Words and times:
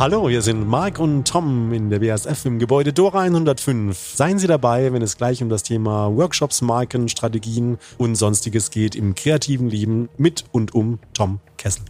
Hallo, 0.00 0.30
hier 0.30 0.40
sind 0.40 0.66
Marc 0.66 0.98
und 0.98 1.28
Tom 1.28 1.74
in 1.74 1.90
der 1.90 1.98
BASF 1.98 2.46
im 2.46 2.58
Gebäude 2.58 2.94
Dora 2.94 3.20
105. 3.20 4.14
Seien 4.14 4.38
Sie 4.38 4.46
dabei, 4.46 4.94
wenn 4.94 5.02
es 5.02 5.18
gleich 5.18 5.42
um 5.42 5.50
das 5.50 5.62
Thema 5.62 6.16
Workshops, 6.16 6.62
Marken, 6.62 7.10
Strategien 7.10 7.76
und 7.98 8.14
sonstiges 8.14 8.70
geht 8.70 8.96
im 8.96 9.14
kreativen 9.14 9.68
Leben 9.68 10.08
mit 10.16 10.46
und 10.52 10.74
um 10.74 11.00
Tom 11.12 11.38
Kessel. 11.58 11.82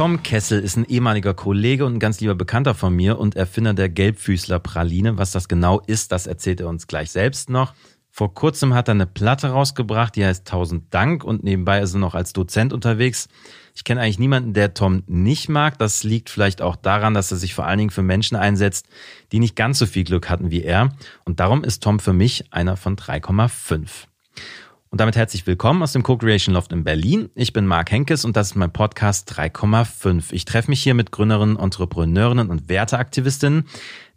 Tom 0.00 0.22
Kessel 0.22 0.60
ist 0.60 0.78
ein 0.78 0.86
ehemaliger 0.86 1.34
Kollege 1.34 1.84
und 1.84 1.96
ein 1.96 1.98
ganz 1.98 2.22
lieber 2.22 2.34
Bekannter 2.34 2.74
von 2.74 2.96
mir 2.96 3.18
und 3.18 3.36
Erfinder 3.36 3.74
der 3.74 3.90
Gelbfüßler-Praline. 3.90 5.18
Was 5.18 5.32
das 5.32 5.46
genau 5.46 5.80
ist, 5.80 6.10
das 6.10 6.26
erzählt 6.26 6.60
er 6.60 6.70
uns 6.70 6.86
gleich 6.86 7.10
selbst 7.10 7.50
noch. 7.50 7.74
Vor 8.10 8.32
kurzem 8.32 8.72
hat 8.72 8.88
er 8.88 8.92
eine 8.92 9.04
Platte 9.04 9.48
rausgebracht, 9.48 10.16
die 10.16 10.24
heißt 10.24 10.48
Tausend 10.48 10.84
Dank 10.94 11.22
und 11.22 11.44
nebenbei 11.44 11.82
ist 11.82 11.92
er 11.92 12.00
noch 12.00 12.14
als 12.14 12.32
Dozent 12.32 12.72
unterwegs. 12.72 13.28
Ich 13.74 13.84
kenne 13.84 14.00
eigentlich 14.00 14.18
niemanden, 14.18 14.54
der 14.54 14.72
Tom 14.72 15.02
nicht 15.06 15.50
mag. 15.50 15.76
Das 15.76 16.02
liegt 16.02 16.30
vielleicht 16.30 16.62
auch 16.62 16.76
daran, 16.76 17.12
dass 17.12 17.30
er 17.30 17.36
sich 17.36 17.52
vor 17.52 17.66
allen 17.66 17.76
Dingen 17.76 17.90
für 17.90 18.00
Menschen 18.00 18.38
einsetzt, 18.38 18.88
die 19.32 19.38
nicht 19.38 19.54
ganz 19.54 19.78
so 19.78 19.84
viel 19.84 20.04
Glück 20.04 20.30
hatten 20.30 20.50
wie 20.50 20.62
er. 20.62 20.94
Und 21.26 21.40
darum 21.40 21.62
ist 21.62 21.82
Tom 21.82 22.00
für 22.00 22.14
mich 22.14 22.50
einer 22.54 22.78
von 22.78 22.96
3,5. 22.96 24.06
Und 24.92 25.00
damit 25.00 25.14
herzlich 25.14 25.46
willkommen 25.46 25.84
aus 25.84 25.92
dem 25.92 26.02
Co-Creation 26.02 26.52
Loft 26.52 26.72
in 26.72 26.82
Berlin. 26.82 27.30
Ich 27.36 27.52
bin 27.52 27.64
Marc 27.64 27.92
Henkes 27.92 28.24
und 28.24 28.36
das 28.36 28.48
ist 28.48 28.54
mein 28.56 28.72
Podcast 28.72 29.32
3,5. 29.32 30.32
Ich 30.32 30.44
treffe 30.44 30.68
mich 30.68 30.82
hier 30.82 30.94
mit 30.94 31.12
Gründerinnen, 31.12 31.56
Entrepreneurinnen 31.56 32.50
und 32.50 32.68
Werteaktivistinnen, 32.68 33.68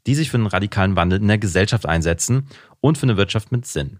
die 0.07 0.15
sich 0.15 0.31
für 0.31 0.37
einen 0.37 0.47
radikalen 0.47 0.95
Wandel 0.95 1.21
in 1.21 1.27
der 1.27 1.37
Gesellschaft 1.37 1.85
einsetzen 1.85 2.47
und 2.81 2.97
für 2.97 3.03
eine 3.03 3.17
Wirtschaft 3.17 3.51
mit 3.51 3.67
Sinn. 3.67 3.99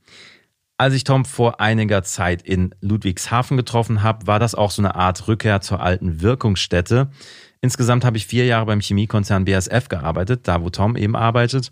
Als 0.80 0.96
ich 0.96 1.04
Tom 1.04 1.26
vor 1.26 1.60
einiger 1.62 2.02
Zeit 2.02 2.42
in 2.42 2.74
Ludwigshafen 2.82 3.56
getroffen 3.56 4.02
habe, 4.02 4.26
war 4.26 4.40
das 4.40 4.56
auch 4.56 4.72
so 4.72 4.82
eine 4.82 4.96
Art 4.96 5.28
Rückkehr 5.28 5.62
zur 5.62 5.80
alten 5.80 6.24
Wirkungsstätte. 6.24 7.12
Insgesamt 7.62 8.04
habe 8.04 8.18
ich 8.18 8.26
vier 8.26 8.46
Jahre 8.46 8.66
beim 8.66 8.82
Chemiekonzern 8.82 9.46
BASF 9.46 9.90
gearbeitet, 9.90 10.48
da 10.48 10.64
wo 10.64 10.72
Tom 10.72 10.96
eben 10.96 11.16
arbeitet. 11.16 11.72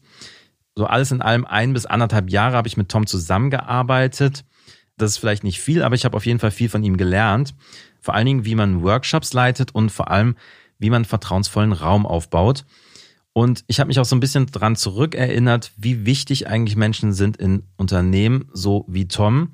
So 0.75 0.85
alles 0.85 1.11
in 1.11 1.23
allem 1.23 1.45
ein 1.45 1.73
bis 1.73 1.87
anderthalb 1.87 2.29
Jahre 2.29 2.55
habe 2.55 2.67
ich 2.67 2.77
mit 2.77 2.89
Tom 2.89 3.07
zusammengearbeitet 3.07 4.45
das 4.97 5.11
ist 5.11 5.17
vielleicht 5.17 5.43
nicht 5.43 5.59
viel, 5.59 5.83
aber 5.83 5.95
ich 5.95 6.05
habe 6.05 6.15
auf 6.15 6.25
jeden 6.25 6.39
Fall 6.39 6.51
viel 6.51 6.69
von 6.69 6.83
ihm 6.83 6.97
gelernt. 6.97 7.55
Vor 7.99 8.13
allen 8.13 8.25
Dingen, 8.25 8.45
wie 8.45 8.55
man 8.55 8.83
Workshops 8.83 9.33
leitet 9.33 9.73
und 9.73 9.91
vor 9.91 10.11
allem, 10.11 10.35
wie 10.79 10.89
man 10.89 11.05
vertrauensvollen 11.05 11.71
Raum 11.71 12.05
aufbaut. 12.05 12.65
Und 13.33 13.63
ich 13.67 13.79
habe 13.79 13.87
mich 13.87 13.99
auch 13.99 14.05
so 14.05 14.15
ein 14.15 14.19
bisschen 14.19 14.47
dran 14.47 14.75
zurückerinnert, 14.75 15.71
wie 15.77 16.05
wichtig 16.05 16.47
eigentlich 16.47 16.75
Menschen 16.75 17.13
sind 17.13 17.37
in 17.37 17.63
Unternehmen, 17.77 18.49
so 18.51 18.85
wie 18.87 19.07
Tom. 19.07 19.51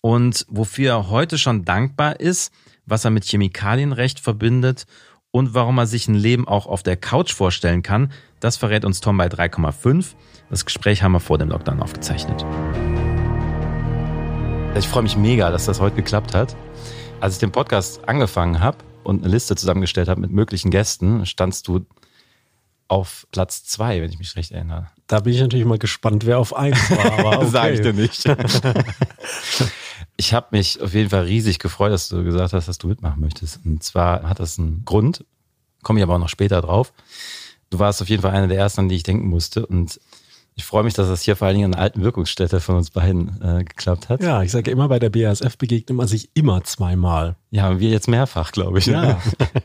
Und 0.00 0.46
wofür 0.48 0.90
er 0.90 1.10
heute 1.10 1.38
schon 1.38 1.64
dankbar 1.64 2.20
ist, 2.20 2.52
was 2.86 3.04
er 3.04 3.10
mit 3.10 3.24
Chemikalienrecht 3.24 4.20
verbindet 4.20 4.86
und 5.30 5.52
warum 5.54 5.78
er 5.78 5.86
sich 5.86 6.08
ein 6.08 6.14
Leben 6.14 6.46
auch 6.46 6.66
auf 6.66 6.82
der 6.82 6.96
Couch 6.96 7.32
vorstellen 7.32 7.82
kann, 7.82 8.12
das 8.40 8.56
verrät 8.56 8.84
uns 8.84 9.00
Tom 9.00 9.16
bei 9.16 9.26
3,5. 9.26 10.14
Das 10.48 10.64
Gespräch 10.64 11.02
haben 11.02 11.12
wir 11.12 11.20
vor 11.20 11.38
dem 11.38 11.48
Lockdown 11.48 11.82
aufgezeichnet. 11.82 12.46
Ich 14.74 14.86
freue 14.86 15.02
mich 15.02 15.16
mega, 15.16 15.50
dass 15.50 15.66
das 15.66 15.80
heute 15.80 15.96
geklappt 15.96 16.34
hat. 16.34 16.56
Als 17.20 17.34
ich 17.34 17.40
den 17.40 17.50
Podcast 17.50 18.08
angefangen 18.08 18.60
habe 18.60 18.78
und 19.02 19.22
eine 19.22 19.32
Liste 19.32 19.56
zusammengestellt 19.56 20.08
habe 20.08 20.20
mit 20.20 20.30
möglichen 20.30 20.70
Gästen, 20.70 21.26
standst 21.26 21.66
du 21.66 21.86
auf 22.88 23.26
Platz 23.32 23.64
zwei, 23.64 24.00
wenn 24.00 24.10
ich 24.10 24.18
mich 24.18 24.36
recht 24.36 24.52
erinnere. 24.52 24.88
Da 25.06 25.20
bin 25.20 25.34
ich 25.34 25.40
natürlich 25.40 25.66
mal 25.66 25.78
gespannt, 25.78 26.26
wer 26.26 26.38
auf 26.38 26.54
eins 26.56 26.90
war. 26.90 27.18
Aber 27.18 27.38
okay. 27.38 27.48
Sag 27.50 27.72
ich 27.72 27.80
dir 27.80 27.92
nicht. 27.92 28.24
ich 30.16 30.34
habe 30.34 30.48
mich 30.52 30.80
auf 30.80 30.94
jeden 30.94 31.10
Fall 31.10 31.24
riesig 31.24 31.58
gefreut, 31.58 31.92
dass 31.92 32.08
du 32.08 32.24
gesagt 32.24 32.52
hast, 32.52 32.68
dass 32.68 32.78
du 32.78 32.88
mitmachen 32.88 33.20
möchtest. 33.20 33.60
Und 33.64 33.82
zwar 33.82 34.22
hat 34.22 34.40
das 34.40 34.58
einen 34.58 34.84
Grund, 34.84 35.24
komme 35.82 36.00
ich 36.00 36.02
aber 36.02 36.14
auch 36.14 36.20
noch 36.20 36.28
später 36.28 36.60
drauf. 36.62 36.92
Du 37.70 37.78
warst 37.78 38.00
auf 38.00 38.08
jeden 38.08 38.22
Fall 38.22 38.32
einer 38.32 38.48
der 38.48 38.58
ersten, 38.58 38.82
an 38.82 38.88
die 38.88 38.96
ich 38.96 39.02
denken 39.02 39.28
musste. 39.28 39.66
Und 39.66 40.00
ich 40.58 40.64
freue 40.64 40.82
mich, 40.82 40.94
dass 40.94 41.06
das 41.06 41.22
hier 41.22 41.36
vor 41.36 41.46
allen 41.46 41.54
Dingen 41.54 41.66
in 41.66 41.74
einer 41.74 41.82
alten 41.84 42.02
Wirkungsstätte 42.02 42.60
von 42.60 42.74
uns 42.74 42.90
beiden 42.90 43.40
äh, 43.40 43.62
geklappt 43.62 44.08
hat. 44.08 44.20
Ja, 44.20 44.42
ich 44.42 44.50
sage 44.50 44.72
immer, 44.72 44.88
bei 44.88 44.98
der 44.98 45.08
BASF 45.08 45.56
begegnet 45.56 45.96
man 45.96 46.08
sich 46.08 46.30
immer 46.34 46.64
zweimal. 46.64 47.36
Ja, 47.52 47.78
wir 47.78 47.90
jetzt 47.90 48.08
mehrfach, 48.08 48.50
glaube 48.50 48.80
ich. 48.80 48.86
Ja. 48.86 49.20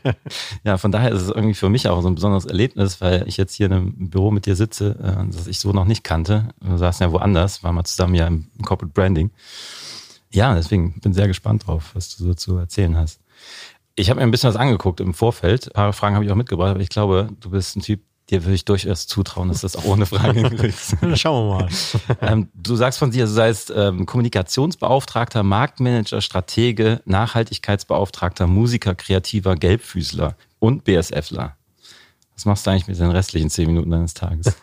ja, 0.64 0.78
von 0.78 0.92
daher 0.92 1.10
ist 1.10 1.22
es 1.22 1.30
irgendwie 1.30 1.54
für 1.54 1.68
mich 1.68 1.88
auch 1.88 2.00
so 2.00 2.06
ein 2.06 2.14
besonderes 2.14 2.44
Erlebnis, 2.44 3.00
weil 3.00 3.26
ich 3.26 3.36
jetzt 3.36 3.54
hier 3.54 3.66
in 3.66 3.72
einem 3.72 4.10
Büro 4.10 4.30
mit 4.30 4.46
dir 4.46 4.54
sitze, 4.54 4.96
äh, 5.02 5.32
das 5.34 5.48
ich 5.48 5.58
so 5.58 5.72
noch 5.72 5.84
nicht 5.84 6.04
kannte. 6.04 6.50
Wir 6.60 6.78
saßen 6.78 7.04
ja 7.04 7.12
woanders, 7.12 7.64
waren 7.64 7.74
wir 7.74 7.82
zusammen 7.82 8.14
ja 8.14 8.28
im 8.28 8.46
Corporate 8.64 8.94
Branding. 8.94 9.32
Ja, 10.30 10.54
deswegen 10.54 11.00
bin 11.00 11.12
sehr 11.12 11.26
gespannt 11.26 11.66
drauf, 11.66 11.90
was 11.94 12.16
du 12.16 12.22
so 12.22 12.34
zu 12.34 12.56
erzählen 12.56 12.96
hast. 12.96 13.18
Ich 13.96 14.10
habe 14.10 14.20
mir 14.20 14.26
ein 14.26 14.30
bisschen 14.30 14.48
was 14.48 14.56
angeguckt 14.56 15.00
im 15.00 15.12
Vorfeld. 15.12 15.66
Ein 15.66 15.72
paar 15.72 15.92
Fragen 15.92 16.14
habe 16.14 16.24
ich 16.24 16.30
auch 16.30 16.36
mitgebracht, 16.36 16.70
aber 16.70 16.80
ich 16.80 16.88
glaube, 16.88 17.30
du 17.40 17.50
bist 17.50 17.76
ein 17.76 17.80
Typ, 17.82 18.00
dir 18.34 18.44
würde 18.44 18.54
ich 18.54 18.64
durchaus 18.64 19.06
zutrauen, 19.06 19.48
dass 19.48 19.60
das 19.62 19.76
auch 19.76 19.84
ohne 19.84 20.06
Frage 20.06 20.40
hinkriegst. 20.48 20.96
Schauen 21.14 21.48
wir 21.48 21.54
mal. 21.54 21.68
Ähm, 22.20 22.48
du 22.54 22.76
sagst 22.76 22.98
von 22.98 23.10
dir, 23.10 23.26
du 23.26 23.30
seist 23.30 23.72
ähm, 23.74 24.06
Kommunikationsbeauftragter, 24.06 25.42
Marktmanager, 25.42 26.20
Stratege, 26.20 27.00
Nachhaltigkeitsbeauftragter, 27.04 28.46
Musiker, 28.46 28.94
Kreativer, 28.94 29.56
Gelbfüßler 29.56 30.36
und 30.58 30.84
BSFler. 30.84 31.56
Was 32.34 32.44
machst 32.46 32.66
du 32.66 32.70
eigentlich 32.70 32.88
mit 32.88 32.98
den 32.98 33.10
restlichen 33.10 33.50
zehn 33.50 33.66
Minuten 33.66 33.90
deines 33.90 34.14
Tages? 34.14 34.56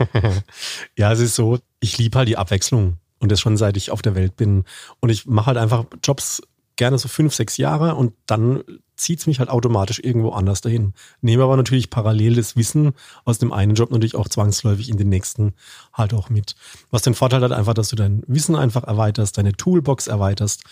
ja, 0.97 1.11
es 1.11 1.19
ist 1.19 1.35
so, 1.35 1.59
ich 1.79 1.97
liebe 1.97 2.17
halt 2.17 2.27
die 2.27 2.38
Abwechslung. 2.38 2.97
Und 3.19 3.31
das 3.31 3.39
schon 3.39 3.55
seit 3.55 3.77
ich 3.77 3.91
auf 3.91 4.01
der 4.01 4.15
Welt 4.15 4.35
bin. 4.35 4.65
Und 4.99 5.09
ich 5.09 5.27
mache 5.27 5.45
halt 5.45 5.57
einfach 5.57 5.85
Jobs 6.03 6.41
gerne 6.81 6.97
so 6.97 7.08
fünf, 7.08 7.36
sechs 7.36 7.58
Jahre 7.58 7.94
und 7.94 8.14
dann 8.25 8.64
zieht 8.96 9.19
es 9.19 9.28
mich 9.28 9.38
halt 9.38 9.52
automatisch 9.52 10.00
irgendwo 10.00 10.31
anders 10.31 10.62
dahin. 10.62 10.94
Nehme 11.22 11.44
aber 11.44 11.56
natürlich 11.56 11.92
parallel 11.92 12.34
das 12.34 12.56
Wissen 12.56 12.94
aus 13.24 13.38
dem 13.38 13.53
einen 13.53 13.75
Job 13.75 13.92
natürlich 13.92 14.16
auch 14.16 14.28
zwangsläufig 14.28 14.90
in 14.90 14.97
den 14.97 15.08
nächsten 15.08 15.53
halt 15.94 16.16
auch 16.16 16.31
mit. 16.31 16.56
Was 16.90 17.03
den 17.03 17.14
Vorteil 17.14 17.44
hat 17.44 17.52
einfach, 17.52 17.75
dass 17.75 17.90
du 17.90 17.96
dein 17.96 18.24
Wissen 18.25 18.56
einfach 18.56 18.84
erweiterst, 18.84 19.38
deine 19.38 19.53
Toolbox 19.53 20.08
erweiterst 20.08 20.64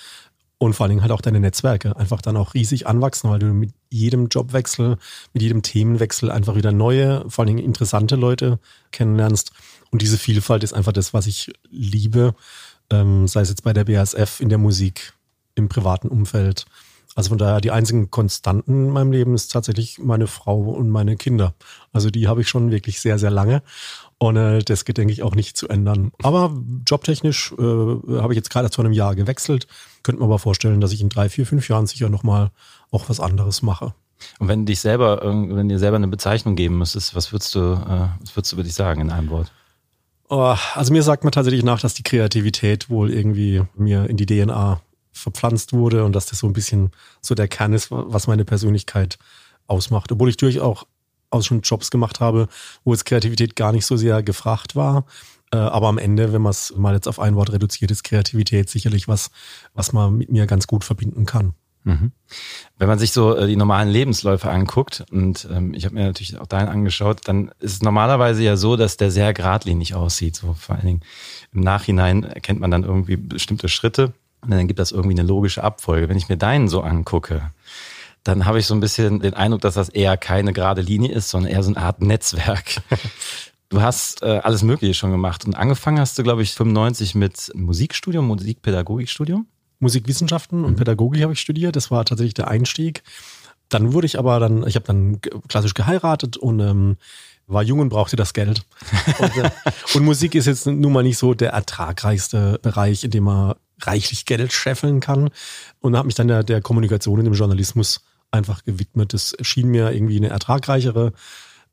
und 0.58 0.74
vor 0.74 0.86
allen 0.86 0.90
Dingen 0.90 1.03
halt 1.03 1.12
auch 1.12 1.22
deine 1.22 1.40
Netzwerke 1.40 1.96
einfach 1.96 2.24
dann 2.24 2.38
auch 2.38 2.56
riesig 2.56 2.88
anwachsen, 2.88 3.30
weil 3.30 3.38
du 3.38 3.53
mit 3.53 3.72
jedem 3.91 4.30
Jobwechsel, 4.30 4.97
mit 5.34 5.44
jedem 5.44 5.62
Themenwechsel 5.62 6.31
einfach 6.31 6.56
wieder 6.56 6.72
neue, 6.72 7.24
vor 7.30 7.44
allen 7.44 7.56
Dingen 7.56 7.66
interessante 7.66 8.16
Leute 8.16 8.58
kennenlernst. 8.90 9.52
Und 9.91 10.02
diese 10.02 10.18
Vielfalt 10.18 10.64
ist 10.64 10.74
einfach 10.74 10.91
das, 10.91 11.14
was 11.14 11.28
ich 11.28 11.53
liebe, 11.70 12.34
ähm, 12.90 13.28
sei 13.28 13.41
es 13.41 13.50
jetzt 13.50 13.64
bei 13.64 13.74
der 13.74 13.86
BASF, 13.86 14.40
in 14.40 14.50
der 14.50 14.58
Musik, 14.58 15.14
im 15.59 15.70
privaten 15.70 16.08
Umfeld 16.08 16.66
also 17.20 17.30
von 17.30 17.38
daher, 17.38 17.59
die 17.59 17.72
einzigen 17.72 18.12
Konstanten 18.12 18.86
in 18.86 18.92
meinem 18.92 19.12
Leben 19.12 19.34
ist 19.34 19.52
tatsächlich 19.52 20.00
meine 20.00 20.28
Frau 20.28 20.62
und 20.62 20.90
meine 20.90 21.18
Kinder. 21.18 21.53
Also 21.92 22.09
die 22.09 22.30
habe 22.30 22.40
ich 22.40 22.47
schon 22.47 22.72
wirklich 22.72 23.02
sehr, 23.02 23.20
sehr 23.20 23.30
lange. 23.30 23.62
Und 24.20 24.38
äh, 24.38 24.59
das 24.59 24.86
geht, 24.86 24.97
denke 24.97 25.12
ich, 25.12 25.22
auch 25.22 25.36
nicht 25.36 25.58
zu 25.58 25.68
ändern. 25.68 26.14
Aber 26.24 26.56
jobtechnisch 26.88 27.53
äh, 27.58 27.62
habe 27.62 28.31
ich 28.31 28.38
jetzt 28.38 28.50
gerade 28.50 28.70
zu 28.70 28.81
einem 28.81 28.94
Jahr 28.94 29.16
gewechselt. 29.16 29.68
Könnte 30.03 30.20
mir 30.20 30.28
aber 30.28 30.40
vorstellen, 30.40 30.81
dass 30.81 30.94
ich 30.94 31.02
in 31.02 31.09
drei, 31.09 31.28
vier, 31.28 31.46
fünf 31.46 31.68
Jahren 31.68 31.88
sicher 31.88 32.08
nochmal 32.08 32.52
auch 32.91 33.09
was 33.09 33.20
anderes 33.20 33.64
mache. 33.64 33.94
Und 34.40 34.47
wenn 34.47 34.66
dich 34.66 34.80
selber, 34.80 35.22
wenn 35.22 35.68
dir 35.68 35.80
selber 35.80 35.97
eine 35.97 36.08
Bezeichnung 36.08 36.56
geben 36.56 36.78
müsstest, 36.78 37.16
was 37.16 37.34
würdest 37.34 37.53
du, 37.56 37.59
äh, 37.59 38.08
was 38.22 38.36
würdest 38.36 38.52
du 38.52 38.56
über 38.56 38.64
dich 38.64 38.76
sagen 38.76 39.02
in 39.02 39.12
einem 39.12 39.30
Wort? 39.30 39.52
Oh, 40.30 40.56
also 40.76 40.94
mir 40.94 41.03
sagt 41.03 41.24
man 41.24 41.31
tatsächlich 41.31 41.64
nach, 41.64 41.81
dass 41.81 41.96
die 41.96 42.03
Kreativität 42.03 42.90
wohl 42.90 43.12
irgendwie 43.12 43.64
mir 43.76 44.09
in 44.09 44.16
die 44.16 44.26
DNA 44.26 44.80
verpflanzt 45.19 45.74
wurde 45.74 46.06
und 46.06 46.13
dass 46.13 46.28
das 46.28 46.40
so 46.40 46.47
ein 46.47 46.53
bisschen 46.53 46.91
so 47.22 47.35
der 47.35 47.47
Kern 47.47 47.73
ist, 47.73 47.91
was 47.91 48.28
meine 48.28 48.46
Persönlichkeit 48.46 49.17
ausmacht. 49.67 50.11
Obwohl 50.11 50.29
ich 50.29 50.38
durchaus 50.38 50.85
auch 51.32 51.43
schon 51.43 51.61
Jobs 51.61 51.91
gemacht 51.91 52.20
habe, 52.20 52.47
wo 52.84 52.91
jetzt 52.91 53.05
Kreativität 53.05 53.55
gar 53.55 53.72
nicht 53.72 53.85
so 53.85 53.97
sehr 53.97 54.23
gefragt 54.23 54.76
war. 54.76 55.05
Äh, 55.52 55.58
aber 55.58 55.88
am 55.88 55.97
Ende, 55.97 56.34
wenn 56.34 56.41
man 56.41 56.52
es 56.52 56.73
mal 56.76 56.93
jetzt 56.93 57.08
auf 57.08 57.20
ein 57.20 57.35
Wort 57.35 57.52
reduziert, 57.52 57.91
ist 57.91 58.03
Kreativität 58.03 58.70
sicherlich 58.70 59.08
was, 59.08 59.32
was 59.73 59.93
man 59.93 60.17
mit 60.17 60.32
mir 60.32 60.47
ganz 60.47 60.67
gut 60.67 60.84
verbinden 60.84 61.26
kann. 61.26 61.53
Mhm. 61.84 62.11
Wenn 62.78 62.88
man 62.88 62.99
sich 62.99 63.11
so 63.11 63.35
äh, 63.35 63.47
die 63.47 63.55
normalen 63.55 63.90
Lebensläufe 63.90 64.49
anguckt, 64.49 65.05
und 65.11 65.47
ähm, 65.52 65.73
ich 65.73 65.85
habe 65.85 65.96
mir 65.96 66.05
natürlich 66.05 66.38
auch 66.40 66.47
deinen 66.47 66.67
angeschaut, 66.67 67.22
dann 67.26 67.52
ist 67.59 67.73
es 67.73 67.82
normalerweise 67.82 68.43
ja 68.43 68.58
so, 68.58 68.76
dass 68.76 68.97
der 68.97 69.11
sehr 69.11 69.34
geradlinig 69.34 69.96
aussieht. 69.96 70.35
So 70.35 70.53
vor 70.53 70.76
allen 70.76 70.85
Dingen 70.85 71.02
im 71.53 71.61
Nachhinein 71.61 72.23
erkennt 72.23 72.59
man 72.59 72.72
dann 72.72 72.84
irgendwie 72.84 73.16
bestimmte 73.16 73.70
Schritte 73.70 74.14
dann 74.47 74.68
gibt 74.68 74.80
das 74.80 74.91
irgendwie 74.91 75.20
eine 75.20 75.28
logische 75.28 75.64
Abfolge. 75.64 76.09
Wenn 76.09 76.18
ich 76.18 76.30
mir 76.30 76.38
deinen 76.38 76.68
so 76.68 76.82
angucke, 76.82 77.52
dann 78.24 78.46
habe 78.46 78.59
ich 78.59 78.66
so 78.66 78.74
ein 78.74 78.80
bisschen 78.80 79.20
den 79.20 79.34
Eindruck, 79.34 79.62
dass 79.62 79.76
das 79.76 79.90
eher 79.90 80.18
keine 80.18 80.53
gerade 80.53 80.82
Linie 80.82 81.12
ist, 81.12 81.30
sondern 81.30 81.52
eher 81.52 81.64
so 81.64 81.70
eine 81.70 81.78
Art 81.78 82.02
Netzwerk. 82.02 82.82
Du 83.72 83.84
hast 83.84 84.24
äh, 84.24 84.40
alles 84.44 84.64
Mögliche 84.64 84.96
schon 84.96 85.12
gemacht 85.12 85.46
und 85.46 85.53
angefangen 85.53 86.00
hast 86.00 86.18
du, 86.18 86.24
glaube 86.24 86.41
ich, 86.41 86.53
95 86.53 87.14
mit 87.14 87.52
Musikstudium, 87.53 88.26
Musikpädagogikstudium. 88.26 89.46
Musikwissenschaften 89.80 90.66
und 90.66 90.72
mhm. 90.72 90.76
Pädagogik 90.78 91.22
habe 91.22 91.34
ich 91.34 91.40
studiert. 91.40 91.76
Das 91.76 91.91
war 91.91 92.03
tatsächlich 92.03 92.34
der 92.34 92.47
Einstieg. 92.47 93.03
dann 93.70 93.94
wurde 93.94 94.08
ich 94.08 94.18
aber 94.18 94.40
dann, 94.40 94.66
ich 94.66 94.76
habe 94.76 94.88
dann 94.88 95.22
klassisch 95.47 95.76
geheiratet 95.76 96.36
und 96.36 96.59
ähm, 96.59 96.97
war 97.46 97.62
jung 97.62 97.80
und 97.80 97.90
brauchte 97.90 98.16
das 98.16 98.34
Geld. 98.34 98.64
Und, 99.20 99.38
äh, 99.38 99.52
und, 99.96 100.03
Musik 100.03 100.36
ist 100.36 100.46
jetzt 100.46 100.66
nun 100.66 100.94
mal 100.94 101.03
nicht 101.03 101.18
so 101.18 101.34
der 101.34 101.52
ertragreichste 101.52 102.59
Bereich, 102.62 103.03
in 103.03 103.12
dem 103.12 103.24
man 103.24 103.56
reichlich 103.81 104.26
Geld 104.26 104.53
scheffeln 104.53 104.99
kann. 104.99 105.29
Und 105.79 105.96
habe 105.96 106.05
mich 106.05 106.16
dann 106.16 106.28
der, 106.28 106.43
der 106.43 106.61
Kommunikation 106.61 107.20
und 107.20 107.26
dem 107.26 107.34
Journalismus 107.34 108.02
einfach 108.31 108.64
gewidmet. 108.64 109.14
Das 109.14 109.35
schien 109.41 109.70
mir 109.70 109.91
irgendwie 109.91 110.17
eine 110.17 110.29
ertragreichere 110.29 111.14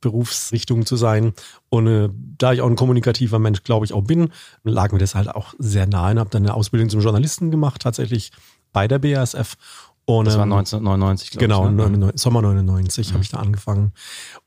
Berufsrichtung 0.01 0.87
zu 0.87 0.97
sein. 0.97 1.33
Und 1.69 1.87
äh, 1.87 2.09
da 2.39 2.53
ich 2.53 2.61
auch 2.61 2.69
ein 2.69 2.77
kommunikativer 2.77 3.39
Mensch, 3.39 3.63
glaube 3.63 3.87
ich, 3.87 3.93
auch 3.93 4.03
bin, 4.03 4.31
lag 4.63 4.93
mir 4.93 4.99
das 4.99 5.15
halt 5.15 5.29
auch 5.29 5.55
sehr 5.59 5.87
nahe 5.87 6.13
und 6.13 6.19
habe 6.19 6.31
dann 6.31 6.43
eine 6.43 6.55
Ausbildung 6.55 6.89
zum 6.89 7.01
Journalisten 7.01 7.51
gemacht, 7.51 7.83
tatsächlich 7.83 8.33
bei 8.73 8.89
der 8.89 8.99
BASF. 8.99 9.57
Und, 10.05 10.27
das 10.27 10.37
war 10.37 10.45
1999, 10.45 11.31
glaube 11.31 11.47
genau, 11.47 11.69
ich. 11.69 11.77
Genau, 11.77 12.07
ne? 12.07 12.13
Sommer 12.15 12.43
99 12.43 13.09
mhm. 13.09 13.13
habe 13.15 13.25
ich 13.25 13.31
da 13.31 13.39
angefangen. 13.39 13.93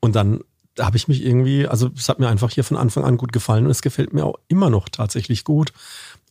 Und 0.00 0.16
dann 0.16 0.40
habe 0.78 0.96
ich 0.96 1.08
mich 1.08 1.24
irgendwie, 1.24 1.66
also 1.66 1.90
es 1.96 2.08
hat 2.08 2.20
mir 2.20 2.28
einfach 2.28 2.50
hier 2.50 2.64
von 2.64 2.76
Anfang 2.76 3.04
an 3.04 3.16
gut 3.16 3.32
gefallen 3.32 3.66
und 3.66 3.70
es 3.70 3.82
gefällt 3.82 4.14
mir 4.14 4.24
auch 4.24 4.36
immer 4.48 4.70
noch 4.70 4.88
tatsächlich 4.88 5.44
gut. 5.44 5.72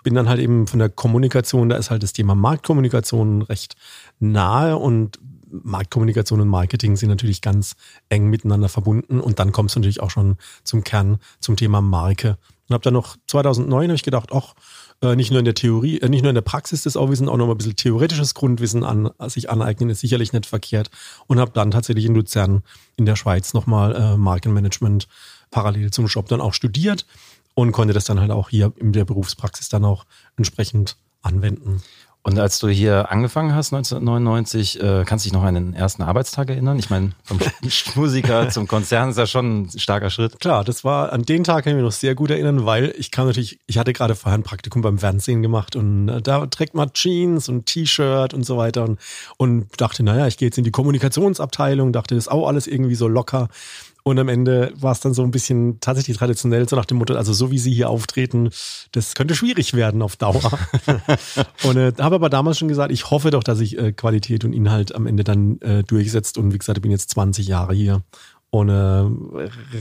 Bin 0.04 0.14
dann 0.14 0.30
halt 0.30 0.40
eben 0.40 0.68
von 0.68 0.80
der 0.80 0.90
Kommunikation, 0.90 1.70
da 1.70 1.76
ist 1.76 1.92
halt 1.92 2.04
das 2.04 2.14
Thema 2.14 2.36
Marktkommunikation 2.36 3.42
recht 3.42 3.76
nahe 4.20 4.78
und 4.78 5.20
Marktkommunikation 5.52 6.42
und 6.42 6.48
Marketing 6.48 6.96
sind 6.96 7.10
natürlich 7.10 7.42
ganz 7.42 7.76
eng 8.10 8.30
miteinander 8.30 8.70
verbunden 8.70 9.20
und 9.20 9.40
dann 9.40 9.52
kommst 9.52 9.76
du 9.76 9.80
natürlich 9.80 10.02
auch 10.02 10.12
schon 10.12 10.38
zum 10.64 10.84
Kern, 10.84 11.20
zum 11.40 11.56
Thema 11.56 11.82
Marke. 11.82 12.38
Und 12.68 12.74
habe 12.76 12.84
dann 12.84 12.94
noch 12.94 13.18
2009 13.28 13.90
habe 13.90 13.96
ich 13.96 14.04
gedacht, 14.04 14.30
ach, 14.32 14.54
äh, 15.02 15.16
nicht 15.16 15.32
nur 15.32 15.40
in 15.40 15.46
der 15.46 15.56
Theorie, 15.56 16.00
äh, 16.00 16.10
nicht 16.10 16.22
nur 16.22 16.30
in 16.30 16.36
der 16.36 16.42
Praxis 16.42 16.84
das 16.84 16.98
auch 16.98 17.10
Wissen, 17.10 17.30
auch 17.30 17.38
noch 17.38 17.48
mal 17.48 17.54
ein 17.54 17.58
bisschen 17.58 17.76
theoretisches 17.76 18.36
Grundwissen 18.36 18.84
an 18.84 19.10
sich 19.28 19.50
aneignen, 19.50 19.90
ist 19.90 20.02
sicherlich 20.02 20.34
nicht 20.34 20.46
verkehrt. 20.46 20.92
Und 21.26 21.40
habe 21.40 21.52
dann 21.52 21.72
tatsächlich 21.72 22.06
in 22.06 22.16
Luzern 22.16 22.62
in 22.96 23.06
der 23.06 23.16
Schweiz 23.16 23.54
nochmal 23.54 23.96
äh, 23.96 24.18
Markenmanagement 24.18 25.08
parallel 25.52 25.90
zum 25.90 26.06
Job 26.06 26.28
dann 26.28 26.42
auch 26.42 26.54
studiert 26.54 27.08
und 27.62 27.72
konnte 27.72 27.94
das 27.94 28.06
dann 28.06 28.20
halt 28.20 28.32
auch 28.32 28.50
hier 28.50 28.74
in 28.78 28.94
der 28.94 29.06
Berufspraxis 29.06 29.70
dann 29.70 29.86
auch 29.86 30.06
entsprechend 30.38 30.98
anwenden. 31.22 31.82
Und 32.22 32.38
als 32.38 32.60
du 32.60 32.68
hier 32.68 33.12
angefangen 33.12 33.56
hast, 33.56 33.74
1999, 33.74 34.84
äh, 34.84 35.04
kannst 35.06 35.26
du 35.26 35.30
dich 35.30 35.34
noch 35.34 35.44
an 35.44 35.56
den 35.56 35.74
ersten 35.74 36.04
Arbeitstag 36.04 36.50
erinnern? 36.50 36.78
Ich 36.78 36.90
meine, 36.90 37.14
vom 37.24 37.40
Musiker 37.96 38.50
zum 38.50 38.68
Konzern 38.68 39.12
ist 39.12 39.18
ja 39.18 39.26
schon 39.26 39.62
ein 39.62 39.80
starker 39.80 40.10
Schritt. 40.10 40.38
Klar, 40.40 40.66
das 40.66 40.84
war, 40.84 41.14
an 41.14 41.24
den 41.24 41.46
Tag 41.46 41.64
kann 41.64 41.72
ich 41.72 41.76
mich 41.78 41.86
noch 41.86 41.94
sehr 41.94 42.16
gut 42.16 42.30
erinnern, 42.30 42.66
weil 42.66 42.94
ich 42.98 43.12
kam 43.12 43.26
natürlich, 43.26 43.60
ich 43.68 43.78
hatte 43.78 43.94
gerade 43.94 44.16
vorher 44.16 44.38
ein 44.38 44.44
Praktikum 44.44 44.82
beim 44.82 45.00
Fernsehen 45.00 45.42
gemacht 45.42 45.78
und 45.78 46.10
äh, 46.10 46.22
da 46.22 46.46
trägt 46.48 46.76
man 46.76 46.92
Jeans 46.92 47.48
und 47.48 47.68
T-Shirt 47.68 48.34
und 48.34 48.46
so 48.46 48.58
weiter 48.58 48.84
und, 48.84 49.00
und 49.38 49.80
dachte, 49.80 50.04
naja, 50.04 50.28
ich 50.28 50.38
gehe 50.38 50.50
jetzt 50.50 50.58
in 50.58 50.66
die 50.66 50.72
Kommunikationsabteilung, 50.72 51.94
dachte, 51.94 52.16
das 52.16 52.26
ist 52.26 52.32
auch 52.32 52.48
alles 52.48 52.68
irgendwie 52.68 52.96
so 52.96 53.08
locker. 53.08 53.48
Und 54.04 54.18
am 54.18 54.30
Ende 54.30 54.72
war 54.76 54.92
es 54.92 55.02
dann 55.02 55.14
so 55.14 55.24
ein 55.24 55.32
bisschen 55.32 55.80
tatsächlich 55.82 56.18
traditionell, 56.18 56.68
so 56.68 56.76
nach 56.76 56.86
dem 56.86 56.98
Motto, 56.98 57.16
also 57.16 57.34
so 57.34 57.52
wie 57.52 57.60
sie 57.60 57.74
hier 57.74 57.90
auftreten, 57.90 58.50
das 58.92 59.14
könnte 59.14 59.36
schwierig 59.36 59.74
werden 59.74 60.02
auf 60.02 60.16
Dauer. 60.16 60.58
und 61.64 61.78
äh, 61.78 61.94
habe 62.00 62.16
aber 62.16 62.30
damals 62.30 62.58
schon 62.58 62.70
gesagt, 62.70 62.92
ich 62.92 63.12
hoffe 63.12 63.30
doch, 63.32 63.44
dass 63.44 63.58
sich 63.58 63.78
äh, 63.78 63.92
Qualität 63.92 64.46
und 64.46 64.54
Inhalt 64.54 64.96
am 64.96 65.06
Ende 65.06 65.24
dann 65.24 65.60
äh, 65.62 65.84
durchsetzt. 65.84 66.38
Und 66.38 66.54
wie 66.54 66.58
gesagt, 66.58 66.78
ich 66.78 66.82
bin 66.82 66.92
jetzt 66.92 67.10
20 67.12 67.48
Jahre 67.48 67.74
hier 67.74 68.02
und 68.52 68.70
äh, 68.70 69.06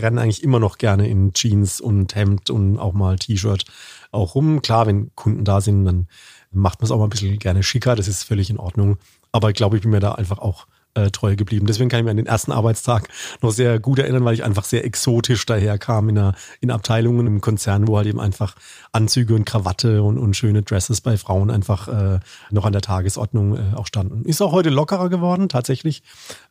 renne 0.02 0.20
eigentlich 0.20 0.42
immer 0.42 0.60
noch 0.60 0.78
gerne 0.78 1.08
in 1.08 1.32
Jeans 1.32 1.80
und 1.80 2.14
Hemd 2.14 2.50
und 2.50 2.78
auch 2.78 2.92
mal 2.92 3.16
T-Shirt 3.16 3.64
auch 4.10 4.34
rum. 4.34 4.62
Klar, 4.62 4.86
wenn 4.86 5.14
Kunden 5.14 5.44
da 5.44 5.60
sind, 5.60 5.84
dann 5.84 6.08
macht 6.50 6.80
man 6.80 6.86
es 6.86 6.90
auch 6.90 6.98
mal 6.98 7.04
ein 7.04 7.10
bisschen 7.10 7.38
gerne 7.38 7.62
schicker, 7.62 7.94
das 7.94 8.08
ist 8.08 8.24
völlig 8.24 8.50
in 8.50 8.58
Ordnung. 8.58 8.98
Aber 9.32 9.50
ich 9.50 9.54
glaube, 9.54 9.76
ich 9.76 9.82
bin 9.82 9.90
mir 9.90 10.00
da 10.00 10.12
einfach 10.12 10.38
auch 10.38 10.66
äh, 10.98 11.10
treu 11.10 11.36
geblieben. 11.36 11.66
Deswegen 11.66 11.88
kann 11.88 12.00
ich 12.00 12.04
mir 12.04 12.10
an 12.10 12.16
den 12.16 12.26
ersten 12.26 12.52
Arbeitstag 12.52 13.08
noch 13.42 13.50
sehr 13.50 13.78
gut 13.78 13.98
erinnern, 13.98 14.24
weil 14.24 14.34
ich 14.34 14.44
einfach 14.44 14.64
sehr 14.64 14.84
exotisch 14.84 15.46
daherkam 15.46 16.08
in, 16.08 16.18
einer, 16.18 16.34
in 16.60 16.70
Abteilungen 16.70 17.26
im 17.26 17.40
Konzern, 17.40 17.88
wo 17.88 17.96
halt 17.96 18.06
eben 18.06 18.20
einfach 18.20 18.54
Anzüge 18.92 19.34
und 19.34 19.44
Krawatte 19.44 20.02
und, 20.02 20.18
und 20.18 20.34
schöne 20.34 20.62
Dresses 20.62 21.00
bei 21.00 21.16
Frauen 21.16 21.50
einfach 21.50 21.88
äh, 21.88 22.20
noch 22.50 22.64
an 22.64 22.72
der 22.72 22.82
Tagesordnung 22.82 23.56
äh, 23.56 23.76
auch 23.76 23.86
standen. 23.86 24.24
Ist 24.24 24.42
auch 24.42 24.52
heute 24.52 24.70
lockerer 24.70 25.08
geworden, 25.08 25.48
tatsächlich. 25.48 26.02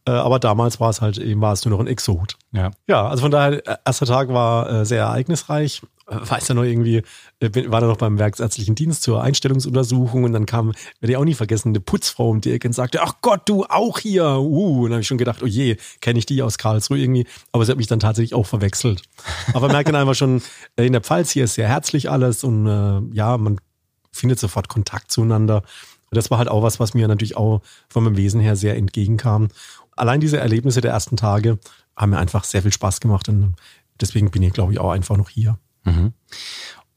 Äh, 0.05 0.11
aber 0.11 0.39
damals 0.39 0.79
war 0.79 0.89
es 0.89 1.01
halt 1.01 1.17
eben, 1.17 1.41
war 1.41 1.53
es 1.53 1.65
nur 1.65 1.71
noch 1.71 1.79
ein 1.79 1.87
Exot. 1.87 2.37
Ja. 2.51 2.71
Ja, 2.87 3.07
also 3.07 3.21
von 3.21 3.31
daher, 3.31 3.67
äh, 3.67 3.77
erster 3.85 4.05
Tag 4.05 4.29
war 4.29 4.69
äh, 4.69 4.85
sehr 4.85 5.03
ereignisreich 5.03 5.81
weiß 6.07 6.47
ja 6.47 6.55
noch 6.55 6.63
irgendwie, 6.63 7.03
war 7.39 7.81
da 7.81 7.87
noch 7.87 7.97
beim 7.97 8.17
Werksärztlichen 8.17 8.73
Dienst 8.73 9.03
zur 9.03 9.21
Einstellungsuntersuchung 9.21 10.23
und 10.23 10.33
dann 10.33 10.47
kam, 10.47 10.73
werde 10.99 11.11
ich 11.11 11.17
auch 11.17 11.23
nie 11.23 11.35
vergessen, 11.35 11.69
eine 11.69 11.79
Putzfrau 11.79 12.29
um 12.29 12.41
die 12.41 12.51
Ecke 12.51 12.67
und 12.67 12.73
sagte, 12.73 13.01
ach 13.03 13.15
Gott, 13.21 13.47
du 13.47 13.63
auch 13.65 13.99
hier. 13.99 14.25
Uh, 14.39 14.77
und 14.77 14.83
dann 14.85 14.93
habe 14.93 15.01
ich 15.01 15.07
schon 15.07 15.19
gedacht, 15.19 15.43
oh 15.43 15.47
je, 15.47 15.77
kenne 16.01 16.17
ich 16.17 16.25
die 16.25 16.41
aus 16.41 16.57
Karlsruhe 16.57 16.97
irgendwie. 16.97 17.27
Aber 17.51 17.63
sie 17.63 17.71
hat 17.71 17.77
mich 17.77 17.87
dann 17.87 17.99
tatsächlich 17.99 18.33
auch 18.33 18.47
verwechselt. 18.47 19.03
Aber 19.53 19.67
merkt 19.67 19.89
dann 19.89 19.95
einfach 19.95 20.15
schon, 20.15 20.41
äh, 20.77 20.85
in 20.85 20.93
der 20.93 21.01
Pfalz 21.01 21.29
hier 21.29 21.43
ist 21.43 21.53
sehr 21.53 21.67
herzlich 21.67 22.09
alles 22.09 22.43
und 22.43 22.65
äh, 22.65 23.15
ja, 23.15 23.37
man 23.37 23.59
findet 24.11 24.39
sofort 24.39 24.67
Kontakt 24.67 25.11
zueinander. 25.11 25.57
Und 26.09 26.15
das 26.15 26.31
war 26.31 26.39
halt 26.39 26.49
auch 26.49 26.63
was, 26.63 26.79
was 26.79 26.93
mir 26.95 27.07
natürlich 27.07 27.37
auch 27.37 27.61
von 27.89 28.03
meinem 28.03 28.17
Wesen 28.17 28.41
her 28.41 28.55
sehr 28.55 28.75
entgegenkam. 28.77 29.49
Allein 29.95 30.21
diese 30.21 30.37
Erlebnisse 30.37 30.81
der 30.81 30.91
ersten 30.91 31.17
Tage 31.17 31.59
haben 31.95 32.11
mir 32.11 32.17
einfach 32.17 32.43
sehr 32.45 32.63
viel 32.63 32.71
Spaß 32.71 32.99
gemacht 32.99 33.29
und 33.29 33.55
deswegen 33.99 34.31
bin 34.31 34.41
ich, 34.41 34.53
glaube 34.53 34.73
ich, 34.73 34.79
auch 34.79 34.91
einfach 34.91 35.17
noch 35.17 35.29
hier. 35.29 35.59
Mhm. 35.83 36.13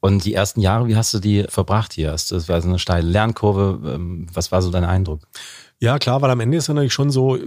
Und 0.01 0.25
die 0.25 0.33
ersten 0.33 0.59
Jahre, 0.61 0.87
wie 0.87 0.95
hast 0.95 1.13
du 1.13 1.19
die 1.19 1.45
verbracht 1.47 1.93
hier? 1.93 2.11
Das 2.11 2.49
war 2.49 2.61
so 2.61 2.67
eine 2.67 2.79
steile 2.79 3.07
Lernkurve. 3.07 3.79
Ähm, 3.93 4.27
was 4.33 4.51
war 4.51 4.61
so 4.61 4.71
dein 4.71 4.83
Eindruck? 4.83 5.21
Ja, 5.83 5.97
klar, 5.97 6.21
weil 6.21 6.29
am 6.29 6.39
Ende 6.39 6.57
ist 6.57 6.65
es 6.65 6.67
natürlich 6.67 6.93
schon 6.93 7.09
so, 7.09 7.39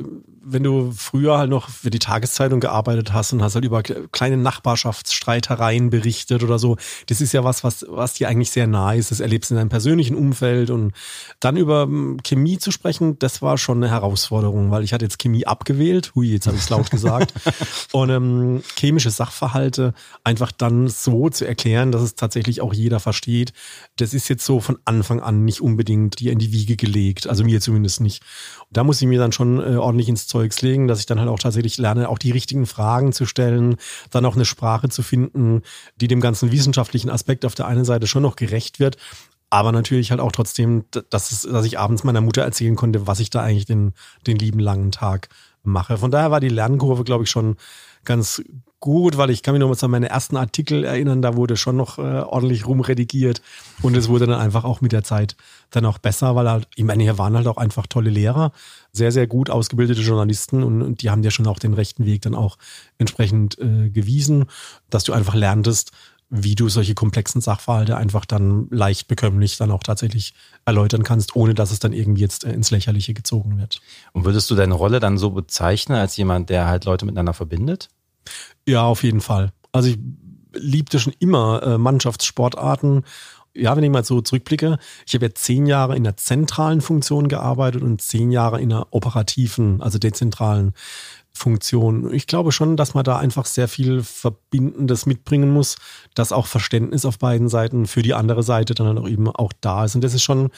wenn 0.43 0.65
du 0.65 0.91
früher 0.91 1.39
halt 1.39 1.51
noch 1.51 1.69
für 1.69 1.91
die 1.91 2.01
Tageszeitung 2.01 2.59
gearbeitet 2.59 3.13
hast 3.13 3.33
und 3.33 3.41
hast 3.43 3.55
halt 3.55 3.65
über 3.65 3.85
kleine 3.85 4.37
Nachbarschaftsstreitereien 4.37 5.89
berichtet 5.89 6.43
oder 6.43 6.59
so, 6.59 6.77
das 7.07 7.21
ist 7.21 7.33
ja 7.33 7.45
was, 7.45 7.63
was, 7.63 7.87
was 7.89 8.15
dir 8.15 8.29
eigentlich 8.29 8.51
sehr 8.51 8.67
nahe 8.67 8.99
ist. 8.99 9.13
Das 9.13 9.21
erlebst 9.21 9.51
du 9.51 9.55
in 9.55 9.59
deinem 9.59 9.69
persönlichen 9.69 10.17
Umfeld 10.17 10.71
und 10.71 10.95
dann 11.39 11.57
über 11.57 11.85
hm, 11.85 12.25
Chemie 12.25 12.59
zu 12.59 12.73
sprechen, 12.73 13.21
das 13.21 13.41
war 13.41 13.57
schon 13.57 13.79
eine 13.79 13.93
Herausforderung, 13.93 14.73
weil 14.73 14.83
ich 14.83 14.93
hatte 14.93 15.05
jetzt 15.05 15.21
Chemie 15.21 15.47
abgewählt, 15.47 16.13
hui, 16.17 16.33
jetzt 16.33 16.49
habe 16.49 16.57
ich 16.57 16.65
es 16.65 16.71
laut 16.71 16.91
gesagt, 16.91 17.33
und 17.93 18.11
ähm, 18.11 18.63
chemische 18.77 19.11
Sachverhalte 19.11 19.95
einfach 20.25 20.51
dann 20.51 20.89
so 20.89 21.29
zu 21.29 21.47
erklären, 21.47 21.93
dass 21.93 22.03
es 22.03 22.17
tatsächlich 22.17 22.61
auch 22.61 22.75
jeder 22.75 22.99
versteht, 22.99 23.53
das 23.95 24.13
ist 24.13 24.29
jetzt 24.29 24.45
so 24.45 24.59
von 24.59 24.79
Anfang 24.85 25.21
an 25.21 25.45
nicht 25.45 25.61
unbedingt 25.61 26.19
dir 26.19 26.33
in 26.33 26.41
die 26.41 26.51
Wiege 26.51 26.75
gelegt, 26.75 27.29
also 27.29 27.45
mir 27.45 27.61
zumindest 27.61 28.01
nicht. 28.01 28.24
Und 28.62 28.76
da 28.76 28.85
muss 28.85 29.00
ich 29.00 29.09
mir 29.09 29.19
dann 29.19 29.32
schon 29.32 29.61
äh, 29.61 29.76
ordentlich 29.76 30.08
ins 30.08 30.27
Zeugs 30.27 30.63
legen, 30.63 30.89
dass 30.89 31.01
ich 31.01 31.06
dann 31.06 31.19
halt 31.19 31.29
auch 31.29 31.39
tatsächlich 31.39 31.79
lerne, 31.79 32.08
auch 32.08 32.19
die 32.19 32.31
richtigen 32.31 32.67
Fragen 32.67 33.13
zu 33.13 33.27
stellen, 33.27 33.77
dann 34.10 34.27
auch 34.27 34.34
eine 34.34 34.44
Sprache 34.44 34.89
zu 34.89 35.03
finden, 35.03 35.63
die 36.01 36.08
dem 36.08 36.20
ganzen 36.20 36.53
wissenschaftlichen 36.53 37.10
Aspekt 37.10 37.44
auf 37.44 37.55
der 37.55 37.67
einen 37.67 37.84
Seite 37.84 38.06
schon 38.06 38.22
noch 38.22 38.37
gerecht 38.37 38.81
wird, 38.81 38.96
aber 39.51 39.70
natürlich 39.70 40.10
halt 40.10 40.20
auch 40.20 40.32
trotzdem, 40.32 40.84
dass, 41.10 41.31
es, 41.31 41.43
dass 41.43 41.65
ich 41.65 41.79
abends 41.79 42.03
meiner 42.03 42.20
Mutter 42.20 42.43
erzählen 42.43 42.75
konnte, 42.75 43.06
was 43.06 43.20
ich 43.20 43.31
da 43.31 43.41
eigentlich 43.41 43.67
den, 43.67 43.93
den 44.27 44.37
lieben 44.37 44.58
langen 44.58 44.91
Tag 44.91 45.29
mache. 45.63 45.96
Von 45.96 46.10
daher 46.10 46.31
war 46.31 46.41
die 46.41 46.49
Lernkurve, 46.49 47.05
glaube 47.05 47.25
ich, 47.25 47.31
schon 47.31 47.56
ganz 48.05 48.43
gut, 48.84 49.17
weil 49.17 49.31
ich 49.31 49.43
kann 49.43 49.55
mich 49.55 49.61
noch 49.61 49.69
mal 49.69 49.77
an 49.81 49.91
meine 49.91 50.11
ersten 50.11 50.37
Artikel 50.37 50.84
erinnern, 50.84 51.23
da 51.23 51.37
wurde 51.37 51.56
schon 51.56 51.75
noch 51.75 51.99
äh, 51.99 52.03
ordentlich 52.03 52.67
rumredigiert 52.67 53.41
und 53.81 53.96
es 53.96 54.08
wurde 54.08 54.27
dann 54.27 54.39
einfach 54.39 54.65
auch 54.65 54.82
mit 54.82 54.93
der 54.93 55.03
Zeit 55.03 55.37
dann 55.70 55.87
auch 55.87 55.96
besser, 55.96 56.37
weil 56.37 56.51
halt, 56.51 56.69
ich 56.75 56.84
meine, 56.84 57.03
hier 57.03 57.17
waren 57.17 57.34
halt 57.34 57.46
auch 57.46 57.56
einfach 57.56 57.87
tolle 57.87 58.11
Lehrer, 58.11 58.53
sehr, 58.93 59.11
sehr 59.11 59.27
gut 59.27 59.49
ausgebildete 59.49 60.03
Journalisten 60.03 60.63
und, 60.63 60.82
und 60.82 61.01
die 61.01 61.08
haben 61.08 61.23
dir 61.23 61.31
schon 61.31 61.46
auch 61.46 61.58
den 61.58 61.73
rechten 61.73 62.05
Weg 62.05 62.20
dann 62.20 62.34
auch 62.34 62.58
entsprechend 62.99 63.58
äh, 63.58 63.89
gewiesen, 63.89 64.44
dass 64.91 65.05
du 65.05 65.15
einfach 65.15 65.34
lerntest, 65.34 65.93
wie 66.36 66.56
du 66.56 66.69
solche 66.69 66.94
komplexen 66.94 67.41
Sachverhalte 67.41 67.96
einfach 67.96 68.24
dann 68.24 68.67
leicht 68.70 69.06
bekömmlich 69.06 69.56
dann 69.56 69.70
auch 69.70 69.84
tatsächlich 69.84 70.34
erläutern 70.64 71.05
kannst, 71.05 71.36
ohne 71.36 71.55
dass 71.55 71.70
es 71.70 71.79
dann 71.79 71.93
irgendwie 71.93 72.22
jetzt 72.22 72.44
äh, 72.44 72.53
ins 72.53 72.72
Lächerliche 72.72 73.14
gezogen 73.14 73.58
wird. 73.58 73.81
Und 74.12 74.24
würdest 74.24 74.50
du 74.50 74.56
deine 74.56 74.74
Rolle 74.74 74.98
dann 74.98 75.17
so 75.17 75.31
bezeichnen 75.31 75.96
als 75.96 76.17
jemand, 76.17 76.50
der 76.50 76.67
halt 76.67 76.86
Leute 76.86 77.06
miteinander 77.06 77.34
verbindet? 77.34 77.88
Ja, 78.67 78.82
auf 78.82 79.05
jeden 79.05 79.20
Fall. 79.20 79.53
Also 79.70 79.91
ich 79.91 79.98
liebte 80.53 80.98
schon 80.98 81.14
immer 81.20 81.62
äh, 81.62 81.79
Mannschaftssportarten. 81.79 83.05
Ja, 83.55 83.76
wenn 83.76 83.84
ich 83.84 83.91
mal 83.91 84.05
so 84.05 84.20
zurückblicke, 84.20 84.79
ich 85.06 85.14
habe 85.14 85.26
ja 85.26 85.34
zehn 85.34 85.67
Jahre 85.67 85.94
in 85.94 86.03
der 86.03 86.17
zentralen 86.17 86.81
Funktion 86.81 87.29
gearbeitet 87.29 87.82
und 87.82 88.03
zehn 88.03 88.32
Jahre 88.32 88.60
in 88.60 88.70
der 88.70 88.93
operativen, 88.93 89.81
also 89.81 89.98
dezentralen 89.98 90.74
Funktion. 91.36 92.14
Ich 92.14 92.29
glaube 92.29 92.53
schon, 92.53 92.76
dass 92.76 92.94
man 92.94 93.03
da 93.03 93.19
einfach 93.19 93.44
sehr 93.44 93.67
viel 93.67 94.05
Verbindendes 94.05 95.05
mitbringen 95.05 95.53
muss, 95.53 95.76
dass 96.14 96.31
auch 96.31 96.46
Verständnis 96.46 97.05
auf 97.05 97.19
beiden 97.19 97.48
Seiten 97.48 97.86
für 97.86 98.03
die 98.03 98.14
andere 98.14 98.44
Seite 98.44 98.74
dann 98.74 98.96
auch 98.96 99.08
eben 99.08 99.29
auch 99.29 99.53
da 99.60 99.84
ist. 99.84 99.96
Und 99.96 100.05
das 100.05 100.14
ist 100.14 100.22
schon, 100.22 100.50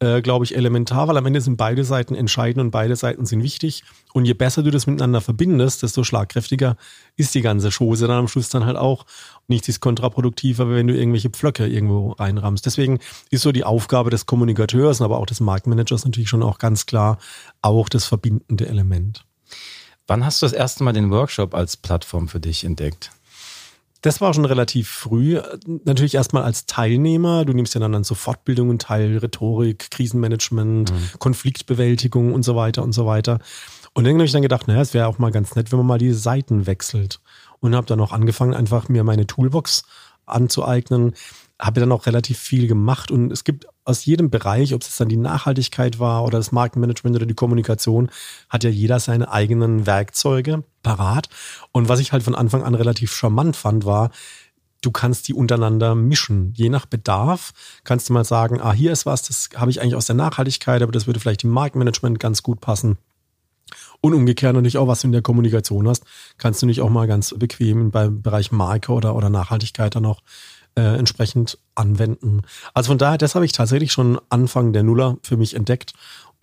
äh, 0.00 0.22
glaube 0.22 0.46
ich, 0.46 0.56
elementar, 0.56 1.06
weil 1.06 1.18
am 1.18 1.26
Ende 1.26 1.42
sind 1.42 1.58
beide 1.58 1.84
Seiten 1.84 2.14
entscheidend 2.14 2.64
und 2.64 2.70
beide 2.70 2.96
Seiten 2.96 3.26
sind 3.26 3.42
wichtig. 3.42 3.84
Und 4.14 4.24
je 4.24 4.32
besser 4.32 4.62
du 4.62 4.70
das 4.70 4.86
miteinander 4.86 5.20
verbindest, 5.20 5.82
desto 5.82 6.02
schlagkräftiger 6.02 6.76
ist 7.16 7.34
die 7.34 7.42
ganze 7.42 7.70
Chose 7.70 8.06
dann 8.06 8.18
am 8.18 8.28
Schluss 8.28 8.48
dann 8.48 8.64
halt 8.64 8.78
auch. 8.78 9.04
Nichts 9.48 9.68
ist 9.68 9.80
kontraproduktiver, 9.80 10.68
wenn 10.70 10.86
du 10.86 10.96
irgendwelche 10.96 11.30
Pflöcke 11.30 11.66
irgendwo 11.66 12.12
reinrammst. 12.12 12.64
Deswegen 12.64 13.00
ist 13.30 13.42
so 13.42 13.52
die 13.52 13.64
Aufgabe 13.64 14.08
des 14.08 14.24
Kommunikateurs, 14.24 15.02
aber 15.02 15.18
auch 15.18 15.26
des 15.26 15.40
Marktmanagers 15.40 16.06
natürlich 16.06 16.30
schon 16.30 16.42
auch 16.42 16.58
ganz 16.58 16.86
klar 16.86 17.18
auch 17.60 17.90
das 17.90 18.06
verbindende 18.06 18.66
Element. 18.66 19.26
Wann 20.06 20.24
hast 20.24 20.42
du 20.42 20.46
das 20.46 20.52
erste 20.52 20.84
Mal 20.84 20.92
den 20.92 21.10
Workshop 21.10 21.54
als 21.54 21.76
Plattform 21.76 22.28
für 22.28 22.40
dich 22.40 22.64
entdeckt? 22.64 23.10
Das 24.02 24.20
war 24.20 24.34
schon 24.34 24.44
relativ 24.44 24.88
früh. 24.88 25.40
Natürlich 25.84 26.16
erstmal 26.16 26.42
als 26.42 26.66
Teilnehmer. 26.66 27.44
Du 27.44 27.52
nimmst 27.52 27.74
ja 27.74 27.80
dann 27.80 27.94
an 27.94 28.02
so 28.02 28.16
Fortbildungen 28.16 28.80
teil, 28.80 29.18
Rhetorik, 29.18 29.90
Krisenmanagement, 29.92 30.92
mhm. 30.92 31.18
Konfliktbewältigung 31.20 32.34
und 32.34 32.42
so 32.42 32.56
weiter 32.56 32.82
und 32.82 32.92
so 32.92 33.06
weiter. 33.06 33.38
Und 33.94 34.04
dann 34.04 34.14
habe 34.14 34.24
ich 34.24 34.32
dann 34.32 34.42
gedacht, 34.42 34.66
naja, 34.66 34.80
es 34.80 34.92
wäre 34.92 35.06
auch 35.06 35.18
mal 35.18 35.30
ganz 35.30 35.54
nett, 35.54 35.70
wenn 35.70 35.78
man 35.78 35.86
mal 35.86 35.98
die 35.98 36.12
Seiten 36.12 36.66
wechselt. 36.66 37.20
Und 37.60 37.76
habe 37.76 37.86
dann 37.86 38.00
auch 38.00 38.10
angefangen, 38.10 38.54
einfach 38.54 38.88
mir 38.88 39.04
meine 39.04 39.28
Toolbox 39.28 39.84
anzueignen. 40.26 41.14
Habe 41.62 41.80
dann 41.80 41.92
auch 41.92 42.06
relativ 42.06 42.38
viel 42.38 42.66
gemacht. 42.66 43.10
Und 43.10 43.30
es 43.30 43.44
gibt 43.44 43.66
aus 43.84 44.04
jedem 44.04 44.30
Bereich, 44.30 44.74
ob 44.74 44.82
es 44.82 44.96
dann 44.96 45.08
die 45.08 45.16
Nachhaltigkeit 45.16 45.98
war 45.98 46.24
oder 46.24 46.38
das 46.38 46.50
Markenmanagement 46.50 47.16
oder 47.16 47.26
die 47.26 47.34
Kommunikation, 47.34 48.10
hat 48.48 48.64
ja 48.64 48.70
jeder 48.70 48.98
seine 48.98 49.30
eigenen 49.30 49.86
Werkzeuge 49.86 50.64
parat. 50.82 51.28
Und 51.70 51.88
was 51.88 52.00
ich 52.00 52.12
halt 52.12 52.22
von 52.22 52.34
Anfang 52.34 52.64
an 52.64 52.74
relativ 52.74 53.12
charmant 53.12 53.56
fand, 53.56 53.84
war, 53.84 54.10
du 54.82 54.90
kannst 54.90 55.28
die 55.28 55.34
untereinander 55.34 55.94
mischen. 55.94 56.52
Je 56.56 56.68
nach 56.68 56.86
Bedarf 56.86 57.52
kannst 57.84 58.08
du 58.08 58.12
mal 58.12 58.24
sagen, 58.24 58.60
ah, 58.60 58.72
hier 58.72 58.92
ist 58.92 59.06
was, 59.06 59.22
das 59.22 59.50
habe 59.54 59.70
ich 59.70 59.80
eigentlich 59.80 59.94
aus 59.94 60.06
der 60.06 60.16
Nachhaltigkeit, 60.16 60.82
aber 60.82 60.92
das 60.92 61.06
würde 61.06 61.20
vielleicht 61.20 61.44
im 61.44 61.50
Markenmanagement 61.50 62.18
ganz 62.18 62.42
gut 62.42 62.60
passen. 62.60 62.98
Und 64.00 64.14
umgekehrt 64.14 64.54
natürlich 64.54 64.78
auch, 64.78 64.88
was 64.88 65.02
du 65.02 65.06
in 65.06 65.12
der 65.12 65.22
Kommunikation 65.22 65.88
hast, 65.88 66.04
kannst 66.36 66.60
du 66.60 66.66
nicht 66.66 66.80
auch 66.80 66.90
mal 66.90 67.06
ganz 67.06 67.34
bequem 67.38 67.90
beim 67.90 68.20
Bereich 68.20 68.50
Marke 68.50 68.92
oder, 68.92 69.14
oder 69.14 69.30
Nachhaltigkeit 69.30 69.94
dann 69.94 70.06
auch 70.06 70.20
äh, 70.74 70.98
entsprechend 70.98 71.58
anwenden. 71.74 72.42
Also 72.74 72.88
von 72.88 72.98
daher, 72.98 73.18
das 73.18 73.34
habe 73.34 73.44
ich 73.44 73.52
tatsächlich 73.52 73.92
schon 73.92 74.20
Anfang 74.28 74.72
der 74.72 74.82
Nuller 74.82 75.18
für 75.22 75.36
mich 75.36 75.54
entdeckt. 75.54 75.92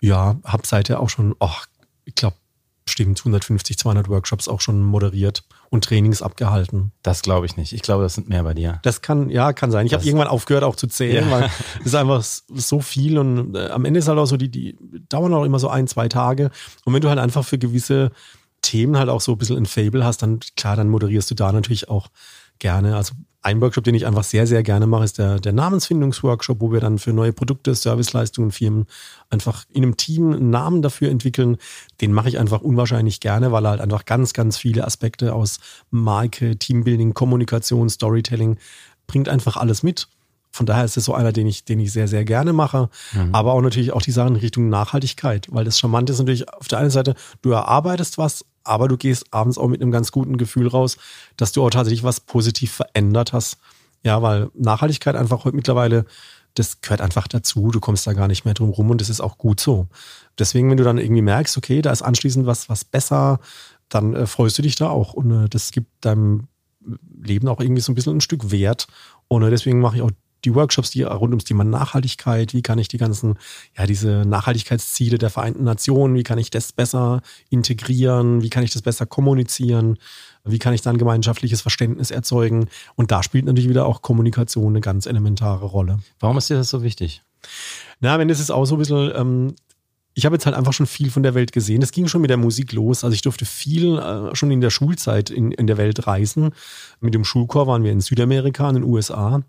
Ja, 0.00 0.36
habe 0.44 0.66
seither 0.66 1.00
auch 1.00 1.08
schon, 1.08 1.34
oh, 1.40 1.50
ich 2.04 2.14
glaube, 2.14 2.36
bestimmt 2.84 3.20
150, 3.20 3.78
200 3.78 4.08
Workshops 4.08 4.48
auch 4.48 4.60
schon 4.60 4.82
moderiert 4.82 5.44
und 5.68 5.84
Trainings 5.84 6.22
abgehalten. 6.22 6.90
Das 7.02 7.22
glaube 7.22 7.46
ich 7.46 7.56
nicht. 7.56 7.72
Ich 7.72 7.82
glaube, 7.82 8.02
das 8.02 8.14
sind 8.14 8.28
mehr 8.28 8.42
bei 8.42 8.54
dir. 8.54 8.80
Das 8.82 9.00
kann, 9.00 9.30
ja, 9.30 9.52
kann 9.52 9.70
sein. 9.70 9.86
Ich 9.86 9.94
habe 9.94 10.04
irgendwann 10.04 10.26
aufgehört 10.26 10.64
auch 10.64 10.74
zu 10.74 10.88
zählen, 10.88 11.26
ja. 11.26 11.30
weil 11.30 11.50
es 11.80 11.86
ist 11.86 11.94
einfach 11.94 12.22
so 12.22 12.80
viel 12.80 13.18
und 13.18 13.54
äh, 13.54 13.68
am 13.68 13.84
Ende 13.84 14.00
ist 14.00 14.08
halt 14.08 14.18
auch 14.18 14.26
so, 14.26 14.36
die, 14.36 14.50
die 14.50 14.76
dauern 15.08 15.32
auch 15.34 15.44
immer 15.44 15.60
so 15.60 15.68
ein, 15.68 15.86
zwei 15.86 16.08
Tage. 16.08 16.50
Und 16.84 16.94
wenn 16.94 17.00
du 17.00 17.08
halt 17.08 17.20
einfach 17.20 17.44
für 17.44 17.58
gewisse 17.58 18.10
Themen 18.62 18.98
halt 18.98 19.08
auch 19.08 19.20
so 19.20 19.32
ein 19.32 19.38
bisschen 19.38 19.56
ein 19.56 19.66
Fable 19.66 20.04
hast, 20.04 20.22
dann 20.22 20.40
klar, 20.56 20.76
dann 20.76 20.88
moderierst 20.88 21.30
du 21.30 21.34
da 21.34 21.52
natürlich 21.52 21.88
auch 21.88 22.08
gerne. 22.60 22.96
Also 22.96 23.14
ein 23.42 23.60
Workshop, 23.60 23.84
den 23.84 23.94
ich 23.94 24.06
einfach 24.06 24.24
sehr, 24.24 24.46
sehr 24.46 24.62
gerne 24.62 24.86
mache, 24.86 25.04
ist 25.04 25.18
der, 25.18 25.40
der 25.40 25.52
Namensfindungsworkshop, 25.52 26.60
wo 26.60 26.72
wir 26.72 26.80
dann 26.80 26.98
für 26.98 27.12
neue 27.12 27.32
Produkte, 27.32 27.74
Serviceleistungen, 27.74 28.52
Firmen 28.52 28.86
einfach 29.30 29.64
in 29.70 29.82
einem 29.82 29.96
Team 29.96 30.32
einen 30.32 30.50
Namen 30.50 30.82
dafür 30.82 31.10
entwickeln. 31.10 31.56
Den 32.00 32.12
mache 32.12 32.28
ich 32.28 32.38
einfach 32.38 32.60
unwahrscheinlich 32.60 33.18
gerne, 33.20 33.50
weil 33.50 33.64
er 33.64 33.70
halt 33.70 33.80
einfach 33.80 34.04
ganz, 34.04 34.34
ganz 34.34 34.58
viele 34.58 34.84
Aspekte 34.84 35.34
aus 35.34 35.58
Marke, 35.90 36.58
Teambuilding, 36.58 37.14
Kommunikation, 37.14 37.88
Storytelling 37.88 38.58
bringt 39.06 39.28
einfach 39.28 39.56
alles 39.56 39.82
mit. 39.82 40.08
Von 40.52 40.66
daher 40.66 40.84
ist 40.84 40.96
es 40.96 41.04
so 41.04 41.14
einer, 41.14 41.32
den 41.32 41.46
ich, 41.46 41.64
den 41.64 41.80
ich 41.80 41.92
sehr, 41.92 42.08
sehr 42.08 42.24
gerne 42.24 42.52
mache. 42.52 42.90
Mhm. 43.12 43.34
Aber 43.34 43.54
auch 43.54 43.62
natürlich 43.62 43.92
auch 43.92 44.02
die 44.02 44.10
Sachen 44.10 44.34
in 44.34 44.40
Richtung 44.40 44.68
Nachhaltigkeit, 44.68 45.46
weil 45.50 45.64
das 45.64 45.78
Charmante 45.78 46.12
ist 46.12 46.18
natürlich 46.18 46.52
auf 46.52 46.68
der 46.68 46.80
einen 46.80 46.90
Seite, 46.90 47.14
du 47.40 47.52
erarbeitest 47.52 48.18
was, 48.18 48.44
aber 48.64 48.88
du 48.88 48.96
gehst 48.96 49.26
abends 49.32 49.58
auch 49.58 49.68
mit 49.68 49.80
einem 49.80 49.90
ganz 49.90 50.12
guten 50.12 50.36
Gefühl 50.36 50.68
raus, 50.68 50.96
dass 51.36 51.52
du 51.52 51.64
auch 51.64 51.70
tatsächlich 51.70 52.02
was 52.02 52.20
positiv 52.20 52.72
verändert 52.72 53.32
hast. 53.32 53.58
Ja, 54.02 54.22
weil 54.22 54.50
Nachhaltigkeit 54.54 55.16
einfach 55.16 55.44
heute 55.44 55.56
mittlerweile, 55.56 56.06
das 56.54 56.80
gehört 56.80 57.00
einfach 57.00 57.28
dazu. 57.28 57.70
Du 57.70 57.80
kommst 57.80 58.06
da 58.06 58.12
gar 58.12 58.28
nicht 58.28 58.44
mehr 58.44 58.54
drum 58.54 58.70
rum 58.70 58.90
und 58.90 59.00
das 59.00 59.10
ist 59.10 59.20
auch 59.20 59.38
gut 59.38 59.60
so. 59.60 59.86
Deswegen, 60.38 60.70
wenn 60.70 60.76
du 60.76 60.84
dann 60.84 60.98
irgendwie 60.98 61.22
merkst, 61.22 61.56
okay, 61.56 61.82
da 61.82 61.92
ist 61.92 62.02
anschließend 62.02 62.46
was, 62.46 62.68
was 62.68 62.84
besser, 62.84 63.40
dann 63.88 64.14
äh, 64.14 64.26
freust 64.26 64.56
du 64.58 64.62
dich 64.62 64.76
da 64.76 64.88
auch 64.88 65.12
und 65.12 65.30
äh, 65.30 65.48
das 65.48 65.70
gibt 65.70 66.04
deinem 66.04 66.48
Leben 67.22 67.48
auch 67.48 67.60
irgendwie 67.60 67.82
so 67.82 67.92
ein 67.92 67.94
bisschen 67.94 68.16
ein 68.16 68.20
Stück 68.20 68.50
Wert. 68.50 68.86
Und 69.28 69.42
äh, 69.42 69.50
deswegen 69.50 69.80
mache 69.80 69.96
ich 69.96 70.02
auch 70.02 70.10
die 70.44 70.54
Workshops, 70.54 70.90
die 70.90 71.02
rund 71.02 71.32
ums 71.32 71.44
Thema 71.44 71.64
Nachhaltigkeit, 71.64 72.54
wie 72.54 72.62
kann 72.62 72.78
ich 72.78 72.88
die 72.88 72.98
ganzen, 72.98 73.38
ja, 73.76 73.86
diese 73.86 74.24
Nachhaltigkeitsziele 74.26 75.18
der 75.18 75.30
Vereinten 75.30 75.64
Nationen, 75.64 76.14
wie 76.14 76.22
kann 76.22 76.38
ich 76.38 76.50
das 76.50 76.72
besser 76.72 77.22
integrieren, 77.50 78.42
wie 78.42 78.50
kann 78.50 78.62
ich 78.62 78.72
das 78.72 78.82
besser 78.82 79.06
kommunizieren, 79.06 79.98
wie 80.44 80.58
kann 80.58 80.74
ich 80.74 80.82
dann 80.82 80.98
gemeinschaftliches 80.98 81.60
Verständnis 81.60 82.10
erzeugen. 82.10 82.68
Und 82.96 83.10
da 83.10 83.22
spielt 83.22 83.44
natürlich 83.44 83.68
wieder 83.68 83.86
auch 83.86 84.02
Kommunikation 84.02 84.72
eine 84.72 84.80
ganz 84.80 85.06
elementare 85.06 85.66
Rolle. 85.66 85.98
Warum 86.18 86.38
ist 86.38 86.50
dir 86.50 86.56
das 86.56 86.70
so 86.70 86.82
wichtig? 86.82 87.22
Na, 88.00 88.18
wenn 88.18 88.30
es 88.30 88.40
ist 88.40 88.50
auch 88.50 88.64
so 88.64 88.76
ein 88.76 88.78
bisschen, 88.78 89.12
ähm, 89.14 89.54
ich 90.14 90.24
habe 90.24 90.34
jetzt 90.34 90.46
halt 90.46 90.56
einfach 90.56 90.72
schon 90.72 90.86
viel 90.86 91.10
von 91.10 91.22
der 91.22 91.34
Welt 91.34 91.52
gesehen. 91.52 91.82
Es 91.82 91.92
ging 91.92 92.08
schon 92.08 92.20
mit 92.20 92.30
der 92.30 92.36
Musik 92.36 92.72
los. 92.72 93.04
Also 93.04 93.14
ich 93.14 93.22
durfte 93.22 93.44
viel 93.44 93.98
äh, 93.98 94.34
schon 94.34 94.50
in 94.50 94.60
der 94.60 94.70
Schulzeit 94.70 95.30
in, 95.30 95.52
in 95.52 95.66
der 95.66 95.76
Welt 95.76 96.06
reisen. 96.06 96.50
Mit 97.00 97.14
dem 97.14 97.24
Schulchor 97.24 97.66
waren 97.66 97.84
wir 97.84 97.92
in 97.92 98.00
Südamerika, 98.00 98.68
in 98.68 98.76
den 98.76 98.84
USA. 98.84 99.42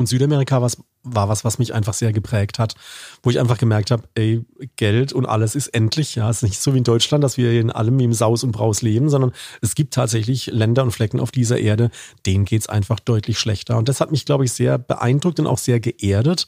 Und 0.00 0.06
Südamerika 0.06 0.62
was, 0.62 0.76
war 1.02 1.28
was, 1.28 1.44
was 1.44 1.58
mich 1.58 1.74
einfach 1.74 1.92
sehr 1.92 2.12
geprägt 2.12 2.60
hat, 2.60 2.76
wo 3.24 3.30
ich 3.30 3.40
einfach 3.40 3.58
gemerkt 3.58 3.90
habe, 3.90 4.04
ey, 4.14 4.44
Geld 4.76 5.12
und 5.12 5.26
alles 5.26 5.56
ist 5.56 5.68
endlich. 5.68 6.14
Ja, 6.14 6.30
es 6.30 6.36
ist 6.36 6.42
nicht 6.44 6.60
so 6.60 6.72
wie 6.72 6.78
in 6.78 6.84
Deutschland, 6.84 7.24
dass 7.24 7.36
wir 7.36 7.50
in 7.60 7.72
allem 7.72 7.98
im 7.98 8.12
Saus 8.12 8.44
und 8.44 8.52
Braus 8.52 8.80
leben, 8.80 9.08
sondern 9.08 9.32
es 9.60 9.74
gibt 9.74 9.92
tatsächlich 9.92 10.46
Länder 10.46 10.84
und 10.84 10.92
Flecken 10.92 11.18
auf 11.18 11.32
dieser 11.32 11.58
Erde, 11.58 11.90
denen 12.26 12.44
geht's 12.44 12.68
einfach 12.68 13.00
deutlich 13.00 13.40
schlechter. 13.40 13.76
Und 13.76 13.88
das 13.88 14.00
hat 14.00 14.12
mich, 14.12 14.24
glaube 14.24 14.44
ich, 14.44 14.52
sehr 14.52 14.78
beeindruckt 14.78 15.40
und 15.40 15.48
auch 15.48 15.58
sehr 15.58 15.80
geerdet. 15.80 16.46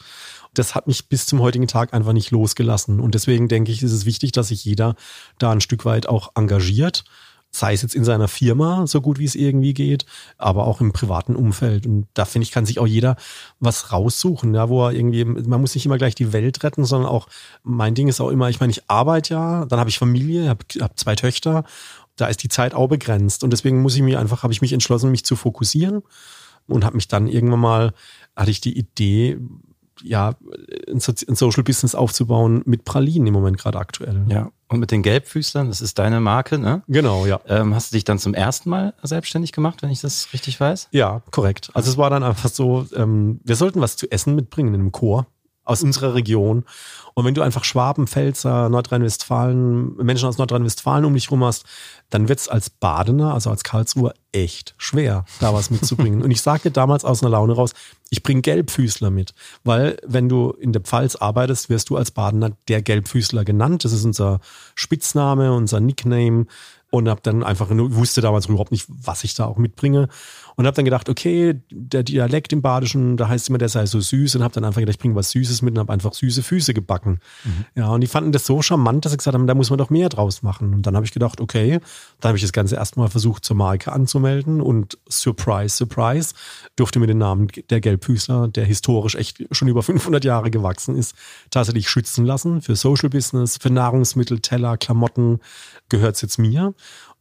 Das 0.55 0.77
hat 0.77 0.87
mich 0.87 1.09
bis 1.09 1.27
zum 1.27 1.41
heutigen 1.41 1.67
Tag 1.67 1.93
einfach 1.93 2.13
nicht 2.13 2.31
losgelassen. 2.31 3.01
Und 3.01 3.17
deswegen 3.17 3.49
denke 3.49 3.73
ich, 3.73 3.83
ist 3.83 3.93
es 3.93 4.07
wichtig, 4.07 4.31
dass 4.31 4.49
sich 4.49 4.65
jeder 4.65 4.95
da 5.39 5.51
ein 5.51 5.61
Stück 5.61 5.85
weit 5.85 6.09
auch 6.09 6.31
engagiert 6.37 7.03
sei 7.51 7.73
es 7.73 7.83
jetzt 7.83 7.95
in 7.95 8.05
seiner 8.05 8.29
Firma, 8.29 8.87
so 8.87 9.01
gut 9.01 9.19
wie 9.19 9.25
es 9.25 9.35
irgendwie 9.35 9.75
geht, 9.75 10.07
aber 10.39 10.67
auch 10.67 10.81
im 10.81 10.93
privaten 10.93 11.35
Umfeld. 11.35 11.87
Und 11.87 12.07
da 12.15 12.25
finde 12.25 12.45
ich, 12.45 12.53
kann 12.53 12.65
sich 12.65 12.79
auch 12.79 12.87
jeder 12.87 13.17
was 13.59 13.93
raussuchen, 13.93 14.55
ja, 14.55 14.69
wo 14.69 14.87
er 14.87 14.93
irgendwie, 14.93 15.25
man 15.25 15.61
muss 15.61 15.75
nicht 15.75 15.85
immer 15.85 15.99
gleich 15.99 16.15
die 16.15 16.33
Welt 16.33 16.63
retten, 16.63 16.85
sondern 16.85 17.11
auch, 17.11 17.29
mein 17.63 17.95
Ding 17.95 18.09
ist 18.09 18.21
auch 18.21 18.31
immer, 18.31 18.49
ich 18.49 18.61
meine, 18.61 18.71
ich 18.71 18.89
arbeite 18.89 19.35
ja, 19.35 19.65
dann 19.65 19.81
habe 19.81 19.91
ich 19.91 19.99
Familie, 19.99 20.49
habe 20.49 20.65
hab 20.81 20.99
zwei 20.99 21.17
Töchter, 21.17 21.65
da 22.17 22.27
ist 22.27 22.43
die 22.43 22.49
Zeit 22.49 22.75
auch 22.75 22.89
begrenzt. 22.89 23.43
Und 23.43 23.53
deswegen 23.53 23.83
muss 23.83 23.97
ich 23.97 24.03
mir 24.03 24.21
einfach, 24.21 24.43
habe 24.43 24.53
ich 24.53 24.63
mich 24.63 24.73
entschlossen, 24.73 25.11
mich 25.11 25.25
zu 25.25 25.37
fokussieren 25.37 26.03
und 26.69 26.85
habe 26.85 26.97
mich 26.97 27.09
dann 27.09 27.27
irgendwann 27.27 27.61
mal, 27.61 27.93
hatte 28.37 28.51
ich 28.51 28.61
die 28.61 28.79
Idee, 28.79 29.39
ja, 30.03 30.35
ein, 30.89 31.01
Social 31.01 31.63
Business 31.63 31.95
aufzubauen 31.95 32.63
mit 32.67 32.85
Pralinen 32.85 33.27
im 33.27 33.35
Moment 33.35 33.59
gerade 33.59 33.79
aktuell. 33.79 34.25
Ja. 34.29 34.51
Und 34.69 34.79
mit 34.79 34.91
den 34.93 35.03
Gelbfüßlern, 35.03 35.69
das 35.69 35.81
ist 35.81 35.99
deine 35.99 36.21
Marke, 36.21 36.59
ne? 36.59 36.83
Genau, 36.87 37.27
ja. 37.27 37.41
Ähm, 37.49 37.75
hast 37.75 37.91
du 37.91 37.97
dich 37.97 38.05
dann 38.05 38.19
zum 38.19 38.35
ersten 38.35 38.71
Mal 38.71 38.95
selbstständig 39.03 39.53
gemacht, 39.53 39.83
wenn 39.83 39.91
ich 39.91 40.01
das 40.01 40.33
richtig 40.33 40.61
weiß? 40.61 40.89
Ja, 40.93 41.23
korrekt. 41.33 41.71
Also 41.75 41.91
es 41.91 41.99
war 41.99 42.09
dann 42.09 42.23
einfach 42.23 42.49
so, 42.49 42.87
ähm, 42.95 43.41
wir 43.45 43.57
sollten 43.57 43.81
was 43.81 43.97
zu 43.97 44.11
essen 44.11 44.37
mitbringen 44.37 44.75
in 44.75 44.81
einem 44.81 44.93
Chor 44.93 45.27
aus 45.71 45.85
unserer 45.85 46.15
Region. 46.15 46.65
Und 47.15 47.25
wenn 47.25 47.35
du 47.35 47.43
einfach 47.43 47.65
Schwaben, 47.65 48.07
Pfälzer, 48.07 48.69
Nordrhein-Westfalen, 48.69 49.97
Menschen 49.97 50.29
aus 50.29 50.39
Nordrhein-Westfalen 50.39 51.05
um 51.05 51.15
dich 51.15 51.31
rum 51.31 51.45
hast, 51.45 51.65
dann 52.09 52.29
wird 52.29 52.41
es 52.41 52.49
als 52.49 52.71
Badener, 52.71 53.35
also 53.35 53.51
als 53.51 53.63
Karlsruher, 53.63 54.15
echt 54.33 54.75
schwer, 54.79 55.25
da 55.39 55.55
was 55.55 55.71
mitzubringen. 55.71 56.23
Und 56.23 56.31
ich 56.31 56.41
sagte 56.41 56.71
damals 56.71 57.05
aus 57.05 57.23
einer 57.23 57.31
Laune 57.31 57.53
raus, 57.53 57.73
ich 58.11 58.23
bringe 58.23 58.43
Gelbfüßler 58.43 59.11
mit, 59.11 59.35
weil 59.65 59.97
wenn 60.07 60.29
du 60.29 60.51
in 60.51 60.73
der 60.73 60.83
Pfalz 60.83 61.17
arbeitest, 61.17 61.69
wirst 61.69 61.91
du 61.91 61.97
als 61.97 62.11
Badener 62.11 62.53
der 62.69 62.83
Gelbfüßler 62.83 63.45
genannt. 63.45 63.85
Das 63.85 63.93
ist 63.93 64.05
unser 64.05 64.41
Spitzname, 64.75 65.53
unser 65.53 65.81
Nickname 65.81 66.47
und 66.91 67.09
habe 67.09 67.21
dann 67.23 67.43
einfach 67.43 67.71
nur, 67.71 67.95
wusste 67.95 68.21
damals 68.21 68.47
überhaupt 68.47 68.73
nicht, 68.73 68.87
was 68.89 69.25
ich 69.25 69.35
da 69.35 69.47
auch 69.47 69.57
mitbringe 69.57 70.09
und 70.61 70.67
habe 70.67 70.77
dann 70.77 70.85
gedacht, 70.85 71.09
okay, 71.09 71.59
der 71.71 72.03
Dialekt 72.03 72.53
im 72.53 72.61
Badischen, 72.61 73.17
da 73.17 73.29
heißt 73.29 73.49
immer, 73.49 73.57
der 73.57 73.71
sei 73.71 73.87
so 73.87 73.99
süß 73.99 74.37
und 74.37 74.43
habe 74.43 74.53
dann 74.53 74.63
einfach 74.63 74.81
gedacht, 74.81 74.97
ich 74.97 75.01
bringe 75.01 75.15
was 75.15 75.31
Süßes 75.31 75.63
mit 75.63 75.73
und 75.73 75.79
habe 75.79 75.91
einfach 75.91 76.13
süße 76.13 76.43
Füße 76.43 76.75
gebacken. 76.75 77.21
Mhm. 77.45 77.65
Ja, 77.77 77.89
und 77.89 78.03
die 78.03 78.07
fanden 78.07 78.31
das 78.31 78.45
so 78.45 78.61
charmant, 78.61 79.07
dass 79.07 79.13
sie 79.13 79.17
gesagt 79.17 79.33
haben, 79.35 79.47
da 79.47 79.55
muss 79.55 79.71
man 79.71 79.79
doch 79.79 79.89
mehr 79.89 80.11
draus 80.11 80.43
machen. 80.43 80.75
Und 80.75 80.83
dann 80.83 80.97
habe 80.97 81.07
ich 81.07 81.13
gedacht, 81.13 81.41
okay, 81.41 81.81
dann 82.21 82.29
habe 82.29 82.37
ich 82.37 82.43
das 82.43 82.53
Ganze 82.53 82.75
erstmal 82.77 83.09
versucht 83.09 83.43
zur 83.43 83.57
Marke 83.57 83.91
anzumelden 83.91 84.61
und 84.61 84.99
surprise, 85.09 85.75
surprise, 85.75 86.35
durfte 86.77 86.99
mir 86.99 87.07
den 87.07 87.17
Namen 87.17 87.49
der 87.71 87.81
Gelbfüßler, 87.81 88.49
der 88.49 88.67
historisch 88.67 89.15
echt 89.15 89.43
schon 89.53 89.69
über 89.69 89.83
500 89.83 90.27
Jahre 90.27 90.51
gewachsen 90.51 90.95
ist, 90.95 91.15
tatsächlich 91.51 91.89
schützen 91.89 92.27
lassen 92.27 92.61
für 92.61 92.77
Social 92.77 93.09
Business, 93.09 93.57
für 93.59 93.71
Nahrungsmittel, 93.71 94.41
Teller, 94.41 94.77
Klamotten, 94.77 95.41
gehört 95.89 96.17
es 96.17 96.21
jetzt 96.21 96.37
mir. 96.37 96.75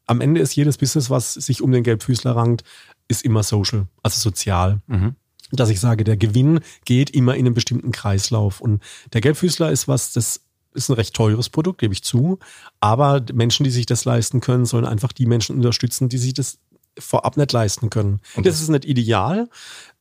Am 0.08 0.22
Ende 0.22 0.42
ist 0.42 0.56
jedes 0.56 0.78
Business, 0.78 1.10
was 1.12 1.36
sich 1.36 1.62
um 1.62 1.72
den 1.72 1.84
Gelbfüßler 1.84 2.36
rankt, 2.36 2.64
ist 3.10 3.26
immer 3.26 3.44
social, 3.44 3.88
also 4.02 4.20
sozial. 4.20 4.82
Mhm. 4.88 5.16
Dass 5.52 5.70
ich 5.70 5.80
sage, 5.80 6.04
der 6.04 6.16
Gewinn 6.16 6.62
geht 6.86 7.10
immer 7.10 7.34
in 7.34 7.48
einen 7.48 7.56
bestimmten 7.56 7.92
Kreislauf. 7.92 8.62
Und 8.62 8.82
der 9.14 9.22
Gelbfüßler 9.22 9.72
ist 9.72 9.88
was, 9.88 10.14
das 10.14 10.42
ist 10.74 10.90
ein 10.90 10.94
recht 10.94 11.16
teures 11.16 11.50
Produkt, 11.50 11.80
gebe 11.80 11.94
ich 11.94 12.04
zu. 12.04 12.38
Aber 12.80 13.26
Menschen, 13.34 13.64
die 13.64 13.72
sich 13.72 13.88
das 13.88 14.06
leisten 14.06 14.42
können, 14.42 14.66
sollen 14.66 14.86
einfach 14.86 15.12
die 15.12 15.26
Menschen 15.26 15.56
unterstützen, 15.56 16.08
die 16.08 16.20
sich 16.20 16.34
das 16.34 16.60
vorab 16.98 17.38
nicht 17.38 17.52
leisten 17.52 17.90
können. 17.90 18.20
Und 18.36 18.46
das 18.46 18.62
ist 18.62 18.70
nicht 18.70 18.86
ideal, 18.86 19.50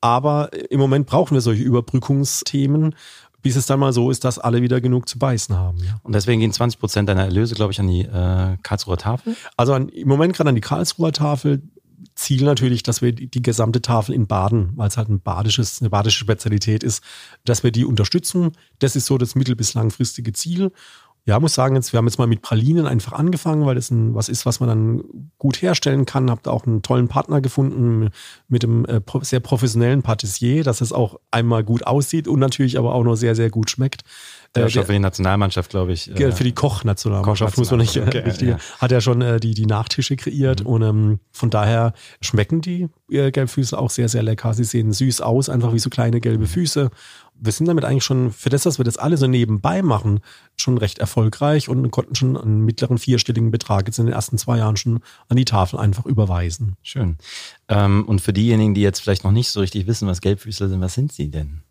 aber 0.01 0.51
im 0.71 0.81
Moment 0.81 1.07
brauchen 1.07 1.35
wir 1.35 1.41
solche 1.41 1.63
Überbrückungsthemen, 1.63 2.95
bis 3.41 3.57
es 3.57 3.67
dann 3.67 3.81
mal 3.81 3.93
so 3.93 4.11
ist, 4.11 4.25
dass 4.25 4.39
alle 4.39 4.63
wieder 4.63 4.81
genug 4.81 5.09
zu 5.09 5.19
beißen 5.19 5.57
haben. 5.57 5.79
Ja. 5.79 6.01
Und 6.03 6.15
deswegen 6.15 6.41
gehen 6.41 6.53
20 6.53 6.81
Prozent 6.81 7.09
deiner 7.09 7.25
Erlöse, 7.25 7.55
glaube 7.55 7.73
ich, 7.73 7.81
an 7.81 7.87
die 7.87 8.03
äh, 8.03 8.57
Karlsruher 8.63 8.99
Tafel? 8.99 9.37
Also 9.57 9.75
an, 9.75 9.89
im 9.89 10.09
Moment 10.09 10.35
gerade 10.35 10.49
an 10.49 10.55
die 10.57 10.61
Karlsruher 10.61 11.13
Tafel. 11.13 11.63
Ziel 12.15 12.45
natürlich, 12.45 12.83
dass 12.83 13.03
wir 13.03 13.13
die, 13.13 13.43
gesamte 13.43 13.83
Tafel 13.83 14.15
in 14.15 14.27
Baden, 14.27 14.73
weil 14.77 14.89
es 14.89 14.97
halt 14.97 15.09
ein 15.09 15.21
badisches, 15.21 15.81
eine 15.81 15.91
badische 15.91 16.19
Spezialität 16.19 16.83
ist, 16.83 17.03
dass 17.45 17.63
wir 17.63 17.73
die 17.73 17.85
unterstützen. 17.85 18.53
Das 18.79 18.97
ist 18.97 19.07
so 19.07 19.19
das 19.19 19.35
mittel- 19.35 19.57
bis 19.57 19.75
langfristige 19.75 20.33
Ziel. 20.33 20.73
Ja, 21.29 21.39
muss 21.41 21.53
sagen, 21.53 21.75
jetzt, 21.75 21.93
wir 21.93 21.99
haben 21.99 22.07
jetzt 22.07 22.19
mal 22.19 22.27
mit 22.27 22.41
Pralinen 22.41 22.87
einfach 22.87 23.13
angefangen, 23.13 23.67
weil 23.67 23.75
das 23.75 23.91
ein, 23.91 24.15
was 24.15 24.31
ist, 24.31 24.47
was 24.47 24.61
man 24.61 24.69
dann 24.71 25.05
gut 25.37 25.61
herstellen 25.61 26.07
kann. 26.07 26.31
Habt 26.31 26.49
auch 26.49 26.67
einen 26.67 26.81
tollen 26.81 27.09
Partner 27.09 27.43
gefunden 27.43 28.09
mit 28.49 28.65
einem 28.65 28.87
äh, 28.87 29.03
sehr 29.21 29.41
professionellen 29.41 30.01
Patissier, 30.01 30.65
dass 30.65 30.81
es 30.81 30.91
auch 30.91 31.21
einmal 31.31 31.65
gut 31.65 31.87
aussieht 31.87 32.29
und 32.29 32.41
natürlich 32.41 32.79
aber 32.79 32.95
auch 32.95 33.05
noch 33.05 33.15
sehr, 33.15 33.35
sehr 33.35 33.51
gut 33.51 33.69
schmeckt. 33.69 34.05
Der 34.55 34.65
äh, 34.65 34.71
schon 34.71 34.87
für 34.87 34.93
die 34.93 35.01
Nationalmannschaft, 35.01 35.71
glaube 35.71 35.93
ich. 35.93 36.11
Äh, 36.19 36.33
für 36.33 36.45
die 36.45 36.55
Koch-Nationalmannschaft 36.55 37.55
Koch 37.55 37.59
muss 37.59 37.71
man 37.71 37.81
nicht 37.81 37.97
äh, 37.97 38.05
okay, 38.05 38.21
richtig. 38.21 38.49
Ja. 38.49 38.59
Hat 38.79 38.91
er 38.91 39.03
schon 39.03 39.21
äh, 39.21 39.39
die, 39.39 39.53
die 39.53 39.67
Nachtische 39.67 40.17
kreiert 40.17 40.61
mhm. 40.61 40.67
und 40.67 40.83
ähm, 40.83 41.21
von 41.31 41.51
daher 41.51 41.93
schmecken 42.23 42.63
die 42.63 42.89
äh, 43.11 43.31
Gelbfüße 43.31 43.79
auch 43.79 43.91
sehr, 43.91 44.09
sehr 44.09 44.23
lecker. 44.23 44.55
Sie 44.55 44.65
sehen 44.65 44.95
süß 44.95 45.21
aus, 45.21 45.51
einfach 45.51 45.75
wie 45.75 45.79
so 45.79 45.91
kleine 45.91 46.21
gelbe 46.21 46.45
mhm. 46.45 46.49
Füße. 46.49 46.91
Wir 47.41 47.53
sind 47.53 47.67
damit 47.67 47.85
eigentlich 47.85 48.05
schon, 48.05 48.33
für 48.33 48.51
das, 48.51 48.65
dass 48.65 48.79
wir 48.79 48.85
das 48.85 48.97
alle 48.97 49.17
so 49.17 49.27
nebenbei 49.27 49.83
machen, 49.83 50.21
schon 50.57 50.79
recht 50.79 50.99
erfolgreich 50.99 51.69
und 51.69 51.91
konnten 51.91 52.15
schon 52.15 52.37
einen 52.37 52.65
mittleren 52.65 52.99
vierstelligen 52.99 53.51
Betrag 53.51 53.87
jetzt 53.87 53.99
in 53.99 54.07
den 54.07 54.15
ersten 54.15 54.39
zwei 54.39 54.59
Jahren 54.59 54.77
schon 54.77 55.01
an 55.29 55.37
die 55.37 55.45
Tafel 55.45 55.79
einfach 55.79 56.07
überweisen. 56.07 56.77
Schön. 56.83 57.17
Ähm, 57.69 58.05
und 58.07 58.21
für 58.21 58.33
diejenigen, 58.33 58.75
die 58.75 58.83
jetzt 58.83 59.01
vielleicht 59.01 59.25
noch 59.25 59.33
nicht 59.33 59.51
so 59.51 59.61
richtig 59.61 59.87
wissen, 59.87 60.09
was 60.09 60.21
Gelbfüßler 60.21 60.69
sind, 60.69 60.81
was 60.81 60.95
sind 60.95 61.13
sie 61.13 61.31
denn? 61.31 61.63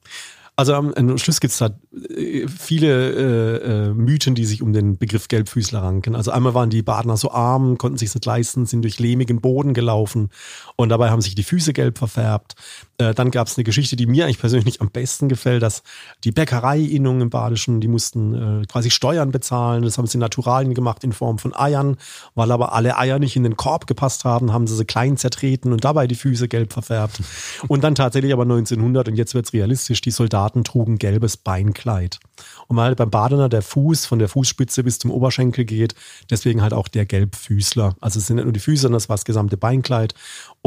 Also 0.60 0.74
am, 0.74 1.20
Schluss 1.20 1.40
gibt 1.40 1.52
es 1.52 1.60
da 1.60 1.70
äh, 2.10 2.48
viele 2.48 3.12
äh, 3.12 3.90
äh, 3.90 3.94
Mythen, 3.94 4.34
die 4.34 4.44
sich 4.44 4.64
um 4.64 4.74
den 4.74 4.98
Begriff 4.98 5.28
Gelbfüßler 5.28 5.84
ranken. 5.84 6.16
Also 6.16 6.32
einmal 6.32 6.56
waren 6.56 6.72
die 6.72 6.82
Badener 6.82 7.16
so 7.16 7.30
arm, 7.30 7.78
konnten 7.78 8.00
sich 8.00 8.12
nicht 8.12 8.26
leisten, 8.26 8.66
sind 8.66 8.82
durch 8.82 8.98
lehmigen 8.98 9.40
Boden 9.40 9.76
gelaufen 9.76 10.30
und 10.76 10.90
dabei 10.90 11.12
haben 11.12 11.22
sich 11.22 11.36
die 11.36 11.44
Füße 11.44 11.74
gelb 11.74 12.00
verfärbt. 12.00 12.56
Äh, 13.00 13.14
dann 13.14 13.30
gab 13.30 13.48
es 13.48 13.58
eine 13.58 13.64
Geschichte, 13.64 13.96
die 13.96 14.08
mir 14.08 14.26
eigentlich 14.26 14.40
persönlich 14.40 14.82
am 14.82 14.90
besten 14.90 15.30
gefällt, 15.30 15.62
dass 15.62 15.84
die 16.24 16.32
Bäckereiinnungen 16.32 17.22
im 17.22 17.30
Badischen, 17.30 17.80
die 17.80 17.88
mussten 17.88 18.62
äh, 18.64 18.66
quasi 18.66 18.90
Steuern 18.90 19.32
bezahlen. 19.32 19.84
Das 19.84 19.98
haben 19.98 20.08
sie 20.08 20.18
Naturalien 20.18 20.74
gemacht 20.74 21.04
in 21.04 21.14
Form 21.14 21.38
von 21.38 21.56
Eiern, 21.56 21.98
weil 22.34 22.52
aber 22.52 22.74
alle 22.74 22.98
Eier 22.98 23.20
nicht 23.20 23.36
in 23.36 23.44
den 23.44 23.56
Korb 23.56 23.86
gepasst 23.86 24.26
haben, 24.26 24.52
haben 24.52 24.66
sie 24.66 24.76
sie 24.76 24.86
klein 24.86 25.18
zertreten 25.18 25.72
und 25.74 25.84
dabei 25.84 26.08
die 26.08 26.16
Füße 26.16 26.48
gelb 26.48 26.74
verfärbt. 26.74 27.22
Und 27.68 27.84
dann 27.84 27.94
tatsächlich 27.94 28.34
aber 28.34 28.44
1900 28.44 29.10
und 29.10 29.16
jetzt 29.16 29.36
wird's 29.36 29.54
realistisch, 29.54 30.02
die 30.02 30.12
Soldaten 30.12 30.64
trugen 30.64 30.98
gelbes 30.98 31.38
Beinkleid. 31.38 32.20
Und 32.68 32.78
weil 32.78 32.96
beim 32.96 33.12
Badener 33.12 33.50
der 33.50 33.62
Fuß 33.62 34.06
von 34.08 34.20
der 34.20 34.28
Fußspitze 34.28 34.84
bis 34.84 35.00
zum 35.00 35.12
Oberschenkel 35.12 35.66
geht, 35.66 35.94
deswegen 36.30 36.62
halt 36.62 36.74
auch 36.74 36.88
der 36.88 37.06
Gelbfüßler. 37.06 37.96
Also 38.02 38.20
es 38.20 38.28
sind 38.28 38.38
nicht 38.38 38.46
nur 38.46 38.54
die 38.54 38.60
Füße, 38.60 38.84
sondern 38.84 38.98
das 38.98 39.10
war 39.10 39.16
das 39.16 39.26
gesamte 39.26 39.58
Beinkleid. 39.58 40.14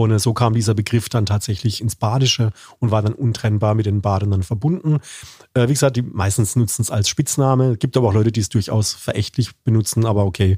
Und 0.00 0.18
so 0.18 0.32
kam 0.32 0.54
dieser 0.54 0.72
Begriff 0.72 1.10
dann 1.10 1.26
tatsächlich 1.26 1.82
ins 1.82 1.94
Badische 1.94 2.52
und 2.78 2.90
war 2.90 3.02
dann 3.02 3.12
untrennbar 3.12 3.74
mit 3.74 3.84
den 3.84 4.00
Badenern 4.00 4.42
verbunden. 4.42 5.00
Äh, 5.52 5.68
wie 5.68 5.74
gesagt, 5.74 5.96
die 5.96 6.02
meistens 6.02 6.56
nutzen 6.56 6.80
es 6.80 6.90
als 6.90 7.08
Spitzname. 7.08 7.72
Es 7.72 7.78
gibt 7.78 7.98
aber 7.98 8.08
auch 8.08 8.14
Leute, 8.14 8.32
die 8.32 8.40
es 8.40 8.48
durchaus 8.48 8.94
verächtlich 8.94 9.50
benutzen, 9.62 10.06
aber 10.06 10.24
okay, 10.24 10.56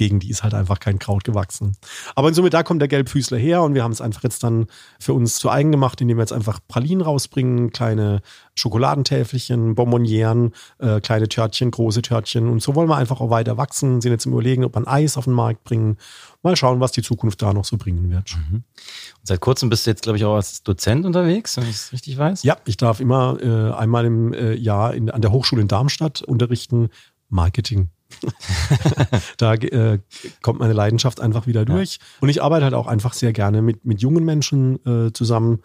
gegen 0.00 0.18
die 0.18 0.30
ist 0.30 0.42
halt 0.42 0.54
einfach 0.54 0.80
kein 0.80 0.98
Kraut 0.98 1.24
gewachsen. 1.24 1.76
Aber 2.14 2.28
in 2.28 2.34
Summe, 2.34 2.48
da 2.48 2.62
kommt 2.62 2.80
der 2.80 2.88
Gelbfüßler 2.88 3.36
her 3.36 3.60
und 3.60 3.74
wir 3.74 3.82
haben 3.82 3.92
es 3.92 4.00
einfach 4.00 4.22
jetzt 4.22 4.42
dann 4.42 4.66
für 4.98 5.12
uns 5.12 5.34
zu 5.34 5.50
eigen 5.50 5.72
gemacht, 5.72 6.00
indem 6.00 6.16
wir 6.16 6.22
jetzt 6.22 6.32
einfach 6.32 6.58
Pralinen 6.68 7.02
rausbringen, 7.02 7.70
kleine 7.70 8.22
Schokoladentäfelchen, 8.54 9.74
Bonbonieren, 9.74 10.54
äh, 10.78 11.02
kleine 11.02 11.28
Törtchen, 11.28 11.70
große 11.70 12.00
Törtchen 12.00 12.48
und 12.48 12.62
so 12.62 12.74
wollen 12.74 12.88
wir 12.88 12.96
einfach 12.96 13.20
auch 13.20 13.28
weiter 13.28 13.58
wachsen, 13.58 14.00
sind 14.00 14.10
jetzt 14.10 14.24
im 14.24 14.32
Überlegen, 14.32 14.64
ob 14.64 14.74
man 14.74 14.86
Eis 14.86 15.18
auf 15.18 15.24
den 15.24 15.34
Markt 15.34 15.64
bringen 15.64 15.98
mal 16.42 16.56
schauen, 16.56 16.80
was 16.80 16.92
die 16.92 17.02
Zukunft 17.02 17.42
da 17.42 17.52
noch 17.52 17.66
so 17.66 17.76
bringen 17.76 18.10
wird. 18.10 18.34
Mhm. 18.36 18.54
Und 18.54 18.64
seit 19.24 19.40
kurzem 19.40 19.68
bist 19.68 19.86
du 19.86 19.90
jetzt, 19.90 20.02
glaube 20.02 20.16
ich, 20.16 20.24
auch 20.24 20.36
als 20.36 20.62
Dozent 20.62 21.04
unterwegs, 21.04 21.58
wenn 21.58 21.64
ich 21.64 21.76
es 21.76 21.92
richtig 21.92 22.16
weiß. 22.16 22.42
Ja, 22.42 22.56
ich 22.64 22.76
darf 22.76 23.00
immer 23.00 23.38
äh, 23.42 23.74
einmal 23.74 24.06
im 24.06 24.32
äh, 24.32 24.54
Jahr 24.54 24.94
in, 24.94 25.10
an 25.10 25.20
der 25.20 25.32
Hochschule 25.32 25.60
in 25.60 25.68
Darmstadt 25.68 26.22
unterrichten 26.22 26.88
Marketing. 27.28 27.90
da 29.36 29.54
äh, 29.54 29.98
kommt 30.42 30.60
meine 30.60 30.72
Leidenschaft 30.72 31.20
einfach 31.20 31.46
wieder 31.46 31.64
durch. 31.64 31.94
Ja. 31.94 32.02
Und 32.20 32.28
ich 32.28 32.42
arbeite 32.42 32.64
halt 32.64 32.74
auch 32.74 32.86
einfach 32.86 33.12
sehr 33.12 33.32
gerne 33.32 33.62
mit, 33.62 33.84
mit 33.84 34.00
jungen 34.00 34.24
Menschen 34.24 34.84
äh, 34.86 35.12
zusammen 35.12 35.60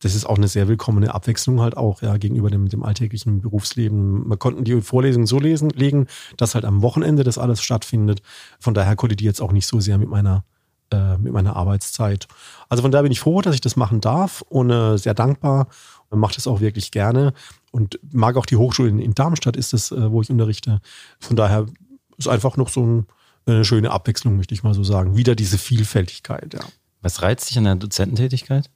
das 0.00 0.14
ist 0.14 0.26
auch 0.26 0.36
eine 0.36 0.48
sehr 0.48 0.68
willkommene 0.68 1.12
Abwechslung 1.14 1.60
halt 1.60 1.76
auch, 1.76 2.02
ja, 2.02 2.16
gegenüber 2.16 2.50
dem, 2.50 2.68
dem 2.68 2.84
alltäglichen 2.84 3.40
Berufsleben. 3.40 4.28
Man 4.28 4.38
konnten 4.38 4.64
die 4.64 4.80
Vorlesungen 4.80 5.26
so 5.26 5.40
lesen, 5.40 5.70
legen, 5.70 6.06
dass 6.36 6.54
halt 6.54 6.64
am 6.64 6.82
Wochenende 6.82 7.24
das 7.24 7.38
alles 7.38 7.62
stattfindet. 7.62 8.22
Von 8.60 8.74
daher 8.74 8.94
kollidiert 8.94 9.34
es 9.34 9.40
auch 9.40 9.52
nicht 9.52 9.66
so 9.66 9.80
sehr 9.80 9.98
mit 9.98 10.08
meiner, 10.08 10.44
äh, 10.92 11.16
mit 11.18 11.32
meiner 11.32 11.56
Arbeitszeit. 11.56 12.28
Also 12.68 12.82
von 12.82 12.92
daher 12.92 13.02
bin 13.02 13.12
ich 13.12 13.20
froh, 13.20 13.42
dass 13.42 13.54
ich 13.54 13.60
das 13.60 13.74
machen 13.74 14.00
darf 14.00 14.42
und 14.42 14.70
äh, 14.70 14.96
sehr 14.98 15.14
dankbar 15.14 15.66
und 16.10 16.20
mache 16.20 16.34
das 16.36 16.46
auch 16.46 16.60
wirklich 16.60 16.92
gerne 16.92 17.32
und 17.72 17.98
mag 18.12 18.36
auch 18.36 18.46
die 18.46 18.56
Hochschule 18.56 18.88
in, 18.88 19.00
in 19.00 19.14
Darmstadt 19.14 19.56
ist 19.56 19.74
es, 19.74 19.90
äh, 19.90 20.12
wo 20.12 20.22
ich 20.22 20.30
unterrichte. 20.30 20.80
Von 21.18 21.34
daher 21.34 21.66
ist 22.18 22.28
einfach 22.28 22.56
noch 22.56 22.68
so 22.68 22.84
ein, 22.84 23.06
eine 23.46 23.64
schöne 23.64 23.90
Abwechslung, 23.90 24.36
möchte 24.36 24.54
ich 24.54 24.62
mal 24.62 24.74
so 24.74 24.84
sagen. 24.84 25.16
Wieder 25.16 25.34
diese 25.34 25.58
Vielfältigkeit, 25.58 26.54
ja. 26.54 26.60
Was 27.00 27.22
reizt 27.22 27.48
dich 27.48 27.58
an 27.58 27.64
der 27.64 27.76
Dozententätigkeit? 27.76 28.70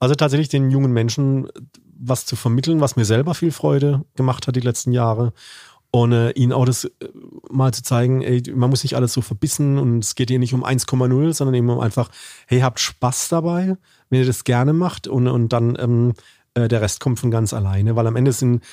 Also 0.00 0.14
tatsächlich 0.14 0.48
den 0.48 0.70
jungen 0.70 0.92
Menschen 0.92 1.48
was 1.96 2.26
zu 2.26 2.36
vermitteln, 2.36 2.80
was 2.80 2.96
mir 2.96 3.04
selber 3.04 3.34
viel 3.34 3.52
Freude 3.52 4.04
gemacht 4.16 4.46
hat 4.46 4.56
die 4.56 4.60
letzten 4.60 4.92
Jahre. 4.92 5.32
Und 5.90 6.10
äh, 6.10 6.32
ihnen 6.32 6.52
auch 6.52 6.64
das 6.64 6.84
äh, 6.86 6.90
mal 7.48 7.72
zu 7.72 7.84
zeigen, 7.84 8.20
ey, 8.22 8.42
man 8.52 8.68
muss 8.68 8.82
nicht 8.82 8.96
alles 8.96 9.12
so 9.12 9.20
verbissen 9.20 9.78
und 9.78 10.00
es 10.00 10.16
geht 10.16 10.28
hier 10.28 10.40
nicht 10.40 10.52
um 10.52 10.64
1,0, 10.64 11.32
sondern 11.32 11.54
eben 11.54 11.70
um 11.70 11.78
einfach, 11.78 12.10
hey, 12.48 12.60
habt 12.60 12.80
Spaß 12.80 13.28
dabei, 13.28 13.76
wenn 14.10 14.18
ihr 14.18 14.26
das 14.26 14.42
gerne 14.42 14.72
macht 14.72 15.06
und, 15.06 15.28
und 15.28 15.52
dann 15.52 15.76
ähm, 15.78 16.14
äh, 16.54 16.66
der 16.66 16.80
Rest 16.80 16.98
kommt 16.98 17.20
von 17.20 17.30
ganz 17.30 17.54
alleine, 17.54 17.94
weil 17.94 18.08
am 18.08 18.16
Ende 18.16 18.32
sind, 18.32 18.64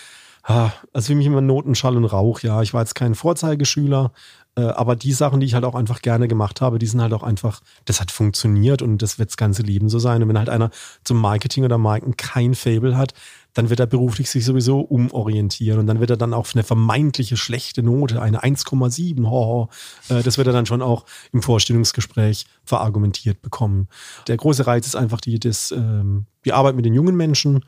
also 0.43 1.07
für 1.07 1.15
mich 1.15 1.27
immer 1.27 1.41
Noten, 1.41 1.75
Schall 1.75 1.97
und 1.97 2.05
Rauch, 2.05 2.39
ja, 2.41 2.61
ich 2.61 2.73
war 2.73 2.81
jetzt 2.81 2.95
kein 2.95 3.15
Vorzeigeschüler, 3.15 4.11
äh, 4.55 4.61
aber 4.63 4.95
die 4.95 5.13
Sachen, 5.13 5.39
die 5.39 5.45
ich 5.45 5.53
halt 5.53 5.63
auch 5.63 5.75
einfach 5.75 6.01
gerne 6.01 6.27
gemacht 6.27 6.59
habe, 6.61 6.77
die 6.77 6.87
sind 6.87 7.01
halt 7.01 7.13
auch 7.13 7.23
einfach, 7.23 7.61
das 7.85 8.01
hat 8.01 8.11
funktioniert 8.11 8.81
und 8.81 9.01
das 9.01 9.17
wird 9.17 9.29
das 9.29 9.37
ganze 9.37 9.61
Leben 9.61 9.87
so 9.87 9.99
sein. 9.99 10.21
Und 10.21 10.29
wenn 10.29 10.37
halt 10.37 10.49
einer 10.49 10.71
zum 11.03 11.21
Marketing 11.21 11.63
oder 11.63 11.77
Marken 11.77 12.17
kein 12.17 12.53
Fable 12.53 12.97
hat, 12.97 13.13
dann 13.53 13.69
wird 13.69 13.79
er 13.79 13.87
beruflich 13.87 14.29
sich 14.29 14.45
sowieso 14.45 14.79
umorientieren 14.81 15.79
und 15.79 15.87
dann 15.87 15.99
wird 15.99 16.09
er 16.09 16.17
dann 16.17 16.33
auch 16.33 16.47
eine 16.53 16.63
vermeintliche 16.63 17.37
schlechte 17.37 17.83
Note, 17.83 18.21
eine 18.21 18.43
1,7, 18.43 19.29
ho, 19.29 19.69
äh, 20.09 20.21
das 20.21 20.37
wird 20.37 20.47
er 20.47 20.53
dann 20.53 20.65
schon 20.65 20.81
auch 20.81 21.05
im 21.31 21.41
Vorstellungsgespräch 21.41 22.45
verargumentiert 22.63 23.41
bekommen. 23.41 23.87
Der 24.27 24.37
große 24.37 24.67
Reiz 24.67 24.87
ist 24.87 24.95
einfach 24.95 25.21
die, 25.21 25.39
das, 25.39 25.71
ähm, 25.71 26.25
die 26.45 26.53
Arbeit 26.53 26.75
mit 26.75 26.85
den 26.85 26.93
jungen 26.93 27.15
Menschen, 27.15 27.63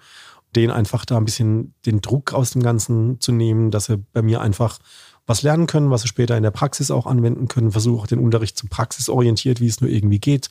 denen 0.56 0.72
einfach 0.72 1.06
da 1.06 1.18
ein 1.18 1.26
bisschen 1.26 1.74
den 1.86 2.02
Druck 2.02 2.34
aus 2.34 2.52
dem 2.52 2.64
Ganzen 2.64 3.20
zu 3.20 3.32
nehmen, 3.32 3.72
dass 3.72 3.90
er 3.90 3.98
bei 3.98 4.22
mir 4.22 4.42
einfach 4.42 4.80
was 5.26 5.42
lernen 5.42 5.68
können, 5.68 5.90
was 5.90 6.02
sie 6.02 6.08
später 6.08 6.36
in 6.36 6.44
der 6.44 6.52
Praxis 6.52 6.92
auch 6.92 7.06
anwenden 7.06 7.48
können. 7.48 7.72
Versuche 7.72 8.08
den 8.08 8.20
Unterricht 8.20 8.58
zum 8.58 8.70
praxisorientiert, 8.70 9.62
wie 9.62 9.68
es 9.68 9.82
nur 9.82 9.90
irgendwie 9.90 10.20
geht, 10.20 10.50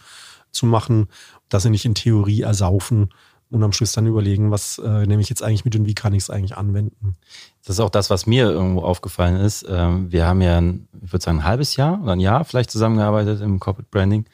zu 0.50 0.66
machen, 0.66 1.08
dass 1.48 1.64
sie 1.64 1.70
nicht 1.70 1.84
in 1.84 1.94
Theorie 1.94 2.42
ersaufen 2.42 3.10
und 3.50 3.62
am 3.62 3.72
Schluss 3.72 3.92
dann 3.92 4.06
überlegen, 4.06 4.50
was 4.50 4.78
äh, 4.78 5.06
nehme 5.06 5.20
ich 5.20 5.28
jetzt 5.28 5.42
eigentlich 5.42 5.66
mit 5.66 5.76
und 5.76 5.86
wie 5.86 5.94
kann 5.94 6.14
ich 6.14 6.22
es 6.24 6.30
eigentlich 6.30 6.56
anwenden. 6.56 7.16
Das 7.64 7.76
ist 7.76 7.80
auch 7.80 7.90
das, 7.90 8.08
was 8.08 8.26
mir 8.26 8.50
irgendwo 8.50 8.80
aufgefallen 8.80 9.36
ist. 9.36 9.66
Ähm, 9.68 10.10
wir 10.10 10.26
haben 10.26 10.40
ja, 10.40 10.58
ein, 10.58 10.88
ich 11.02 11.12
würde 11.12 11.22
sagen, 11.22 11.40
ein 11.40 11.44
halbes 11.44 11.76
Jahr 11.76 12.00
oder 12.02 12.12
ein 12.12 12.20
Jahr 12.20 12.44
vielleicht 12.46 12.70
zusammengearbeitet 12.70 13.42
im 13.42 13.60
Corporate 13.60 13.88
Branding. 13.90 14.24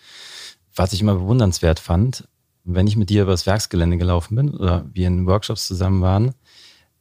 Was 0.75 0.93
ich 0.93 1.01
immer 1.01 1.17
bewundernswert 1.17 1.81
fand, 1.81 2.29
wenn 2.75 2.87
ich 2.87 2.97
mit 2.97 3.11
dir 3.11 3.23
über 3.23 3.33
das 3.33 3.47
Werksgelände 3.47 3.97
gelaufen 3.97 4.37
bin 4.37 4.55
oder 4.55 4.85
wir 4.93 5.07
in 5.07 5.27
Workshops 5.27 5.67
zusammen 5.67 6.03
waren, 6.03 6.35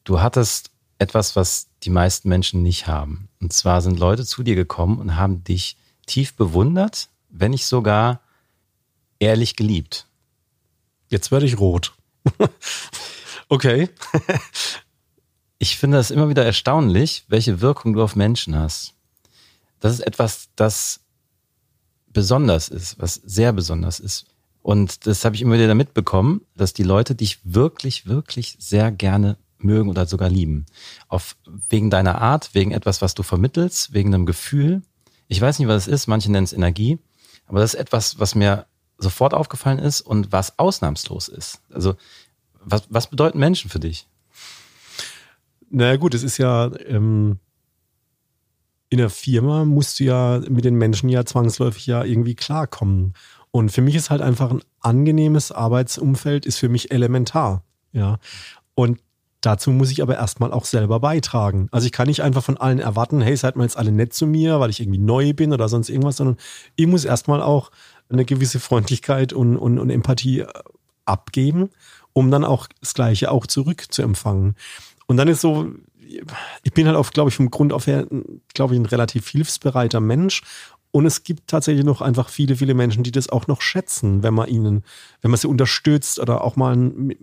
du 0.03 0.21
hattest 0.21 0.71
etwas, 0.99 1.35
was 1.35 1.67
die 1.83 1.89
meisten 1.89 2.29
Menschen 2.29 2.63
nicht 2.63 2.87
haben. 2.87 3.29
Und 3.41 3.53
zwar 3.53 3.81
sind 3.81 3.99
Leute 3.99 4.25
zu 4.25 4.43
dir 4.43 4.55
gekommen 4.55 4.99
und 4.99 5.15
haben 5.15 5.43
dich 5.43 5.77
tief 6.05 6.35
bewundert, 6.35 7.09
wenn 7.29 7.51
nicht 7.51 7.65
sogar 7.65 8.21
ehrlich 9.19 9.55
geliebt. 9.55 10.07
Jetzt 11.09 11.31
werde 11.31 11.45
ich 11.45 11.59
rot. 11.59 11.93
okay. 13.49 13.89
ich 15.59 15.77
finde 15.77 15.97
das 15.97 16.11
immer 16.11 16.29
wieder 16.29 16.45
erstaunlich, 16.45 17.25
welche 17.27 17.61
Wirkung 17.61 17.93
du 17.93 18.01
auf 18.01 18.15
Menschen 18.15 18.55
hast. 18.55 18.93
Das 19.79 19.93
ist 19.93 19.99
etwas, 19.99 20.49
das 20.55 21.01
besonders 22.07 22.69
ist, 22.69 22.99
was 22.99 23.15
sehr 23.15 23.53
besonders 23.53 23.99
ist. 23.99 24.25
Und 24.67 25.07
das 25.07 25.23
habe 25.23 25.33
ich 25.33 25.41
immer 25.41 25.55
wieder 25.55 25.75
mitbekommen, 25.75 26.41
dass 26.57 26.73
die 26.73 26.83
Leute 26.83 27.15
dich 27.15 27.39
wirklich, 27.45 28.05
wirklich 28.05 28.57
sehr 28.59 28.91
gerne 28.91 29.37
mögen 29.59 29.89
oder 29.89 30.05
sogar 30.05 30.29
lieben. 30.29 30.65
Auf, 31.07 31.37
wegen 31.69 31.89
deiner 31.89 32.19
Art, 32.19 32.49
wegen 32.53 32.71
etwas, 32.71 33.01
was 33.01 33.13
du 33.13 33.23
vermittelst, 33.23 33.93
wegen 33.93 34.13
einem 34.13 34.25
Gefühl. 34.25 34.81
Ich 35.29 35.39
weiß 35.39 35.57
nicht, 35.59 35.69
was 35.69 35.83
es 35.83 35.93
ist, 35.93 36.07
manche 36.07 36.29
nennen 36.29 36.43
es 36.43 36.51
Energie, 36.51 36.99
aber 37.45 37.61
das 37.61 37.75
ist 37.75 37.79
etwas, 37.79 38.19
was 38.19 38.35
mir 38.35 38.65
sofort 38.97 39.33
aufgefallen 39.33 39.79
ist 39.79 40.01
und 40.01 40.33
was 40.33 40.59
ausnahmslos 40.59 41.29
ist. 41.29 41.61
Also, 41.71 41.95
was, 42.61 42.87
was 42.89 43.09
bedeuten 43.09 43.39
Menschen 43.39 43.71
für 43.71 43.79
dich? 43.79 44.05
Naja 45.69 45.95
gut, 45.95 46.13
es 46.13 46.23
ist 46.23 46.39
ja 46.39 46.69
ähm, 46.87 47.39
in 48.89 48.97
der 48.97 49.09
Firma 49.09 49.63
musst 49.63 50.01
du 50.01 50.03
ja 50.03 50.41
mit 50.49 50.65
den 50.65 50.75
Menschen 50.75 51.07
ja 51.07 51.25
zwangsläufig 51.25 51.87
ja 51.87 52.03
irgendwie 52.03 52.35
klarkommen. 52.35 53.13
Und 53.57 53.71
für 53.71 53.81
mich 53.81 53.95
ist 53.95 54.11
halt 54.11 54.21
einfach 54.21 54.51
ein 54.51 54.61
angenehmes 54.81 55.51
Arbeitsumfeld 55.51 56.45
ist 56.45 56.59
für 56.59 56.69
mich 56.69 56.91
elementar. 56.91 57.63
Ja. 57.91 58.19
Und 58.75 58.99
dazu 59.41 59.71
muss 59.71 59.89
ich 59.89 60.03
aber 60.03 60.15
erstmal 60.15 60.53
auch 60.53 60.63
selber 60.63 60.99
beitragen. 60.99 61.67
Also 61.71 61.87
ich 61.87 61.91
kann 61.91 62.05
nicht 62.05 62.21
einfach 62.21 62.43
von 62.43 62.57
allen 62.57 62.77
erwarten, 62.77 63.19
hey, 63.19 63.35
seid 63.35 63.55
mal 63.55 63.63
jetzt 63.63 63.75
alle 63.75 63.91
nett 63.91 64.13
zu 64.13 64.27
mir, 64.27 64.59
weil 64.59 64.69
ich 64.69 64.79
irgendwie 64.79 64.99
neu 64.99 65.33
bin 65.33 65.53
oder 65.53 65.69
sonst 65.69 65.89
irgendwas, 65.89 66.17
sondern 66.17 66.37
ich 66.75 66.85
muss 66.85 67.03
erstmal 67.03 67.41
auch 67.41 67.71
eine 68.09 68.25
gewisse 68.25 68.59
Freundlichkeit 68.59 69.33
und, 69.33 69.57
und, 69.57 69.79
und 69.79 69.89
Empathie 69.89 70.41
äh, 70.41 70.47
abgeben, 71.05 71.71
um 72.13 72.29
dann 72.29 72.45
auch 72.45 72.67
das 72.79 72.93
Gleiche 72.93 73.31
auch 73.31 73.47
zurück. 73.47 73.85
Und 75.07 75.17
dann 75.17 75.27
ist 75.27 75.41
so, 75.41 75.71
ich 76.61 76.73
bin 76.73 76.85
halt 76.85 76.95
auf, 76.95 77.09
glaube 77.09 77.31
ich, 77.31 77.35
vom 77.35 77.49
Grund 77.49 77.73
auf 77.73 77.87
her, 77.87 78.05
glaube 78.53 78.75
ich, 78.75 78.79
ein 78.79 78.85
relativ 78.85 79.27
hilfsbereiter 79.29 79.99
Mensch. 79.99 80.43
Und 80.97 81.05
es 81.05 81.23
gibt 81.23 81.47
tatsächlich 81.47 81.85
noch 81.85 82.01
einfach 82.01 82.27
viele, 82.27 82.55
viele 82.55 82.73
Menschen, 82.73 83.03
die 83.03 83.11
das 83.11 83.29
auch 83.29 83.45
noch 83.45 83.61
schätzen, 83.61 84.23
wenn 84.23 84.33
man 84.33 84.47
ihnen, 84.47 84.83
wenn 85.21 85.29
man 85.29 85.37
sie 85.37 85.47
unterstützt 85.47 86.17
oder 86.17 86.43
auch 86.43 86.55
mal 86.55 86.73
einen, 86.73 87.13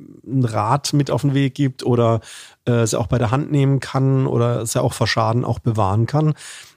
Rat 0.45 0.93
mit 0.93 1.11
auf 1.11 1.23
den 1.23 1.35
Weg 1.35 1.57
gibt 1.57 1.85
oder 1.85 2.21
äh, 2.67 2.87
sie 2.87 2.97
auch 2.97 3.09
bei 3.09 3.19
der 3.19 3.33
Hand 3.33 3.51
nehmen 3.51 3.81
kann 3.81 4.29
oder 4.29 4.65
sie 4.65 4.81
auch 4.81 4.93
vor 4.93 5.09
Schaden 5.09 5.45
auch 5.45 5.59
bewahren 5.59 6.07
kann. 6.07 6.35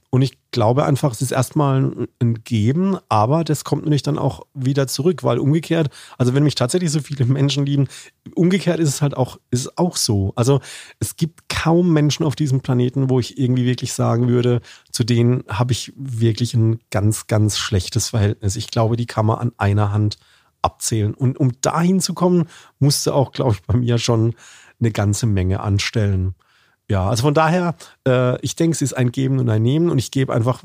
Und 0.10 0.22
ich 0.22 0.38
glaube 0.52 0.86
einfach, 0.86 1.12
es 1.12 1.22
ist 1.22 1.32
erstmal 1.32 2.08
ein 2.22 2.44
Geben, 2.46 2.98
aber 3.10 3.44
das 3.44 3.66
kommt 3.66 3.84
natürlich 3.84 4.04
dann 4.04 4.18
auch 4.18 4.42
wieder 4.54 4.88
zurück, 4.88 5.24
weil 5.24 5.38
umgekehrt, 5.38 5.90
also 6.18 6.34
wenn 6.34 6.44
mich 6.44 6.56
tatsächlich 6.56 6.92
so 6.92 7.02
viele 7.02 7.26
Menschen 7.26 7.66
lieben, 7.66 7.88
umgekehrt 8.34 8.80
ist 8.80 8.90
es 8.90 9.02
halt 9.02 9.18
auch, 9.18 9.38
ist 9.52 9.78
auch 9.78 9.98
so. 9.98 10.32
Also 10.36 10.62
es 11.00 11.18
gibt 11.18 11.50
kaum 11.50 11.92
Menschen 11.92 12.26
auf 12.26 12.36
diesem 12.36 12.62
Planeten, 12.62 13.10
wo 13.10 13.20
ich 13.20 13.38
irgendwie 13.38 13.66
wirklich 13.66 13.92
sagen 13.94 14.30
würde, 14.30 14.62
zu 14.92 15.04
denen 15.04 15.44
habe 15.50 15.74
ich 15.74 15.92
wirklich 15.98 16.54
ein 16.54 16.80
ganz, 16.90 17.28
ganz 17.28 17.58
schlechtes 17.58 18.10
Verhältnis. 18.10 18.56
Ich 18.56 18.72
glaube, 18.72 18.96
die 18.96 19.08
kann 19.08 19.26
man 19.26 19.40
an 19.40 19.52
einer 19.58 19.92
Hand 19.92 20.18
abzählen. 20.62 21.14
Und 21.14 21.38
um 21.38 21.52
dahin 21.62 22.00
zu 22.00 22.14
kommen, 22.14 22.46
musste 22.80 23.14
auch, 23.14 23.34
glaube 23.34 23.54
ich, 23.54 23.62
bei 23.64 23.76
mir 23.76 23.98
schon 23.98 24.36
eine 24.80 24.92
ganze 24.92 25.26
Menge 25.26 25.60
anstellen. 25.60 26.36
Ja, 26.90 27.10
also 27.10 27.24
von 27.24 27.34
daher, 27.34 27.76
äh, 28.08 28.40
ich 28.42 28.56
denke, 28.56 28.76
es 28.76 28.82
ist 28.82 28.94
ein 28.94 29.12
Geben 29.12 29.40
und 29.40 29.50
ein 29.50 29.62
Nehmen 29.62 29.90
und 29.90 29.98
ich 29.98 30.12
gebe 30.12 30.34
einfach 30.34 30.64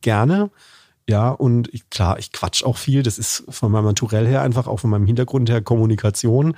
gerne. 0.00 0.50
Ja, 1.08 1.30
und 1.30 1.72
ich, 1.74 1.88
klar, 1.90 2.18
ich 2.18 2.32
quatsch 2.32 2.64
auch 2.64 2.76
viel. 2.76 3.02
Das 3.02 3.18
ist 3.18 3.44
von 3.48 3.72
meinem 3.72 3.84
Naturell 3.84 4.26
her 4.26 4.42
einfach 4.42 4.66
auch 4.66 4.78
von 4.78 4.90
meinem 4.90 5.06
Hintergrund 5.06 5.50
her 5.50 5.62
Kommunikation. 5.62 6.56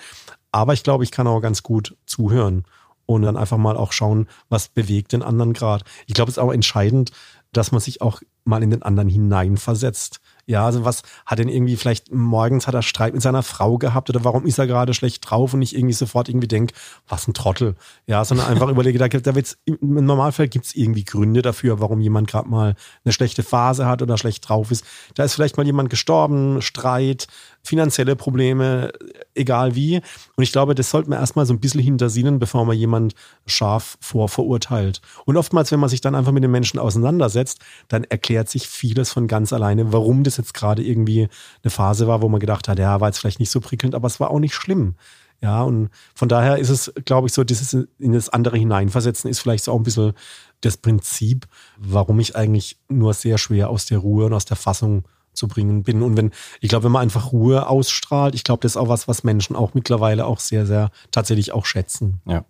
Aber 0.53 0.73
ich 0.73 0.83
glaube, 0.83 1.05
ich 1.05 1.11
kann 1.11 1.27
auch 1.27 1.41
ganz 1.41 1.63
gut 1.63 1.97
zuhören 2.07 2.65
und 3.07 3.23
dann 3.23 3.37
einfach 3.37 3.59
mal 3.59 3.77
auch 3.77 3.93
schauen, 3.93 4.29
was 4.49 4.69
bewegt 4.69 5.13
den 5.13 5.23
anderen 5.23 5.53
gerade. 5.53 5.85
Ich 6.07 6.15
glaube, 6.15 6.31
es 6.31 6.37
ist 6.37 6.43
auch 6.43 6.53
entscheidend, 6.53 7.13
dass 7.53 7.73
man 7.73 7.81
sich 7.81 8.01
auch 8.03 8.21
mal 8.45 8.63
in 8.63 8.71
den 8.71 8.83
anderen 8.83 9.09
hineinversetzt. 9.09 10.21
Ja, 10.47 10.67
also 10.67 10.85
was 10.85 11.03
hat 11.25 11.39
denn 11.39 11.49
irgendwie 11.49 11.77
vielleicht 11.77 12.13
morgens 12.13 12.67
hat 12.67 12.75
er 12.75 12.83
Streit 12.83 13.15
mit 13.15 13.23
seiner 13.23 13.43
Frau 13.43 13.79
gehabt 13.79 14.11
oder 14.11 14.25
warum 14.25 14.47
ist 14.47 14.59
er 14.59 14.67
gerade 14.67 14.93
schlecht 14.93 15.29
drauf 15.29 15.55
und 15.55 15.63
ich 15.63 15.75
irgendwie 15.75 15.95
sofort 15.95 16.29
irgendwie 16.29 16.49
denke, 16.49 16.75
was 17.09 17.27
ein 17.27 17.35
Trottel. 17.35 17.77
Ja, 18.07 18.25
sondern 18.25 18.49
einfach 18.49 18.69
überlege, 18.75 18.99
da, 18.99 19.09
da 19.09 19.35
wird's, 19.35 19.57
im 19.65 19.79
Normalfall 20.05 20.49
gibt 20.49 20.67
es 20.67 20.75
irgendwie 20.75 21.05
Gründe 21.05 21.41
dafür, 21.41 21.81
warum 21.81 22.01
jemand 22.01 22.29
gerade 22.29 22.49
mal 22.49 22.75
eine 23.05 23.13
schlechte 23.13 23.43
Phase 23.43 23.87
hat 23.87 24.03
oder 24.03 24.19
schlecht 24.19 24.49
drauf 24.49 24.71
ist. 24.71 24.85
Da 25.15 25.25
ist 25.25 25.35
vielleicht 25.35 25.57
mal 25.57 25.67
jemand 25.67 25.89
gestorben, 25.89 26.61
Streit, 26.61 27.27
finanzielle 27.63 28.15
Probleme, 28.15 28.93
egal 29.35 29.75
wie. 29.75 29.97
Und 30.37 30.43
ich 30.45 30.53
glaube, 30.53 30.75
das 30.75 30.91
sollte 30.91 31.09
man 31.09 31.19
erstmal 31.19 31.47
so 31.47 31.55
ein 31.55 31.61
bisschen 31.61 31.81
hintersinnen, 31.81 32.39
bevor 32.39 32.65
man 32.67 32.77
jemand 32.77 33.15
scharf 33.47 33.97
vorverurteilt. 34.01 35.01
Und 35.25 35.37
oftmals, 35.37 35.73
wenn 35.73 35.81
man 35.81 35.89
sich 35.89 36.03
dann 36.03 36.15
einfach 36.15 36.33
mit 36.33 36.45
den 36.45 36.51
Menschen 36.51 36.79
auseinandersetzt, 36.79 37.61
dann 37.89 38.05
erklärt 38.05 38.51
sich 38.51 38.69
vieles 38.69 39.11
von 39.11 39.27
ganz 39.27 39.53
alleine, 39.53 39.93
warum 39.93 40.23
das 40.23 40.34
jetzt 40.37 40.55
gerade 40.55 40.83
irgendwie 40.83 41.29
eine 41.63 41.71
Phase 41.71 42.07
war, 42.07 42.23
wo 42.23 42.29
man 42.29 42.41
gedacht 42.41 42.69
hat, 42.69 42.79
ja, 42.79 43.01
war 43.01 43.09
jetzt 43.09 43.19
vielleicht 43.19 43.41
nicht 43.41 43.51
so 43.51 43.61
prickelnd, 43.61 43.95
aber 43.95 44.07
es 44.07 44.21
war 44.21 44.31
auch 44.31 44.41
nicht 44.41 44.55
schlimm. 44.55 44.95
Ja, 45.41 45.63
und 45.63 45.91
von 46.15 46.29
daher 46.29 46.59
ist 46.59 46.71
es, 46.71 46.93
glaube 47.05 47.27
ich, 47.27 47.35
so, 47.35 47.45
dieses 47.45 47.75
in 47.99 48.13
das 48.13 48.31
andere 48.31 48.57
hineinversetzen 48.57 49.29
ist 49.31 49.41
vielleicht 49.41 49.65
so 49.65 49.73
auch 49.73 49.77
ein 49.77 49.83
bisschen 49.83 50.15
das 50.63 50.79
Prinzip, 50.79 51.47
warum 51.77 52.19
ich 52.21 52.35
eigentlich 52.35 52.79
nur 52.89 53.13
sehr 53.13 53.37
schwer 53.37 53.69
aus 53.69 53.85
der 53.85 53.99
Ruhe 53.99 54.27
und 54.27 54.33
aus 54.33 54.47
der 54.47 54.57
Fassung 54.57 55.05
zu 55.35 55.49
bringen 55.49 55.83
bin. 55.83 56.03
Und 56.03 56.17
wenn, 56.17 56.31
ich 56.61 56.69
glaube, 56.71 56.85
wenn 56.85 56.93
man 56.93 57.03
einfach 57.03 57.33
Ruhe 57.33 57.69
ausstrahlt, 57.69 58.35
ich 58.35 58.45
glaube, 58.45 58.63
das 58.63 58.73
ist 58.73 58.77
auch 58.77 58.89
was, 58.89 59.09
was 59.09 59.25
Menschen 59.25 59.57
auch 59.57 59.75
mittlerweile 59.75 60.27
auch 60.27 60.41
sehr, 60.41 60.65
sehr 60.65 60.91
tatsächlich 61.11 61.53
auch 61.53 61.67
schätzen. 61.67 62.21
Ja. 62.27 62.45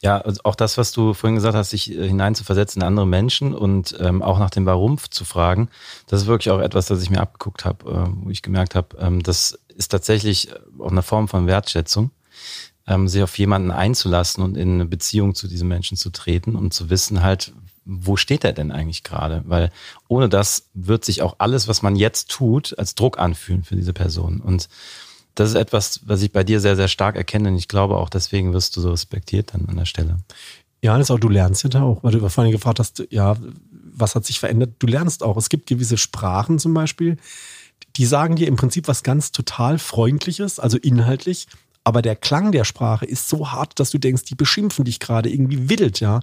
Ja, 0.00 0.22
auch 0.44 0.54
das, 0.54 0.78
was 0.78 0.92
du 0.92 1.14
vorhin 1.14 1.36
gesagt 1.36 1.54
hast, 1.54 1.70
sich 1.70 1.92
äh, 1.92 2.08
hineinzuversetzen 2.08 2.82
in 2.82 2.86
andere 2.86 3.06
Menschen 3.06 3.54
und 3.54 3.96
ähm, 4.00 4.22
auch 4.22 4.38
nach 4.38 4.50
dem 4.50 4.66
Warum 4.66 4.98
zu 4.98 5.24
fragen, 5.24 5.68
das 6.06 6.22
ist 6.22 6.26
wirklich 6.26 6.50
auch 6.50 6.60
etwas, 6.60 6.86
das 6.86 7.02
ich 7.02 7.10
mir 7.10 7.20
abgeguckt 7.20 7.64
habe, 7.64 7.90
äh, 7.90 8.24
wo 8.24 8.30
ich 8.30 8.42
gemerkt 8.42 8.74
habe, 8.74 8.96
ähm, 8.98 9.22
das 9.22 9.58
ist 9.68 9.88
tatsächlich 9.88 10.48
auch 10.78 10.90
eine 10.90 11.02
Form 11.02 11.28
von 11.28 11.46
Wertschätzung, 11.46 12.10
ähm, 12.86 13.08
sich 13.08 13.22
auf 13.22 13.38
jemanden 13.38 13.70
einzulassen 13.70 14.42
und 14.42 14.56
in 14.56 14.74
eine 14.74 14.86
Beziehung 14.86 15.34
zu 15.34 15.48
diesem 15.48 15.68
Menschen 15.68 15.96
zu 15.96 16.10
treten 16.10 16.56
und 16.56 16.74
zu 16.74 16.90
wissen 16.90 17.22
halt, 17.22 17.52
wo 17.84 18.16
steht 18.16 18.44
er 18.44 18.52
denn 18.52 18.72
eigentlich 18.72 19.02
gerade? 19.02 19.42
Weil 19.46 19.70
ohne 20.06 20.28
das 20.28 20.68
wird 20.74 21.04
sich 21.04 21.22
auch 21.22 21.36
alles, 21.38 21.66
was 21.66 21.82
man 21.82 21.96
jetzt 21.96 22.30
tut, 22.30 22.78
als 22.78 22.94
Druck 22.94 23.18
anfühlen 23.18 23.64
für 23.64 23.74
diese 23.74 23.92
Person. 23.92 24.40
Und 24.40 24.68
das 25.34 25.50
ist 25.50 25.56
etwas, 25.56 26.00
was 26.04 26.22
ich 26.22 26.32
bei 26.32 26.44
dir 26.44 26.60
sehr, 26.60 26.76
sehr 26.76 26.88
stark 26.88 27.16
erkenne. 27.16 27.48
Und 27.48 27.56
ich 27.56 27.68
glaube 27.68 27.96
auch, 27.96 28.08
deswegen 28.08 28.52
wirst 28.52 28.76
du 28.76 28.80
so 28.80 28.90
respektiert 28.90 29.54
dann 29.54 29.66
an 29.68 29.76
der 29.76 29.84
Stelle. 29.86 30.18
Ja, 30.82 30.96
das 30.96 31.10
auch, 31.10 31.20
du 31.20 31.28
lernst 31.28 31.62
ja 31.62 31.82
auch, 31.82 32.02
weil 32.02 32.12
du 32.12 32.28
vorhin 32.28 32.52
gefragt 32.52 32.78
hast, 32.78 33.04
ja, 33.10 33.36
was 33.70 34.14
hat 34.14 34.24
sich 34.24 34.40
verändert? 34.40 34.74
Du 34.78 34.86
lernst 34.86 35.22
auch. 35.22 35.36
Es 35.36 35.48
gibt 35.48 35.66
gewisse 35.66 35.98
Sprachen 35.98 36.58
zum 36.58 36.72
Beispiel, 36.72 37.18
die 37.96 38.06
sagen 38.06 38.36
dir 38.36 38.48
im 38.48 38.56
Prinzip 38.56 38.88
was 38.88 39.02
ganz 39.02 39.32
total 39.32 39.78
Freundliches, 39.78 40.58
also 40.58 40.78
inhaltlich, 40.78 41.48
aber 41.82 42.02
der 42.02 42.16
Klang 42.16 42.52
der 42.52 42.64
Sprache 42.64 43.06
ist 43.06 43.28
so 43.28 43.52
hart, 43.52 43.80
dass 43.80 43.90
du 43.90 43.98
denkst, 43.98 44.24
die 44.24 44.34
beschimpfen 44.34 44.84
dich 44.84 45.00
gerade 45.00 45.30
irgendwie 45.30 45.68
wild, 45.70 46.00
ja. 46.00 46.20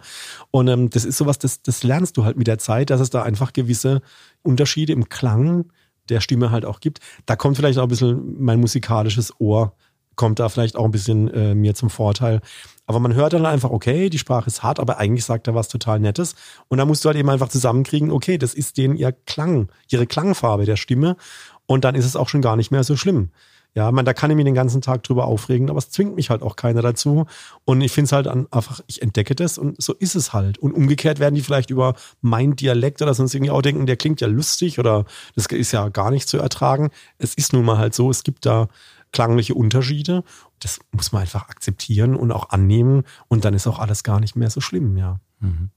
Und 0.52 0.68
ähm, 0.68 0.90
das 0.90 1.04
ist 1.04 1.18
sowas, 1.18 1.40
das, 1.40 1.62
das 1.62 1.84
lernst 1.84 2.18
du 2.18 2.26
halt 2.26 2.38
mit 2.38 2.48
der 2.48 2.60
Zeit, 2.60 2.90
dass 2.90 3.02
es 3.02 3.10
da 3.10 3.24
einfach 3.24 3.54
gewisse 3.54 4.02
Unterschiede 4.44 4.94
im 4.94 5.10
Klang 5.10 5.66
der 6.10 6.22
Stimme 6.22 6.52
halt 6.52 6.66
auch 6.66 6.80
gibt. 6.80 7.00
Da 7.26 7.36
kommt 7.36 7.58
vielleicht 7.58 7.78
auch 7.80 7.84
ein 7.84 7.90
bisschen 7.90 8.36
mein 8.40 8.60
musikalisches 8.60 9.34
Ohr, 9.40 9.74
kommt 10.16 10.40
da 10.40 10.50
vielleicht 10.50 10.76
auch 10.76 10.86
ein 10.86 10.92
bisschen 10.92 11.30
äh, 11.34 11.56
mir 11.56 11.76
zum 11.76 11.90
Vorteil. 11.90 12.42
Aber 12.86 13.00
man 13.00 13.14
hört 13.14 13.34
dann 13.34 13.46
einfach, 13.46 13.70
okay, 13.70 14.10
die 14.10 14.18
Sprache 14.18 14.48
ist 14.48 14.64
hart, 14.64 14.80
aber 14.80 14.98
eigentlich 14.98 15.26
sagt 15.26 15.48
er 15.48 15.56
was 15.56 15.68
total 15.68 16.00
Nettes. 16.00 16.36
Und 16.70 16.78
da 16.78 16.86
musst 16.86 17.04
du 17.04 17.08
halt 17.08 17.18
eben 17.18 17.30
einfach 17.30 17.50
zusammenkriegen, 17.50 18.12
okay, 18.12 18.38
das 18.38 18.54
ist 18.54 18.78
denen 18.78 18.96
ihr 18.96 19.12
Klang, 19.12 19.70
ihre 19.90 20.08
Klangfarbe 20.08 20.66
der 20.66 20.78
Stimme. 20.78 21.18
Und 21.66 21.84
dann 21.84 21.96
ist 21.96 22.06
es 22.06 22.16
auch 22.16 22.30
schon 22.30 22.42
gar 22.42 22.56
nicht 22.56 22.72
mehr 22.72 22.84
so 22.84 22.96
schlimm. 22.96 23.32
Ja, 23.78 23.92
man, 23.92 24.06
da 24.06 24.16
kann 24.16 24.32
ich 24.32 24.36
mich 24.36 24.46
den 24.46 24.56
ganzen 24.56 24.82
Tag 24.82 25.04
drüber 25.04 25.26
aufregen, 25.26 25.70
aber 25.70 25.78
es 25.78 25.92
zwingt 25.92 26.16
mich 26.16 26.32
halt 26.32 26.42
auch 26.42 26.56
keiner 26.56 26.82
dazu. 26.82 27.28
Und 27.64 27.82
ich 27.82 27.92
finde 27.92 28.08
es 28.08 28.12
halt 28.12 28.28
einfach, 28.28 28.82
ich 28.88 29.04
entdecke 29.04 29.36
das 29.36 29.60
und 29.60 29.80
so 29.80 29.94
ist 29.94 30.16
es 30.16 30.34
halt. 30.34 30.58
Und 30.58 30.72
umgekehrt 30.72 31.20
werden 31.20 31.36
die 31.36 31.44
vielleicht 31.44 31.70
über 31.70 31.94
mein 32.22 32.56
Dialekt 32.56 33.04
oder 33.04 33.14
sonst 33.14 33.36
irgendwie 33.36 33.52
auch 33.52 33.62
denken, 33.62 33.86
der 33.86 33.96
klingt 33.96 34.20
ja 34.20 34.28
lustig 34.28 34.80
oder 34.80 35.06
das 35.36 35.46
ist 35.46 35.74
ja 35.74 35.90
gar 35.90 36.10
nicht 36.10 36.28
zu 36.28 36.40
ertragen. 36.40 36.90
Es 37.20 37.36
ist 37.36 37.54
nun 37.54 37.66
mal 37.66 37.78
halt 37.78 37.94
so, 37.94 38.10
es 38.10 38.24
gibt 38.24 38.48
da 38.48 38.68
klangliche 39.12 39.54
Unterschiede. 39.54 40.24
Das 40.58 40.80
muss 40.92 41.12
man 41.12 41.22
einfach 41.22 41.48
akzeptieren 41.48 42.16
und 42.16 42.32
auch 42.32 42.50
annehmen. 42.50 43.04
Und 43.28 43.46
dann 43.46 43.54
ist 43.54 43.68
auch 43.68 43.78
alles 43.78 44.02
gar 44.04 44.20
nicht 44.20 44.36
mehr 44.36 44.50
so 44.50 44.60
schlimm, 44.60 44.98
ja. 44.98 45.20
Mhm. 45.40 45.70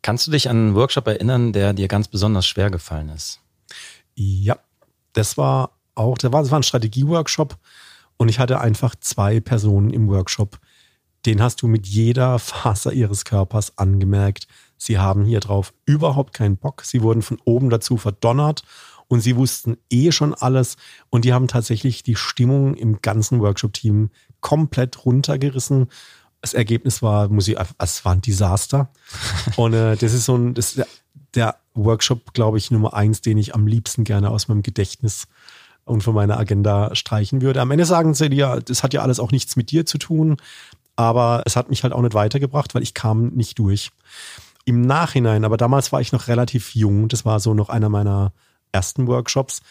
Kannst 0.00 0.26
du 0.26 0.30
dich 0.30 0.48
an 0.48 0.56
einen 0.56 0.74
Workshop 0.74 1.08
erinnern, 1.08 1.52
der 1.52 1.74
dir 1.74 1.88
ganz 1.88 2.08
besonders 2.08 2.46
schwer 2.46 2.70
gefallen 2.70 3.10
ist? 3.10 3.42
Ja, 4.14 4.56
das 5.12 5.36
war 5.36 5.77
auch, 5.98 6.18
das 6.18 6.32
war, 6.32 6.42
das 6.42 6.50
war 6.50 6.60
ein 6.60 6.64
Strategieworkshop 6.64 7.58
und 8.16 8.28
ich 8.28 8.38
hatte 8.38 8.60
einfach 8.60 8.94
zwei 9.00 9.40
Personen 9.40 9.90
im 9.90 10.08
Workshop. 10.08 10.58
Den 11.26 11.42
hast 11.42 11.62
du 11.62 11.66
mit 11.66 11.86
jeder 11.86 12.38
Faser 12.38 12.92
ihres 12.92 13.24
Körpers 13.24 13.76
angemerkt. 13.78 14.46
Sie 14.76 14.98
haben 14.98 15.24
hier 15.24 15.40
drauf 15.40 15.74
überhaupt 15.84 16.34
keinen 16.34 16.56
Bock. 16.56 16.82
Sie 16.84 17.02
wurden 17.02 17.22
von 17.22 17.38
oben 17.44 17.70
dazu 17.70 17.96
verdonnert 17.96 18.62
und 19.08 19.20
sie 19.20 19.36
wussten 19.36 19.76
eh 19.90 20.12
schon 20.12 20.34
alles 20.34 20.76
und 21.10 21.24
die 21.24 21.32
haben 21.32 21.48
tatsächlich 21.48 22.02
die 22.02 22.16
Stimmung 22.16 22.74
im 22.74 23.00
ganzen 23.02 23.40
Workshop-Team 23.40 24.10
komplett 24.40 25.04
runtergerissen. 25.04 25.88
Das 26.40 26.54
Ergebnis 26.54 27.02
war, 27.02 27.28
muss 27.28 27.48
ich, 27.48 27.56
es 27.78 28.04
war 28.04 28.12
ein 28.12 28.20
Desaster. 28.20 28.92
Und 29.56 29.72
äh, 29.72 29.96
das 29.96 30.12
ist 30.12 30.24
so 30.24 30.36
ein, 30.36 30.54
das 30.54 30.80
der 31.34 31.56
Workshop, 31.74 32.32
glaube 32.32 32.58
ich, 32.58 32.70
Nummer 32.70 32.94
eins, 32.94 33.20
den 33.20 33.38
ich 33.38 33.54
am 33.54 33.66
liebsten 33.66 34.04
gerne 34.04 34.30
aus 34.30 34.48
meinem 34.48 34.62
Gedächtnis 34.62 35.26
und 35.88 36.02
von 36.02 36.14
meiner 36.14 36.38
Agenda 36.38 36.94
streichen 36.94 37.42
würde. 37.42 37.60
Am 37.60 37.70
Ende 37.70 37.84
sagen 37.84 38.14
sie 38.14 38.28
dir, 38.28 38.60
das 38.64 38.82
hat 38.82 38.94
ja 38.94 39.02
alles 39.02 39.20
auch 39.20 39.32
nichts 39.32 39.56
mit 39.56 39.70
dir 39.70 39.86
zu 39.86 39.98
tun, 39.98 40.36
aber 40.96 41.42
es 41.46 41.56
hat 41.56 41.70
mich 41.70 41.82
halt 41.82 41.92
auch 41.92 42.02
nicht 42.02 42.14
weitergebracht, 42.14 42.74
weil 42.74 42.82
ich 42.82 42.94
kam 42.94 43.28
nicht 43.28 43.58
durch. 43.58 43.90
Im 44.64 44.82
Nachhinein, 44.82 45.44
aber 45.44 45.56
damals 45.56 45.92
war 45.92 46.00
ich 46.00 46.12
noch 46.12 46.28
relativ 46.28 46.74
jung, 46.74 47.08
das 47.08 47.24
war 47.24 47.40
so 47.40 47.54
noch 47.54 47.68
einer 47.68 47.88
meiner 47.88 48.32
ersten 48.72 49.06
Workshops. 49.06 49.62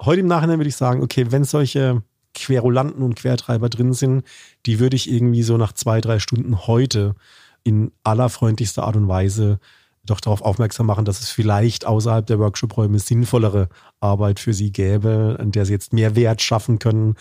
Heute 0.00 0.20
im 0.20 0.26
Nachhinein 0.26 0.58
würde 0.58 0.68
ich 0.68 0.76
sagen, 0.76 1.02
okay, 1.02 1.26
wenn 1.30 1.44
solche 1.44 2.02
Querulanten 2.34 3.02
und 3.02 3.14
Quertreiber 3.14 3.68
drin 3.68 3.92
sind, 3.92 4.24
die 4.66 4.80
würde 4.80 4.96
ich 4.96 5.10
irgendwie 5.10 5.42
so 5.42 5.56
nach 5.56 5.72
zwei, 5.72 6.00
drei 6.00 6.18
Stunden 6.18 6.66
heute 6.66 7.14
in 7.62 7.92
allerfreundlichster 8.02 8.82
Art 8.82 8.96
und 8.96 9.08
Weise 9.08 9.60
doch 10.04 10.20
darauf 10.20 10.42
aufmerksam 10.42 10.86
machen, 10.86 11.04
dass 11.04 11.20
es 11.20 11.30
vielleicht 11.30 11.86
außerhalb 11.86 12.26
der 12.26 12.38
Workshop-Räume 12.38 12.98
sinnvollere 12.98 13.68
Arbeit 14.00 14.38
für 14.38 14.52
sie 14.52 14.70
gäbe, 14.70 15.36
an 15.40 15.50
der 15.50 15.64
sie 15.64 15.72
jetzt 15.72 15.92
mehr 15.92 16.14
Wert 16.14 16.42
schaffen 16.42 16.78
können, 16.78 17.14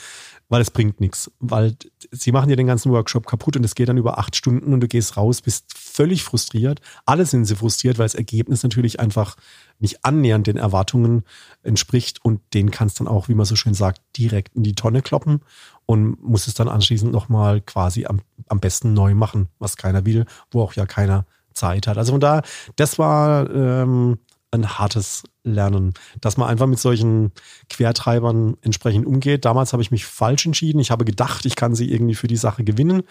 weil 0.50 0.62
es 0.62 0.70
bringt 0.70 1.00
nichts. 1.00 1.32
Weil 1.40 1.76
sie 2.12 2.32
machen 2.32 2.50
dir 2.50 2.58
den 2.58 2.68
ganzen 2.68 2.92
Workshop 2.92 3.26
kaputt 3.26 3.56
und 3.56 3.64
es 3.64 3.76
geht 3.76 3.88
dann 3.88 3.98
über 3.98 4.20
acht 4.20 4.36
Stunden 4.36 4.74
und 4.74 4.82
du 4.82 4.88
gehst 4.88 5.16
raus, 5.16 5.42
bist 5.42 5.78
völlig 5.78 6.24
frustriert. 6.24 6.82
Alle 7.06 7.26
sind 7.26 7.46
sie 7.46 7.56
frustriert, 7.56 7.98
weil 7.98 8.06
das 8.06 8.16
Ergebnis 8.16 8.64
natürlich 8.64 9.00
einfach 9.00 9.38
nicht 9.80 10.04
annähernd 10.04 10.48
den 10.48 10.58
Erwartungen 10.58 11.24
entspricht 11.64 12.24
und 12.24 12.42
den 12.54 12.70
kannst 12.70 13.00
dann 13.00 13.08
auch, 13.08 13.30
wie 13.30 13.36
man 13.36 13.46
so 13.46 13.56
schön 13.56 13.74
sagt, 13.74 14.02
direkt 14.18 14.56
in 14.56 14.64
die 14.64 14.76
Tonne 14.76 15.02
kloppen 15.02 15.42
und 15.86 16.22
muss 16.22 16.48
es 16.48 16.54
dann 16.54 16.68
anschließend 16.68 17.12
nochmal 17.12 17.62
quasi 17.62 18.06
am, 18.06 18.22
am 18.48 18.60
besten 18.60 18.94
neu 18.94 19.16
machen, 19.16 19.48
was 19.60 19.78
keiner 19.78 20.06
will, 20.06 20.26
wo 20.52 20.62
auch 20.62 20.74
ja 20.74 20.86
keiner 20.86 21.26
Zeit 21.54 21.88
hat. 21.88 21.98
Also 21.98 22.14
von 22.14 22.22
daher, 22.22 22.44
das 22.76 23.00
war 23.00 23.50
ähm, 23.50 24.18
ein 24.52 24.78
hartes 24.78 25.24
Lernen, 25.44 25.94
dass 26.22 26.38
man 26.38 26.48
einfach 26.48 26.68
mit 26.68 26.80
solchen 26.80 27.32
Quertreibern 27.70 28.56
entsprechend 28.62 29.06
umgeht. 29.06 29.46
Damals 29.46 29.74
habe 29.74 29.82
ich 29.82 29.92
mich 29.92 30.06
falsch 30.06 30.46
entschieden. 30.46 30.80
Ich 30.80 30.92
habe 30.92 31.06
gedacht, 31.06 31.46
ich 31.46 31.56
kann 31.56 31.76
sie 31.76 31.92
irgendwie 31.92 32.16
für 32.16 32.28
die 32.28 32.38
Sache 32.38 32.64
gewinnen. 32.64 33.04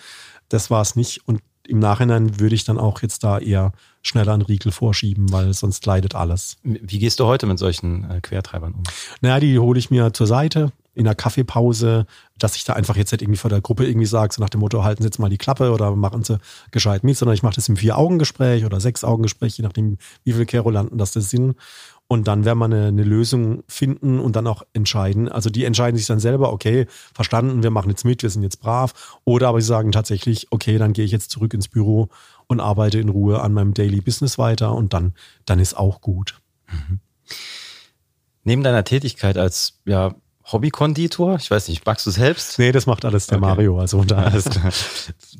Das 0.49 0.71
war 0.71 0.81
es 0.81 0.97
nicht. 0.97 1.27
Und 1.27 1.41
im 1.67 1.79
Nachhinein 1.79 2.41
würde 2.41 2.55
ich 2.55 2.65
dann 2.65 2.79
auch 2.79 3.03
jetzt 3.03 3.25
da 3.25 3.39
eher 3.39 3.73
schneller 4.03 4.33
einen 4.33 4.43
Riegel 4.43 4.73
vorschieben, 4.73 5.33
weil 5.33 5.53
sonst 5.53 5.85
leidet 5.87 6.15
alles. 6.15 6.57
Wie 6.63 6.99
gehst 6.99 7.21
du 7.21 7.27
heute 7.27 7.47
mit 7.47 7.59
solchen 7.59 8.11
äh, 8.11 8.21
Quertreibern 8.21 8.75
um? 8.75 8.83
Naja, 9.21 9.41
die 9.41 9.59
hole 9.59 9.79
ich 9.79 9.91
mir 9.91 10.13
zur 10.13 10.27
Seite 10.27 10.73
in 10.95 11.05
der 11.05 11.15
Kaffeepause, 11.15 12.07
dass 12.39 12.57
ich 12.57 12.65
da 12.65 12.75
einfach 12.75 12.97
jetzt 12.97 13.13
nicht 13.13 13.23
irgendwie 13.23 13.39
vor 13.39 13.51
der 13.51 13.61
Gruppe 13.61 13.87
irgendwie 13.87 14.07
sage, 14.07 14.35
so 14.35 14.43
nach 14.43 14.51
dem 14.51 14.61
Motto, 14.61 14.85
halten 14.85 15.03
Sie 15.03 15.07
jetzt 15.07 15.19
mal 15.19 15.31
die 15.31 15.39
Klappe 15.39 15.73
oder 15.73 15.95
machen 15.97 16.23
Sie 16.23 16.39
gescheit 16.71 17.03
mit, 17.05 17.17
sondern 17.17 17.35
ich 17.35 17.43
mache 17.43 17.55
das 17.55 17.69
im 17.69 17.77
Vier-Augen-Gespräch 17.77 18.65
oder 18.65 18.81
Sechs-Augen-Gespräch, 18.81 19.57
je 19.57 19.65
nachdem, 19.65 19.97
wie 20.25 20.33
viele 20.33 20.47
Querulanten 20.47 20.99
das 20.99 21.13
das 21.13 21.31
sind. 21.31 21.57
Und 22.09 22.29
dann 22.29 22.45
werden 22.45 22.59
wir 22.59 22.67
eine, 22.67 22.89
eine, 22.89 23.05
Lösung 23.05 23.63
finden 23.69 24.21
und 24.21 24.37
dann 24.37 24.47
auch 24.47 24.65
entscheiden. 24.75 25.31
Also 25.31 25.49
die 25.49 25.65
entscheiden 25.65 25.97
sich 25.97 26.07
dann 26.07 26.21
selber, 26.21 26.53
okay, 26.53 26.87
verstanden, 27.15 27.63
wir 27.63 27.71
machen 27.71 27.89
jetzt 27.89 28.05
mit, 28.05 28.23
wir 28.23 28.29
sind 28.29 28.43
jetzt 28.43 28.61
brav. 28.61 29.19
Oder 29.25 29.49
aber 29.49 29.63
sie 29.63 29.67
sagen 29.67 29.93
tatsächlich, 29.93 30.49
okay, 30.51 30.77
dann 30.77 30.93
gehe 30.93 31.07
ich 31.07 31.11
jetzt 31.11 31.31
zurück 31.31 31.55
ins 31.55 31.69
Büro 31.69 32.11
und 32.49 32.61
arbeite 32.61 32.99
in 32.99 33.09
Ruhe 33.09 33.41
an 33.41 33.55
meinem 33.55 33.73
Daily 33.73 34.03
Business 34.03 34.37
weiter 34.37 34.75
und 34.75 34.93
dann, 34.93 35.15
dann 35.47 35.59
ist 35.59 35.75
auch 35.75 36.03
gut. 36.03 36.43
Mhm. 36.71 37.01
Neben 38.45 38.63
deiner 38.63 38.85
Tätigkeit 38.85 39.39
als 39.39 39.81
ja, 39.87 40.15
Hobbykonditor? 40.53 41.37
Ich 41.37 41.51
weiß 41.51 41.69
nicht, 41.69 41.85
backst 41.85 42.07
du 42.07 42.11
selbst? 42.11 42.59
Nee, 42.59 42.73
das 42.73 42.87
macht 42.87 43.05
alles 43.05 43.27
der 43.27 43.39
okay. 43.39 43.47
Mario. 43.47 43.79
Also 43.79 44.05
da 44.05 44.25
alles 44.25 44.45
klar. 44.45 44.73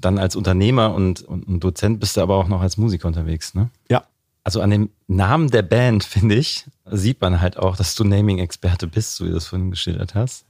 Dann 0.01 0.19
als 0.19 0.37
Unternehmer 0.37 0.95
und, 0.95 1.23
und 1.23 1.61
Dozent 1.61 2.01
bist 2.01 2.17
du 2.17 2.21
aber 2.21 2.37
auch 2.37 2.49
noch 2.49 2.61
als 2.61 2.77
Musiker 2.77 3.09
unterwegs, 3.09 3.55
ne? 3.55 3.71
Ja, 3.91 4.05
also 4.45 4.61
an 4.61 4.71
dem 4.71 4.91
Namen 5.07 5.51
der 5.51 5.63
Band, 5.63 6.05
finde 6.05 6.35
ich, 6.35 6.67
sieht 6.91 7.21
man 7.21 7.41
halt 7.41 7.57
auch, 7.57 7.77
dass 7.77 7.95
du 7.95 8.05
Naming-Experte 8.05 8.87
bist, 8.89 9.17
so 9.17 9.25
wie 9.25 9.29
du 9.29 9.35
das 9.35 9.47
vorhin 9.47 9.71
geschildert 9.71 10.15
hast. 10.15 10.47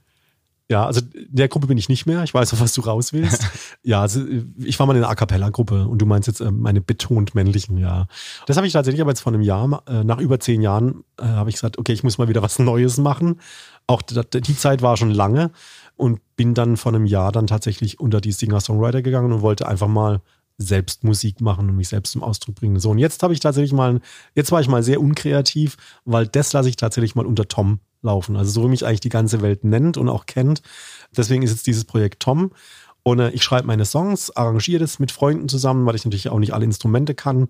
Ja, 0.73 0.87
also 0.87 1.01
in 1.13 1.27
der 1.29 1.49
Gruppe 1.49 1.67
bin 1.67 1.77
ich 1.77 1.87
nicht 1.87 2.07
mehr. 2.07 2.23
Ich 2.23 2.33
weiß, 2.33 2.51
auf 2.51 2.59
was 2.59 2.73
du 2.73 2.81
raus 2.81 3.13
willst. 3.13 3.45
ja, 3.83 4.01
also 4.01 4.25
ich 4.57 4.79
war 4.79 4.87
mal 4.87 4.95
in 4.95 5.01
der 5.01 5.09
A 5.11 5.13
Cappella-Gruppe 5.13 5.87
und 5.87 5.99
du 5.99 6.07
meinst 6.07 6.25
jetzt 6.25 6.39
äh, 6.39 6.49
meine 6.49 6.81
betont 6.81 7.35
männlichen, 7.35 7.77
ja. 7.77 8.07
Das 8.47 8.57
habe 8.57 8.65
ich 8.65 8.73
tatsächlich 8.73 8.99
aber 8.99 9.11
jetzt 9.11 9.19
vor 9.19 9.31
einem 9.31 9.43
Jahr, 9.43 9.83
äh, 9.87 10.03
nach 10.03 10.17
über 10.17 10.39
zehn 10.39 10.63
Jahren, 10.63 11.03
äh, 11.19 11.25
habe 11.25 11.51
ich 11.51 11.57
gesagt, 11.57 11.77
okay, 11.77 11.93
ich 11.93 12.01
muss 12.03 12.17
mal 12.17 12.27
wieder 12.27 12.41
was 12.41 12.57
Neues 12.57 12.97
machen. 12.97 13.39
Auch 13.85 14.01
die 14.01 14.57
Zeit 14.57 14.81
war 14.81 14.97
schon 14.97 15.11
lange 15.11 15.51
und 15.95 16.21
bin 16.37 16.55
dann 16.55 16.75
vor 16.75 16.91
einem 16.91 17.05
Jahr 17.05 17.31
dann 17.31 17.45
tatsächlich 17.45 17.99
unter 17.99 18.19
die 18.19 18.31
Singer-Songwriter 18.31 19.03
gegangen 19.03 19.31
und 19.31 19.41
wollte 19.43 19.67
einfach 19.67 19.87
mal 19.87 20.21
selbst 20.57 21.03
Musik 21.03 21.39
machen 21.39 21.69
und 21.69 21.75
mich 21.75 21.89
selbst 21.89 22.13
zum 22.13 22.23
Ausdruck 22.23 22.55
bringen. 22.55 22.79
So, 22.79 22.89
und 22.89 22.97
jetzt 22.97 23.21
habe 23.21 23.33
ich 23.33 23.41
tatsächlich 23.41 23.73
mal, 23.73 24.01
jetzt 24.33 24.51
war 24.51 24.59
ich 24.59 24.67
mal 24.67 24.81
sehr 24.81 25.01
unkreativ, 25.01 25.77
weil 26.03 26.25
das 26.25 26.51
lasse 26.51 26.69
ich 26.69 26.77
tatsächlich 26.77 27.13
mal 27.13 27.27
unter 27.27 27.47
Tom 27.47 27.79
laufen. 28.03 28.35
Also 28.35 28.51
so 28.51 28.63
wie 28.63 28.69
mich 28.69 28.85
eigentlich 28.85 28.99
die 28.99 29.09
ganze 29.09 29.41
Welt 29.41 29.63
nennt 29.63 29.97
und 29.97 30.09
auch 30.09 30.25
kennt. 30.25 30.61
Deswegen 31.15 31.43
ist 31.43 31.51
jetzt 31.51 31.67
dieses 31.67 31.85
Projekt 31.85 32.21
Tom. 32.21 32.51
Und 33.03 33.19
äh, 33.19 33.31
ich 33.31 33.43
schreibe 33.43 33.67
meine 33.67 33.85
Songs, 33.85 34.35
arrangiere 34.35 34.79
das 34.79 34.99
mit 34.99 35.11
Freunden 35.11 35.49
zusammen, 35.49 35.85
weil 35.85 35.95
ich 35.95 36.05
natürlich 36.05 36.29
auch 36.29 36.39
nicht 36.39 36.53
alle 36.53 36.65
Instrumente 36.65 37.15
kann. 37.15 37.49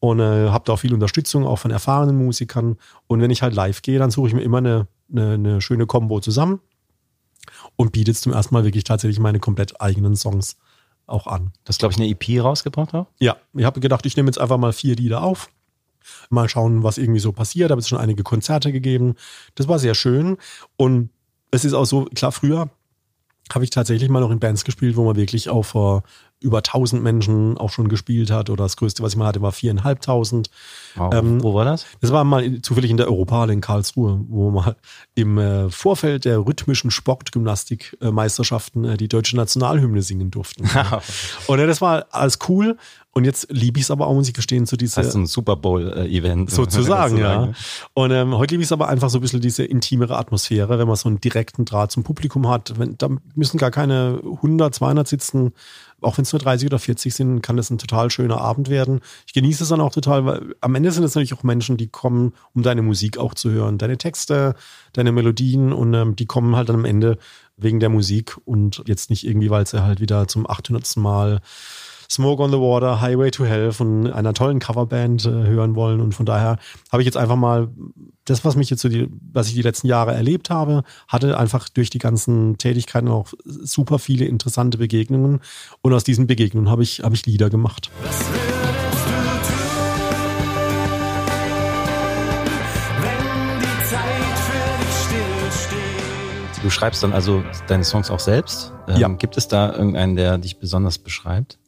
Und 0.00 0.20
äh, 0.20 0.50
habe 0.50 0.64
da 0.66 0.74
auch 0.74 0.78
viel 0.78 0.94
Unterstützung, 0.94 1.46
auch 1.46 1.58
von 1.58 1.70
erfahrenen 1.70 2.16
Musikern. 2.16 2.76
Und 3.06 3.20
wenn 3.20 3.30
ich 3.30 3.42
halt 3.42 3.54
live 3.54 3.82
gehe, 3.82 3.98
dann 3.98 4.10
suche 4.10 4.28
ich 4.28 4.34
mir 4.34 4.42
immer 4.42 4.58
eine, 4.58 4.86
eine, 5.10 5.32
eine 5.32 5.60
schöne 5.60 5.86
Combo 5.86 6.20
zusammen 6.20 6.60
und 7.76 7.92
biete 7.92 8.10
jetzt 8.10 8.22
zum 8.22 8.32
ersten 8.32 8.54
Mal 8.54 8.64
wirklich 8.64 8.84
tatsächlich 8.84 9.18
meine 9.18 9.40
komplett 9.40 9.80
eigenen 9.80 10.16
Songs 10.16 10.56
auch 11.06 11.26
an. 11.26 11.52
Das 11.64 11.78
glaube 11.78 11.92
ich 11.92 11.98
eine 11.98 12.08
EP 12.08 12.42
rausgebracht 12.42 12.94
auch? 12.94 13.06
Ja, 13.18 13.36
ich 13.54 13.64
habe 13.64 13.80
gedacht, 13.80 14.06
ich 14.06 14.16
nehme 14.16 14.28
jetzt 14.28 14.38
einfach 14.38 14.58
mal 14.58 14.72
vier 14.72 14.96
Lieder 14.96 15.22
auf. 15.22 15.50
Mal 16.30 16.48
schauen, 16.48 16.82
was 16.82 16.98
irgendwie 16.98 17.20
so 17.20 17.32
passiert. 17.32 17.70
Da 17.70 17.72
habe 17.72 17.80
jetzt 17.80 17.88
schon 17.88 17.98
einige 17.98 18.22
Konzerte 18.22 18.72
gegeben. 18.72 19.14
Das 19.54 19.68
war 19.68 19.78
sehr 19.78 19.94
schön. 19.94 20.36
Und 20.76 21.10
es 21.50 21.64
ist 21.64 21.74
auch 21.74 21.84
so, 21.84 22.06
klar, 22.06 22.32
früher 22.32 22.70
habe 23.52 23.64
ich 23.64 23.70
tatsächlich 23.70 24.08
mal 24.08 24.20
noch 24.20 24.30
in 24.30 24.40
Bands 24.40 24.64
gespielt, 24.64 24.96
wo 24.96 25.04
man 25.04 25.16
wirklich 25.16 25.48
auch 25.48 25.64
vor 25.64 26.02
über 26.44 26.58
1000 26.58 27.02
Menschen 27.02 27.56
auch 27.56 27.70
schon 27.70 27.88
gespielt 27.88 28.30
hat. 28.30 28.50
Oder 28.50 28.64
das 28.64 28.76
größte, 28.76 29.02
was 29.02 29.12
ich 29.12 29.18
mal 29.18 29.26
hatte, 29.26 29.42
war 29.42 29.52
4.500. 29.52 30.50
Wow. 30.94 31.14
Ähm, 31.14 31.42
wo 31.42 31.54
war 31.54 31.64
das? 31.64 31.86
Das 32.00 32.12
war 32.12 32.22
mal 32.22 32.60
zufällig 32.60 32.90
in 32.90 32.98
der 32.98 33.08
Europahalle 33.08 33.52
in 33.52 33.60
Karlsruhe, 33.60 34.20
wo 34.28 34.50
mal 34.50 34.76
im 35.14 35.38
äh, 35.38 35.70
Vorfeld 35.70 36.26
der 36.26 36.46
rhythmischen 36.46 36.90
Sportgymnastikmeisterschaften 36.90 38.84
äh, 38.84 38.96
die 38.96 39.08
deutsche 39.08 39.36
Nationalhymne 39.36 40.02
singen 40.02 40.30
durften. 40.30 40.68
und 41.46 41.58
äh, 41.58 41.66
das 41.66 41.80
war 41.80 42.06
alles 42.10 42.38
cool. 42.48 42.76
Und 43.14 43.24
jetzt 43.24 43.46
liebe 43.48 43.78
ich 43.78 43.84
es 43.84 43.90
aber 43.92 44.08
auch, 44.08 44.14
muss 44.14 44.26
ich 44.26 44.34
gestehen, 44.34 44.66
zu 44.66 44.76
dieser. 44.76 45.00
Das 45.00 45.10
ist 45.10 45.14
ein 45.14 45.26
Super 45.26 45.54
Bowl-Event. 45.54 46.50
Sozusagen, 46.50 47.16
ja. 47.18 47.52
Und 47.94 48.10
ähm, 48.10 48.36
heute 48.36 48.54
liebe 48.54 48.62
ich 48.62 48.66
es 48.66 48.72
aber 48.72 48.88
einfach 48.88 49.08
so 49.08 49.18
ein 49.18 49.20
bisschen 49.20 49.40
diese 49.40 49.64
intimere 49.64 50.18
Atmosphäre, 50.18 50.80
wenn 50.80 50.88
man 50.88 50.96
so 50.96 51.08
einen 51.08 51.20
direkten 51.20 51.64
Draht 51.64 51.92
zum 51.92 52.02
Publikum 52.02 52.48
hat. 52.48 52.76
Wenn, 52.76 52.98
da 52.98 53.08
müssen 53.36 53.56
gar 53.56 53.70
keine 53.70 54.20
100, 54.24 54.74
200 54.74 55.06
sitzen. 55.06 55.52
Auch 56.04 56.18
wenn 56.18 56.22
es 56.22 56.32
nur 56.32 56.40
30 56.40 56.66
oder 56.66 56.78
40 56.78 57.14
sind, 57.14 57.40
kann 57.40 57.56
das 57.56 57.70
ein 57.70 57.78
total 57.78 58.10
schöner 58.10 58.40
Abend 58.40 58.68
werden. 58.68 59.00
Ich 59.26 59.32
genieße 59.32 59.62
es 59.62 59.68
dann 59.68 59.80
auch 59.80 59.92
total, 59.92 60.24
weil 60.24 60.54
am 60.60 60.74
Ende 60.74 60.90
sind 60.90 61.04
es 61.04 61.14
natürlich 61.14 61.34
auch 61.34 61.42
Menschen, 61.42 61.76
die 61.76 61.88
kommen, 61.88 62.32
um 62.52 62.62
deine 62.62 62.82
Musik 62.82 63.18
auch 63.18 63.34
zu 63.34 63.50
hören. 63.50 63.78
Deine 63.78 63.98
Texte, 63.98 64.54
deine 64.92 65.12
Melodien 65.12 65.72
und 65.72 65.94
ähm, 65.94 66.16
die 66.16 66.26
kommen 66.26 66.56
halt 66.56 66.68
dann 66.68 66.76
am 66.76 66.84
Ende 66.84 67.18
wegen 67.56 67.80
der 67.80 67.88
Musik 67.88 68.36
und 68.44 68.82
jetzt 68.86 69.10
nicht 69.10 69.26
irgendwie, 69.26 69.50
weil 69.50 69.66
sie 69.66 69.82
halt 69.82 70.00
wieder 70.00 70.26
zum 70.28 70.48
800. 70.48 70.96
Mal 70.96 71.40
Smoke 72.14 72.40
on 72.40 72.52
the 72.52 72.58
Water, 72.58 73.00
Highway 73.00 73.32
to 73.32 73.44
Hell 73.44 73.72
von 73.72 74.06
einer 74.06 74.34
tollen 74.34 74.60
Coverband 74.60 75.26
äh, 75.26 75.30
hören 75.30 75.74
wollen. 75.74 76.00
Und 76.00 76.14
von 76.14 76.24
daher 76.24 76.58
habe 76.92 77.02
ich 77.02 77.06
jetzt 77.06 77.16
einfach 77.16 77.34
mal 77.34 77.72
das, 78.24 78.44
was 78.44 78.54
mich 78.54 78.70
jetzt 78.70 78.82
so 78.82 78.88
die, 78.88 79.08
was 79.32 79.48
ich 79.48 79.54
die 79.54 79.62
letzten 79.62 79.88
Jahre 79.88 80.14
erlebt 80.14 80.48
habe, 80.48 80.84
hatte 81.08 81.36
einfach 81.36 81.68
durch 81.68 81.90
die 81.90 81.98
ganzen 81.98 82.56
Tätigkeiten 82.56 83.08
auch 83.08 83.32
super 83.44 83.98
viele 83.98 84.26
interessante 84.26 84.78
Begegnungen. 84.78 85.40
Und 85.82 85.92
aus 85.92 86.04
diesen 86.04 86.28
Begegnungen 86.28 86.70
habe 86.70 86.84
ich, 86.84 87.00
habe 87.02 87.16
ich 87.16 87.26
Lieder 87.26 87.50
gemacht. 87.50 87.90
Du 96.62 96.70
schreibst 96.70 97.02
dann 97.02 97.12
also 97.12 97.42
deine 97.66 97.82
Songs 97.82 98.08
auch 98.08 98.20
selbst. 98.20 98.72
Ähm, 98.86 98.98
ja. 98.98 99.08
Gibt 99.08 99.36
es 99.36 99.48
da 99.48 99.72
irgendeinen, 99.72 100.14
der 100.14 100.38
dich 100.38 100.60
besonders 100.60 100.98
beschreibt? 100.98 101.58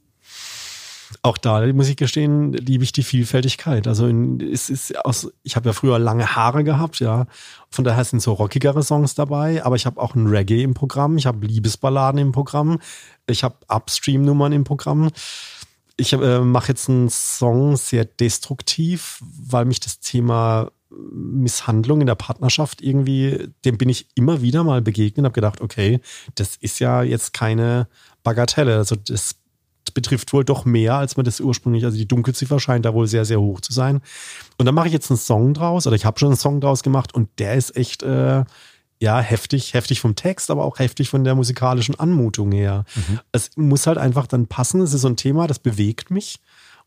Auch 1.26 1.38
da 1.38 1.66
muss 1.72 1.88
ich 1.88 1.96
gestehen, 1.96 2.52
liebe 2.52 2.84
ich 2.84 2.92
die 2.92 3.02
Vielfältigkeit. 3.02 3.88
Also 3.88 4.06
es 4.06 4.70
ist 4.70 5.04
aus, 5.04 5.28
ich 5.42 5.56
habe 5.56 5.68
ja 5.68 5.72
früher 5.72 5.98
lange 5.98 6.36
Haare 6.36 6.62
gehabt, 6.62 7.00
ja. 7.00 7.26
Von 7.68 7.84
daher 7.84 8.04
sind 8.04 8.22
so 8.22 8.32
rockigere 8.32 8.84
Songs 8.84 9.16
dabei, 9.16 9.64
aber 9.64 9.74
ich 9.74 9.86
habe 9.86 10.00
auch 10.00 10.14
ein 10.14 10.28
Reggae 10.28 10.62
im 10.62 10.74
Programm, 10.74 11.18
ich 11.18 11.26
habe 11.26 11.44
Liebesballaden 11.44 12.20
im 12.20 12.30
Programm, 12.30 12.78
ich 13.26 13.42
habe 13.42 13.56
Upstream-Nummern 13.66 14.52
im 14.52 14.62
Programm. 14.62 15.10
Ich 15.96 16.12
äh, 16.12 16.38
mache 16.38 16.68
jetzt 16.68 16.88
einen 16.88 17.08
Song 17.10 17.76
sehr 17.76 18.04
destruktiv, 18.04 19.20
weil 19.20 19.64
mich 19.64 19.80
das 19.80 19.98
Thema 19.98 20.70
Misshandlung 20.90 22.02
in 22.02 22.06
der 22.06 22.14
Partnerschaft 22.14 22.82
irgendwie, 22.82 23.48
dem 23.64 23.78
bin 23.78 23.88
ich 23.88 24.06
immer 24.14 24.42
wieder 24.42 24.62
mal 24.62 24.80
begegnet 24.80 25.18
und 25.18 25.24
habe 25.24 25.34
gedacht, 25.34 25.60
okay, 25.60 25.98
das 26.36 26.54
ist 26.54 26.78
ja 26.78 27.02
jetzt 27.02 27.32
keine 27.32 27.88
Bagatelle. 28.22 28.76
Also 28.76 28.94
das 28.94 29.34
betrifft 29.94 30.32
wohl 30.32 30.44
doch 30.44 30.64
mehr, 30.64 30.94
als 30.94 31.16
man 31.16 31.24
das 31.24 31.40
ursprünglich, 31.40 31.84
also 31.84 31.96
die 31.96 32.08
Dunkelziffer 32.08 32.60
scheint 32.60 32.84
da 32.84 32.94
wohl 32.94 33.06
sehr, 33.06 33.24
sehr 33.24 33.40
hoch 33.40 33.60
zu 33.60 33.72
sein. 33.72 34.00
Und 34.58 34.66
dann 34.66 34.74
mache 34.74 34.88
ich 34.88 34.92
jetzt 34.92 35.10
einen 35.10 35.18
Song 35.18 35.54
draus, 35.54 35.86
oder 35.86 35.96
ich 35.96 36.04
habe 36.04 36.18
schon 36.18 36.28
einen 36.28 36.36
Song 36.36 36.60
draus 36.60 36.82
gemacht 36.82 37.14
und 37.14 37.28
der 37.38 37.54
ist 37.54 37.76
echt, 37.76 38.02
äh, 38.02 38.44
ja, 38.98 39.20
heftig, 39.20 39.74
heftig 39.74 40.00
vom 40.00 40.14
Text, 40.14 40.50
aber 40.50 40.64
auch 40.64 40.78
heftig 40.78 41.10
von 41.10 41.22
der 41.22 41.34
musikalischen 41.34 42.00
Anmutung 42.00 42.50
her. 42.52 42.84
Mhm. 42.94 43.20
Es 43.30 43.50
muss 43.56 43.86
halt 43.86 43.98
einfach 43.98 44.26
dann 44.26 44.46
passen. 44.46 44.80
Es 44.80 44.94
ist 44.94 45.02
so 45.02 45.08
ein 45.08 45.16
Thema, 45.16 45.46
das 45.46 45.58
bewegt 45.58 46.10
mich. 46.10 46.40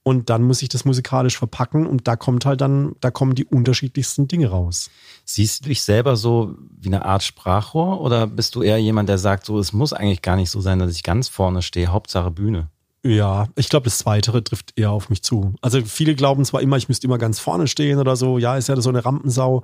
und 0.04 0.30
dann 0.30 0.44
muss 0.44 0.62
ich 0.62 0.70
das 0.70 0.86
musikalisch 0.86 1.38
verpacken 1.38 1.86
und 1.86 2.08
da 2.08 2.16
kommt 2.16 2.46
halt 2.46 2.62
dann, 2.62 2.96
da 3.02 3.12
kommen 3.12 3.36
die 3.36 3.46
unterschiedlichsten 3.46 4.28
Dinge 4.28 4.50
raus. 4.50 4.90
Siehst 5.26 5.66
du 5.66 5.70
dich 5.70 5.82
selber 5.82 6.16
so 6.16 6.56
wie 6.80 6.88
eine 6.88 7.06
Art 7.06 7.24
Sprachrohr 7.24 8.02
oder 8.02 8.26
bist 8.26 8.56
du 8.56 8.62
eher 8.62 8.78
jemand, 8.78 9.10
der 9.10 9.18
sagt, 9.18 9.46
so, 9.46 9.60
es 9.60 9.74
muss 9.74 9.94
eigentlich 9.94 10.22
gar 10.22 10.36
nicht 10.36 10.50
so 10.50 10.62
sein, 10.62 10.80
dass 10.80 10.92
ich 10.92 11.04
ganz 11.04 11.28
vorne 11.28 11.62
stehe, 11.62 11.88
Hauptsache 11.88 12.32
Bühne? 12.32 12.70
Ja, 13.04 13.48
ich 13.56 13.70
glaube, 13.70 13.86
das 13.86 14.00
Zweitere 14.00 14.44
trifft 14.44 14.74
eher 14.78 14.92
auf 14.92 15.10
mich 15.10 15.24
zu. 15.24 15.54
Also 15.62 15.82
viele 15.86 16.16
glauben 16.16 16.44
zwar 16.44 16.62
immer, 16.62 16.76
ich 16.76 16.90
müsste 16.90 17.08
immer 17.08 17.18
ganz 17.18 17.40
vorne 17.40 17.68
stehen 17.68 17.98
oder 17.98 18.18
so, 18.18 18.38
ja, 18.38 18.58
ist 18.58 18.68
ja 18.68 18.80
so 18.82 18.90
eine 18.90 19.06
Rampensau, 19.06 19.64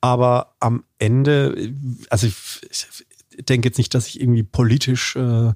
aber 0.00 0.54
am 0.60 0.84
Ende, 0.98 1.74
also 2.10 2.28
ich, 2.28 2.36
ich 2.70 3.44
denke 3.44 3.68
jetzt 3.68 3.78
nicht, 3.78 3.92
dass 3.92 4.06
ich 4.06 4.20
irgendwie 4.20 4.44
politisch 4.44 5.16
äh, 5.16 5.52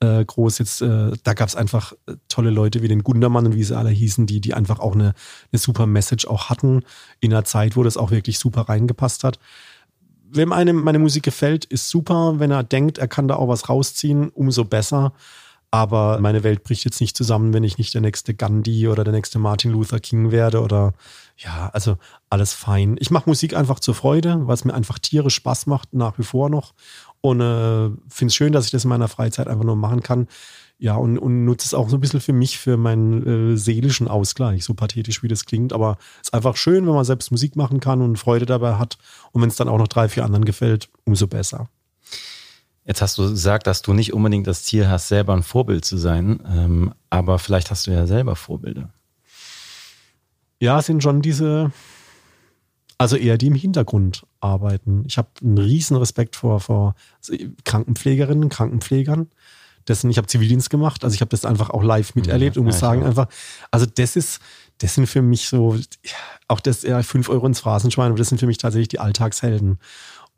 äh, 0.00 0.24
groß 0.24 0.58
jetzt, 0.58 0.80
äh, 0.80 1.12
da 1.22 1.34
gab 1.34 1.48
es 1.48 1.54
einfach 1.54 1.92
tolle 2.28 2.50
Leute 2.50 2.80
wie 2.80 2.88
den 2.88 3.04
Gundermann 3.04 3.46
und 3.46 3.54
wie 3.54 3.64
sie 3.64 3.76
alle 3.76 3.90
hießen, 3.90 4.26
die, 4.26 4.40
die 4.40 4.54
einfach 4.54 4.80
auch 4.80 4.94
eine, 4.94 5.12
eine 5.52 5.58
super 5.58 5.86
Message 5.86 6.26
auch 6.26 6.48
hatten 6.48 6.82
in 7.20 7.32
einer 7.32 7.44
Zeit, 7.44 7.76
wo 7.76 7.82
das 7.82 7.98
auch 7.98 8.10
wirklich 8.10 8.38
super 8.38 8.62
reingepasst 8.62 9.24
hat. 9.24 9.38
Wenn 10.32 10.52
einem 10.52 10.82
meine 10.82 10.98
Musik 10.98 11.24
gefällt, 11.24 11.66
ist 11.66 11.90
super. 11.90 12.38
Wenn 12.38 12.52
er 12.52 12.62
denkt, 12.62 12.98
er 12.98 13.08
kann 13.08 13.28
da 13.28 13.36
auch 13.36 13.48
was 13.48 13.68
rausziehen, 13.68 14.30
umso 14.30 14.64
besser. 14.64 15.12
Aber 15.72 16.18
meine 16.20 16.42
Welt 16.42 16.64
bricht 16.64 16.84
jetzt 16.84 17.00
nicht 17.00 17.16
zusammen, 17.16 17.54
wenn 17.54 17.62
ich 17.62 17.78
nicht 17.78 17.94
der 17.94 18.00
nächste 18.00 18.34
Gandhi 18.34 18.88
oder 18.88 19.04
der 19.04 19.12
nächste 19.12 19.38
Martin 19.38 19.70
Luther 19.70 20.00
King 20.00 20.32
werde 20.32 20.62
oder 20.62 20.94
ja, 21.36 21.70
also 21.72 21.96
alles 22.28 22.52
fein. 22.52 22.96
Ich 22.98 23.12
mache 23.12 23.30
Musik 23.30 23.54
einfach 23.54 23.78
zur 23.78 23.94
Freude, 23.94 24.48
weil 24.48 24.54
es 24.54 24.64
mir 24.64 24.74
einfach 24.74 24.98
tierisch 24.98 25.36
Spaß 25.36 25.66
macht, 25.66 25.94
nach 25.94 26.18
wie 26.18 26.24
vor 26.24 26.50
noch. 26.50 26.74
Und 27.20 27.40
äh, 27.40 27.90
finde 28.08 28.30
es 28.30 28.34
schön, 28.34 28.52
dass 28.52 28.64
ich 28.64 28.72
das 28.72 28.84
in 28.84 28.90
meiner 28.90 29.06
Freizeit 29.06 29.46
einfach 29.46 29.64
nur 29.64 29.76
machen 29.76 30.02
kann. 30.02 30.26
Ja, 30.78 30.96
und, 30.96 31.18
und 31.18 31.44
nutze 31.44 31.66
es 31.66 31.74
auch 31.74 31.88
so 31.88 31.98
ein 31.98 32.00
bisschen 32.00 32.20
für 32.20 32.32
mich, 32.32 32.58
für 32.58 32.76
meinen 32.76 33.52
äh, 33.52 33.56
seelischen 33.56 34.08
Ausgleich, 34.08 34.64
so 34.64 34.74
pathetisch 34.74 35.22
wie 35.22 35.28
das 35.28 35.44
klingt. 35.44 35.72
Aber 35.72 35.98
es 36.20 36.28
ist 36.28 36.34
einfach 36.34 36.56
schön, 36.56 36.86
wenn 36.86 36.94
man 36.94 37.04
selbst 37.04 37.30
Musik 37.30 37.54
machen 37.54 37.80
kann 37.80 38.02
und 38.02 38.16
Freude 38.16 38.46
dabei 38.46 38.74
hat. 38.74 38.98
Und 39.30 39.42
wenn 39.42 39.50
es 39.50 39.56
dann 39.56 39.68
auch 39.68 39.78
noch 39.78 39.88
drei, 39.88 40.08
vier 40.08 40.24
anderen 40.24 40.46
gefällt, 40.46 40.88
umso 41.04 41.28
besser. 41.28 41.68
Jetzt 42.90 43.02
hast 43.02 43.18
du 43.18 43.30
gesagt, 43.30 43.68
dass 43.68 43.82
du 43.82 43.92
nicht 43.92 44.12
unbedingt 44.14 44.48
das 44.48 44.64
Ziel 44.64 44.88
hast, 44.88 45.06
selber 45.06 45.32
ein 45.32 45.44
Vorbild 45.44 45.84
zu 45.84 45.96
sein, 45.96 46.42
ähm, 46.44 46.92
aber 47.08 47.38
vielleicht 47.38 47.70
hast 47.70 47.86
du 47.86 47.92
ja 47.92 48.04
selber 48.08 48.34
Vorbilder. 48.34 48.90
Ja, 50.58 50.80
es 50.80 50.86
sind 50.86 51.00
schon 51.00 51.22
diese, 51.22 51.70
also 52.98 53.14
eher 53.14 53.38
die 53.38 53.46
im 53.46 53.54
Hintergrund 53.54 54.26
arbeiten. 54.40 55.04
Ich 55.06 55.18
habe 55.18 55.28
einen 55.40 55.58
riesen 55.58 55.96
Respekt 55.98 56.34
vor, 56.34 56.58
vor 56.58 56.96
Krankenpflegerinnen, 57.64 58.48
Krankenpflegern. 58.48 59.28
Dessen, 59.86 60.10
ich 60.10 60.18
habe 60.18 60.26
Zivildienst 60.26 60.68
gemacht, 60.68 61.04
also 61.04 61.14
ich 61.14 61.20
habe 61.20 61.30
das 61.30 61.44
einfach 61.44 61.70
auch 61.70 61.84
live 61.84 62.16
miterlebt 62.16 62.58
und 62.58 62.64
muss 62.64 62.74
ja, 62.74 62.80
sagen 62.80 63.04
einfach, 63.04 63.28
also 63.70 63.86
das 63.86 64.16
ist, 64.16 64.40
das 64.78 64.96
sind 64.96 65.06
für 65.06 65.22
mich 65.22 65.48
so, 65.48 65.76
auch 66.48 66.58
das 66.58 66.82
ja, 66.82 67.00
5 67.02 67.28
Euro 67.28 67.46
ins 67.46 67.60
Phrasenschwein, 67.60 68.08
aber 68.08 68.18
das 68.18 68.30
sind 68.30 68.38
für 68.38 68.46
mich 68.46 68.58
tatsächlich 68.58 68.88
die 68.88 68.98
Alltagshelden. 68.98 69.78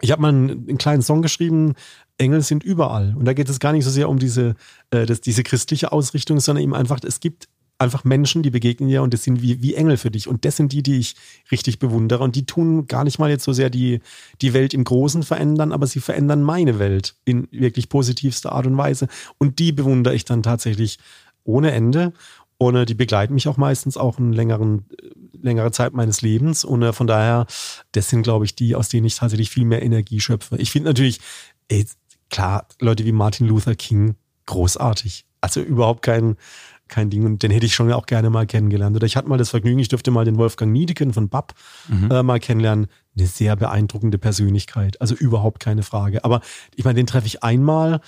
Ich 0.03 0.11
habe 0.11 0.21
mal 0.21 0.29
einen, 0.29 0.51
einen, 0.51 0.79
kleinen 0.79 1.03
Song 1.03 1.23
geschrieben, 1.23 1.75
Engel 2.19 2.43
sind 2.43 2.63
überall. 2.63 3.15
Und 3.17 3.25
da 3.25 3.33
geht 3.33 3.49
es 3.49 3.61
gar 3.61 3.73
nicht 3.73 3.85
so 3.85 3.91
sehr 3.91 4.09
um 4.09 4.19
diese, 4.19 4.57
äh, 4.91 5.07
das, 5.07 5.21
diese 5.21 5.43
christliche 5.43 5.93
Ausrichtung, 5.93 6.41
sondern 6.41 6.65
eben 6.65 6.75
einfach, 6.75 6.99
es 7.05 7.21
gibt 7.21 7.49
einfach 7.79 8.05
Menschen, 8.05 8.43
die 8.43 8.51
begegnen 8.51 8.89
dir 8.89 9.03
und 9.03 9.13
das 9.13 9.25
sind 9.25 9.43
wie, 9.43 9.63
wie 9.63 9.75
Engel 9.75 9.97
für 9.97 10.11
dich. 10.11 10.29
Und 10.29 10.45
das 10.45 10.57
sind 10.57 10.73
die, 10.73 10.83
die 10.83 10.99
ich 10.99 11.15
richtig 11.51 11.79
bewundere. 11.79 12.23
Und 12.23 12.37
die 12.37 12.47
tun 12.47 12.87
gar 12.87 13.05
nicht 13.05 13.19
mal 13.19 13.31
jetzt 13.31 13.45
so 13.45 13.53
sehr 13.53 13.71
die, 13.71 14.01
die 14.41 14.53
Welt 14.55 14.75
im 14.75 14.85
Großen 14.85 15.23
verändern, 15.23 15.73
aber 15.73 15.87
sie 15.87 16.01
verändern 16.01 16.43
meine 16.43 16.79
Welt 16.79 17.15
in 17.25 17.49
wirklich 17.51 17.89
positivster 17.89 18.53
Art 18.53 18.67
und 18.67 18.77
Weise. 18.77 19.09
Und 19.39 19.59
die 19.59 19.73
bewundere 19.73 20.15
ich 20.15 20.25
dann 20.25 20.43
tatsächlich 20.43 20.99
ohne 21.45 21.73
Ende. 21.73 22.13
Und 22.69 22.89
die 22.89 22.95
begleiten 22.95 23.35
mich 23.35 23.49
auch 23.49 23.57
meistens 23.57 23.97
auch 23.97 24.19
eine 24.19 24.35
längeren, 24.35 24.87
längere 25.41 25.73
Zeit 25.73 25.93
meines 25.93 26.23
Lebens. 26.23 26.65
Und 26.65 26.83
äh, 26.83 26.93
von 26.93 27.07
daher, 27.07 27.47
das 27.93 28.09
sind, 28.09 28.23
glaube 28.23 28.45
ich, 28.45 28.55
die, 28.55 28.75
aus 28.75 28.89
denen 28.89 29.07
ich 29.07 29.17
tatsächlich 29.17 29.51
viel 29.51 29.65
mehr 29.65 29.83
Energie 29.83 30.21
schöpfe. 30.21 30.57
Ich 30.57 30.71
finde 30.71 30.91
natürlich, 30.91 31.21
ey, 31.69 31.87
klar, 32.31 32.67
Leute 32.81 33.05
wie 33.05 33.13
Martin 33.13 33.47
Luther 33.47 33.75
King, 33.75 34.17
großartig. 34.47 35.25
Also 35.41 35.61
überhaupt 35.61 36.03
kein, 36.03 36.37
kein 36.89 37.11
Ding. 37.11 37.25
Und 37.25 37.43
den 37.43 37.51
hätte 37.51 37.67
ich 37.67 37.75
schon 37.75 37.93
auch 37.93 38.07
gerne 38.07 38.31
mal 38.31 38.47
kennengelernt. 38.47 38.95
Oder 38.95 39.07
ich 39.07 39.17
hatte 39.17 39.29
mal 39.29 39.39
das 39.39 39.51
Vergnügen, 39.51 39.79
ich 39.79 39.89
durfte 39.89 40.11
mal 40.11 40.25
den 40.25 40.37
Wolfgang 40.37 40.73
Niedeken 40.73 41.13
von 41.13 41.29
BAP 41.29 41.55
mhm. 41.89 42.11
äh, 42.11 42.23
mal 42.23 42.39
kennenlernen. 42.39 42.87
Eine 43.17 43.27
sehr 43.27 43.57
beeindruckende 43.57 44.19
Persönlichkeit. 44.19 45.01
Also 45.01 45.15
überhaupt 45.15 45.61
keine 45.61 45.83
Frage. 45.83 46.25
Aber 46.25 46.41
ich 46.77 46.85
meine, 46.85 46.97
den 46.97 47.07
treffe 47.07 47.27
ich 47.27 47.43
einmal 47.43 48.01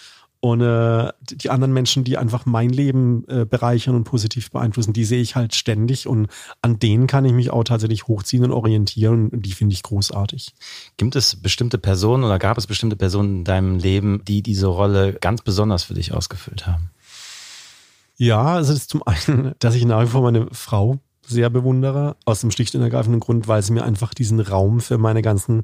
und 0.44 0.60
äh, 0.60 1.10
die 1.22 1.48
anderen 1.48 1.72
Menschen, 1.72 2.04
die 2.04 2.18
einfach 2.18 2.44
mein 2.44 2.68
Leben 2.68 3.26
äh, 3.28 3.46
bereichern 3.46 3.94
und 3.94 4.04
positiv 4.04 4.50
beeinflussen, 4.50 4.92
die 4.92 5.06
sehe 5.06 5.22
ich 5.22 5.36
halt 5.36 5.54
ständig 5.54 6.06
und 6.06 6.28
an 6.60 6.78
denen 6.78 7.06
kann 7.06 7.24
ich 7.24 7.32
mich 7.32 7.48
auch 7.48 7.64
tatsächlich 7.64 8.08
hochziehen 8.08 8.44
und 8.44 8.52
orientieren 8.52 9.30
und 9.30 9.46
die 9.46 9.52
finde 9.52 9.72
ich 9.72 9.82
großartig. 9.82 10.54
Gibt 10.98 11.16
es 11.16 11.36
bestimmte 11.36 11.78
Personen 11.78 12.24
oder 12.24 12.38
gab 12.38 12.58
es 12.58 12.66
bestimmte 12.66 12.94
Personen 12.94 13.38
in 13.38 13.44
deinem 13.44 13.78
Leben, 13.78 14.22
die 14.26 14.42
diese 14.42 14.66
Rolle 14.66 15.14
ganz 15.14 15.40
besonders 15.40 15.84
für 15.84 15.94
dich 15.94 16.12
ausgefüllt 16.12 16.66
haben? 16.66 16.90
Ja, 18.18 18.42
also 18.42 18.74
das 18.74 18.82
ist 18.82 18.90
zum 18.90 19.02
einen, 19.02 19.54
dass 19.60 19.74
ich 19.74 19.86
nach 19.86 20.02
wie 20.02 20.08
vor 20.08 20.20
meine 20.20 20.48
Frau 20.52 20.98
sehr 21.26 21.48
bewundere, 21.48 22.16
aus 22.26 22.42
dem 22.42 22.50
schlicht 22.50 22.74
und 22.74 22.82
ergreifenden 22.82 23.20
Grund, 23.20 23.48
weil 23.48 23.62
sie 23.62 23.72
mir 23.72 23.84
einfach 23.84 24.12
diesen 24.12 24.40
Raum 24.40 24.80
für 24.80 24.98
meine 24.98 25.22
ganzen 25.22 25.62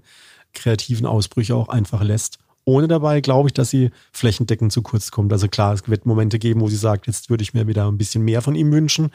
kreativen 0.55 1.05
Ausbrüche 1.05 1.55
auch 1.55 1.69
einfach 1.69 2.03
lässt 2.03 2.39
ohne 2.65 2.89
dabei, 2.89 3.21
glaube 3.21 3.49
ich, 3.49 3.53
dass 3.53 3.71
sie 3.71 3.91
flächendeckend 4.13 4.73
zu 4.73 4.83
kurz 4.83 5.11
kommt. 5.11 5.33
Also 5.33 5.49
klar, 5.49 5.75
es 5.75 5.89
wird 5.89 6.07
Momente 6.07 6.39
geben, 6.39 6.61
wo 6.61 6.69
sie 6.69 6.77
sagt, 6.77 7.07
jetzt 7.07 7.31
würde 7.31 7.43
ich 7.43 7.55
mir 7.55 7.67
wieder 7.67 7.87
ein 7.87 7.99
bisschen 7.99 8.23
mehr 8.23 8.43
von 8.43 8.55
ihm 8.55 8.71
wünschen. 8.71 9.11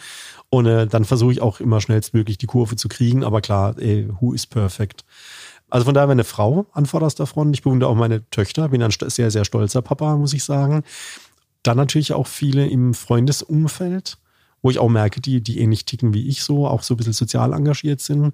Und 0.49 0.65
äh, 0.65 0.88
dann 0.88 1.05
versuche 1.05 1.31
ich 1.31 1.41
auch 1.41 1.60
immer 1.60 1.79
schnellstmöglich 1.79 2.38
die 2.38 2.47
Kurve 2.47 2.75
zu 2.75 2.88
kriegen. 2.88 3.23
Aber 3.23 3.41
klar, 3.41 3.75
ey, 3.77 4.08
who 4.19 4.34
is 4.34 4.45
perfect? 4.45 5.05
Also 5.69 5.86
von 5.86 5.93
daher 5.93 6.10
eine 6.10 6.23
Frau 6.23 6.65
an 6.73 6.86
vorderster 6.86 7.27
Front. 7.27 7.55
Ich 7.55 7.63
bewundere 7.63 7.89
auch 7.89 7.95
meine 7.95 8.29
Töchter, 8.29 8.69
bin 8.69 8.84
ein 8.84 8.91
sehr, 8.91 9.31
sehr 9.31 9.45
stolzer 9.45 9.81
Papa, 9.81 10.15
muss 10.15 10.34
ich 10.34 10.43
sagen. 10.43 10.84
Dann 11.63 11.77
natürlich 11.77 12.13
auch 12.13 12.27
viele 12.27 12.67
im 12.67 12.93
Freundesumfeld, 12.93 14.17
wo 14.62 14.69
ich 14.69 14.79
auch 14.79 14.89
merke, 14.89 15.21
die, 15.21 15.41
die 15.41 15.60
ähnlich 15.60 15.86
ticken 15.86 16.13
wie 16.13 16.27
ich 16.27 16.43
so, 16.43 16.67
auch 16.67 16.84
so 16.84 16.93
ein 16.93 16.97
bisschen 16.97 17.13
sozial 17.13 17.53
engagiert 17.53 18.01
sind. 18.01 18.34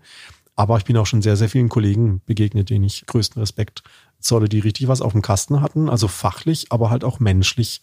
Aber 0.55 0.77
ich 0.77 0.85
bin 0.85 0.97
auch 0.97 1.05
schon 1.05 1.21
sehr, 1.21 1.37
sehr 1.37 1.49
vielen 1.49 1.69
Kollegen 1.69 2.21
begegnet, 2.25 2.69
denen 2.69 2.85
ich 2.85 3.05
größten 3.05 3.39
Respekt 3.39 3.83
zolle, 4.19 4.49
die 4.49 4.59
richtig 4.59 4.87
was 4.87 5.01
auf 5.01 5.13
dem 5.13 5.21
Kasten 5.21 5.61
hatten, 5.61 5.89
also 5.89 6.07
fachlich, 6.07 6.67
aber 6.69 6.89
halt 6.89 7.03
auch 7.03 7.19
menschlich. 7.19 7.81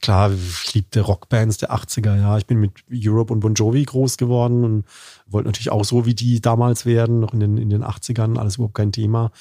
Klar, 0.00 0.32
ich 0.32 0.74
liebte 0.74 1.00
Rockbands 1.00 1.56
der 1.56 1.72
80er, 1.72 2.16
ja. 2.16 2.38
Ich 2.38 2.46
bin 2.46 2.60
mit 2.60 2.84
Europe 2.92 3.32
und 3.32 3.40
Bon 3.40 3.54
Jovi 3.54 3.82
groß 3.82 4.16
geworden 4.16 4.64
und 4.64 4.84
wollte 5.26 5.48
natürlich 5.48 5.70
auch 5.70 5.84
so 5.84 6.06
wie 6.06 6.14
die 6.14 6.40
damals 6.40 6.86
werden, 6.86 7.18
noch 7.18 7.32
in 7.32 7.40
den, 7.40 7.58
in 7.58 7.70
den 7.70 7.82
80ern, 7.82 8.38
alles 8.38 8.56
überhaupt 8.56 8.76
kein 8.76 8.92
Thema. 8.92 9.32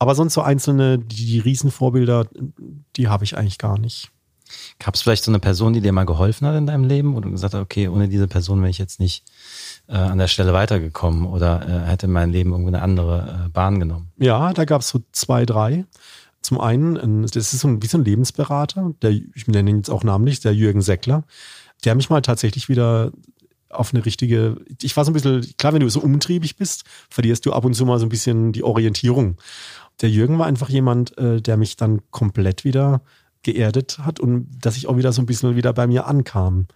Aber 0.00 0.16
sonst 0.16 0.34
so 0.34 0.42
einzelne, 0.42 0.98
die, 0.98 1.26
die 1.26 1.38
Riesenvorbilder, 1.38 2.26
die 2.96 3.08
habe 3.08 3.24
ich 3.24 3.36
eigentlich 3.36 3.58
gar 3.58 3.78
nicht. 3.78 4.10
Gab 4.80 4.94
es 4.94 5.02
vielleicht 5.02 5.24
so 5.24 5.30
eine 5.30 5.38
Person, 5.38 5.72
die 5.72 5.80
dir 5.80 5.92
mal 5.92 6.06
geholfen 6.06 6.46
hat 6.46 6.56
in 6.56 6.66
deinem 6.66 6.84
Leben, 6.84 7.20
du 7.20 7.30
gesagt 7.30 7.54
hast, 7.54 7.60
okay, 7.60 7.88
ohne 7.88 8.08
diese 8.08 8.28
Person 8.28 8.60
wäre 8.60 8.70
ich 8.70 8.78
jetzt 8.78 9.00
nicht 9.00 9.24
äh, 9.88 9.94
an 9.94 10.18
der 10.18 10.28
Stelle 10.28 10.52
weitergekommen 10.52 11.26
oder 11.26 11.66
äh, 11.68 11.90
hätte 11.90 12.08
mein 12.08 12.30
Leben 12.30 12.52
irgendwie 12.52 12.74
eine 12.74 12.82
andere 12.82 13.46
äh, 13.46 13.48
Bahn 13.50 13.80
genommen? 13.80 14.10
Ja, 14.18 14.52
da 14.52 14.64
gab 14.64 14.80
es 14.80 14.88
so 14.88 15.00
zwei, 15.12 15.44
drei. 15.46 15.84
Zum 16.42 16.60
einen, 16.60 17.22
das 17.22 17.54
ist 17.54 17.60
so 17.60 17.68
ein, 17.68 17.82
wie 17.82 17.86
so 17.86 17.96
ein 17.96 18.04
Lebensberater, 18.04 18.92
der, 19.00 19.10
ich 19.10 19.46
nenne 19.46 19.70
ihn 19.70 19.76
jetzt 19.78 19.90
auch 19.90 20.04
namentlich, 20.04 20.40
der 20.40 20.54
Jürgen 20.54 20.82
Seckler, 20.82 21.24
der 21.84 21.94
mich 21.94 22.10
mal 22.10 22.20
tatsächlich 22.20 22.68
wieder 22.68 23.12
auf 23.70 23.92
eine 23.92 24.04
richtige, 24.04 24.56
ich 24.82 24.96
war 24.96 25.04
so 25.04 25.10
ein 25.10 25.14
bisschen, 25.14 25.42
klar, 25.56 25.72
wenn 25.72 25.80
du 25.80 25.88
so 25.88 26.00
umtriebig 26.00 26.56
bist, 26.56 26.84
verlierst 27.10 27.44
du 27.46 27.52
ab 27.52 27.64
und 27.64 27.74
zu 27.74 27.84
mal 27.86 27.98
so 27.98 28.06
ein 28.06 28.10
bisschen 28.10 28.52
die 28.52 28.62
Orientierung. 28.62 29.36
Der 30.00 30.10
Jürgen 30.10 30.38
war 30.38 30.46
einfach 30.46 30.68
jemand, 30.68 31.16
äh, 31.18 31.40
der 31.40 31.56
mich 31.56 31.76
dann 31.76 32.00
komplett 32.10 32.64
wieder 32.64 33.00
geerdet 33.42 33.98
hat 34.00 34.20
und 34.20 34.48
dass 34.60 34.76
ich 34.76 34.86
auch 34.86 34.96
wieder 34.96 35.12
so 35.12 35.22
ein 35.22 35.26
bisschen 35.26 35.56
wieder 35.56 35.72
bei 35.72 35.86
mir 35.86 36.06
ankam. 36.06 36.66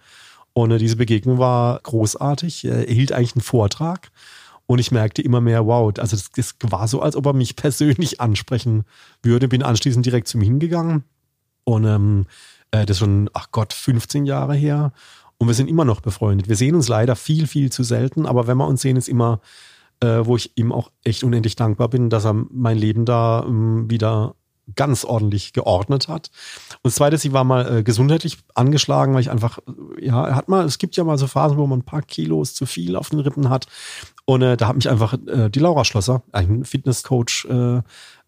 Und 0.62 0.73
äh, 0.73 0.79
diese 0.79 0.97
Begegnung 0.97 1.38
war 1.38 1.79
großartig. 1.83 2.64
Er 2.64 2.81
hielt 2.83 3.12
eigentlich 3.12 3.37
einen 3.37 3.42
Vortrag 3.42 4.11
und 4.66 4.81
ich 4.81 4.90
merkte 4.90 5.23
immer 5.23 5.40
mehr, 5.40 5.66
wow, 5.66 5.92
also 5.99 6.16
das, 6.16 6.31
das 6.33 6.57
war 6.62 6.88
so, 6.88 7.01
als 7.01 7.14
ob 7.14 7.27
er 7.27 7.33
mich 7.33 7.55
persönlich 7.57 8.21
ansprechen 8.21 8.85
würde. 9.23 9.47
Bin 9.47 9.62
anschließend 9.62 10.05
direkt 10.05 10.27
zu 10.27 10.38
ihm 10.38 10.42
hingegangen 10.42 11.05
und 11.64 11.85
ähm, 11.85 12.27
äh, 12.73 12.87
das 12.87 12.97
ist 12.97 12.99
schon, 12.99 13.30
ach 13.35 13.53
Gott, 13.53 13.72
15 13.72 14.26
Jahre 14.26 14.55
her. 14.55 14.93
Und 15.39 15.47
wir 15.47 15.55
sind 15.55 15.70
immer 15.70 15.85
noch 15.85 16.01
befreundet. 16.01 16.49
Wir 16.49 16.57
sehen 16.57 16.74
uns 16.74 16.89
leider 16.89 17.14
viel, 17.14 17.47
viel 17.47 17.70
zu 17.70 17.85
selten, 17.85 18.26
aber 18.26 18.49
wenn 18.49 18.59
wir 18.59 18.66
uns 18.66 18.82
sehen, 18.82 18.97
ist 18.97 19.09
immer, 19.09 19.41
äh, 20.01 20.18
wo 20.24 20.35
ich 20.35 20.51
ihm 20.57 20.72
auch 20.72 20.91
echt 21.05 21.22
unendlich 21.22 21.55
dankbar 21.55 21.87
bin, 21.87 22.11
dass 22.11 22.26
er 22.26 22.32
mein 22.32 22.76
Leben 22.76 23.05
da 23.05 23.45
ähm, 23.47 23.89
wieder 23.89 24.35
ganz 24.77 25.05
ordentlich 25.05 25.53
geordnet 25.53 26.09
hat. 26.09 26.31
Und 26.75 26.85
das 26.85 26.97
zweite, 26.97 27.19
sie 27.19 27.33
war 27.33 27.45
mal 27.45 27.79
äh, 27.79 27.83
gesundheitlich 27.83 28.39
angeschlagen, 28.55 29.14
weil 29.14 29.21
ich 29.21 29.31
einfach, 29.31 29.59
ja, 30.01 30.35
hat 30.35 30.49
mal, 30.49 30.64
es 30.64 30.79
gibt 30.79 30.97
ja 30.97 31.05
mal 31.05 31.19
so 31.19 31.27
Phasen, 31.27 31.59
wo 31.59 31.66
man 31.66 31.81
ein 31.81 31.85
paar 31.85 32.03
Kilos 32.03 32.55
zu 32.55 32.66
viel 32.66 32.97
auf 32.97 33.11
den 33.11 33.21
Rippen 33.21 33.49
hat. 33.49 33.66
Und 34.25 34.43
äh, 34.43 34.57
da 34.57 34.69
hat 34.69 34.77
mich 34.77 34.89
einfach 34.89 35.14
äh, 35.27 35.49
die 35.49 35.61
Laura 35.61 35.85
Schlosser, 35.85 36.23
ein 36.33 36.64
Fitnesscoach, 36.64 37.47
äh, 37.49 37.83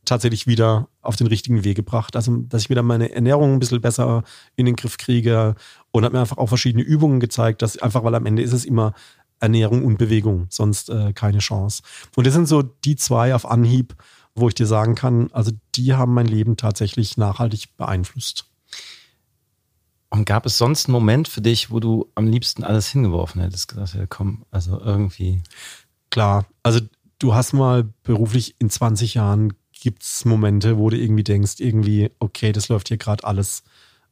tatsächlich 0.04 0.46
wieder 0.46 0.88
auf 1.02 1.16
den 1.16 1.26
richtigen 1.26 1.62
Weg 1.64 1.76
gebracht. 1.76 2.16
Also, 2.16 2.36
dass 2.48 2.62
ich 2.62 2.70
wieder 2.70 2.82
meine 2.82 3.12
Ernährung 3.12 3.52
ein 3.52 3.58
bisschen 3.58 3.80
besser 3.80 4.24
in 4.56 4.66
den 4.66 4.76
Griff 4.76 4.96
kriege 4.96 5.54
und 5.92 6.04
hat 6.04 6.12
mir 6.12 6.20
einfach 6.20 6.38
auch 6.38 6.48
verschiedene 6.48 6.82
Übungen 6.82 7.20
gezeigt, 7.20 7.62
dass 7.62 7.78
einfach, 7.78 8.02
weil 8.02 8.14
am 8.14 8.26
Ende 8.26 8.42
ist 8.42 8.52
es 8.52 8.64
immer 8.64 8.94
Ernährung 9.40 9.84
und 9.84 9.98
Bewegung, 9.98 10.46
sonst 10.50 10.90
äh, 10.90 11.12
keine 11.12 11.38
Chance. 11.38 11.82
Und 12.16 12.26
das 12.26 12.34
sind 12.34 12.46
so 12.46 12.62
die 12.62 12.96
zwei 12.96 13.34
auf 13.34 13.50
Anhieb, 13.50 13.94
wo 14.34 14.48
ich 14.48 14.54
dir 14.54 14.66
sagen 14.66 14.94
kann, 14.94 15.30
also 15.32 15.52
die 15.74 15.94
haben 15.94 16.14
mein 16.14 16.26
Leben 16.26 16.56
tatsächlich 16.56 17.16
nachhaltig 17.16 17.76
beeinflusst. 17.76 18.46
Und 20.10 20.24
gab 20.24 20.44
es 20.44 20.58
sonst 20.58 20.86
einen 20.86 20.92
Moment 20.92 21.28
für 21.28 21.40
dich, 21.40 21.70
wo 21.70 21.78
du 21.78 22.10
am 22.16 22.26
liebsten 22.26 22.64
alles 22.64 22.88
hingeworfen 22.88 23.40
hättest? 23.40 23.68
Gesagt, 23.68 23.94
ja, 23.94 24.06
komm, 24.06 24.44
also 24.50 24.80
irgendwie. 24.80 25.42
Klar, 26.10 26.46
also 26.64 26.80
du 27.20 27.34
hast 27.34 27.52
mal 27.52 27.88
beruflich 28.02 28.56
in 28.58 28.70
20 28.70 29.14
Jahren 29.14 29.52
gibt 29.72 30.02
es 30.02 30.24
Momente, 30.24 30.78
wo 30.78 30.90
du 30.90 30.98
irgendwie 30.98 31.24
denkst, 31.24 31.54
irgendwie, 31.58 32.10
okay, 32.18 32.52
das 32.52 32.68
läuft 32.68 32.88
hier 32.88 32.98
gerade 32.98 33.24
alles 33.24 33.62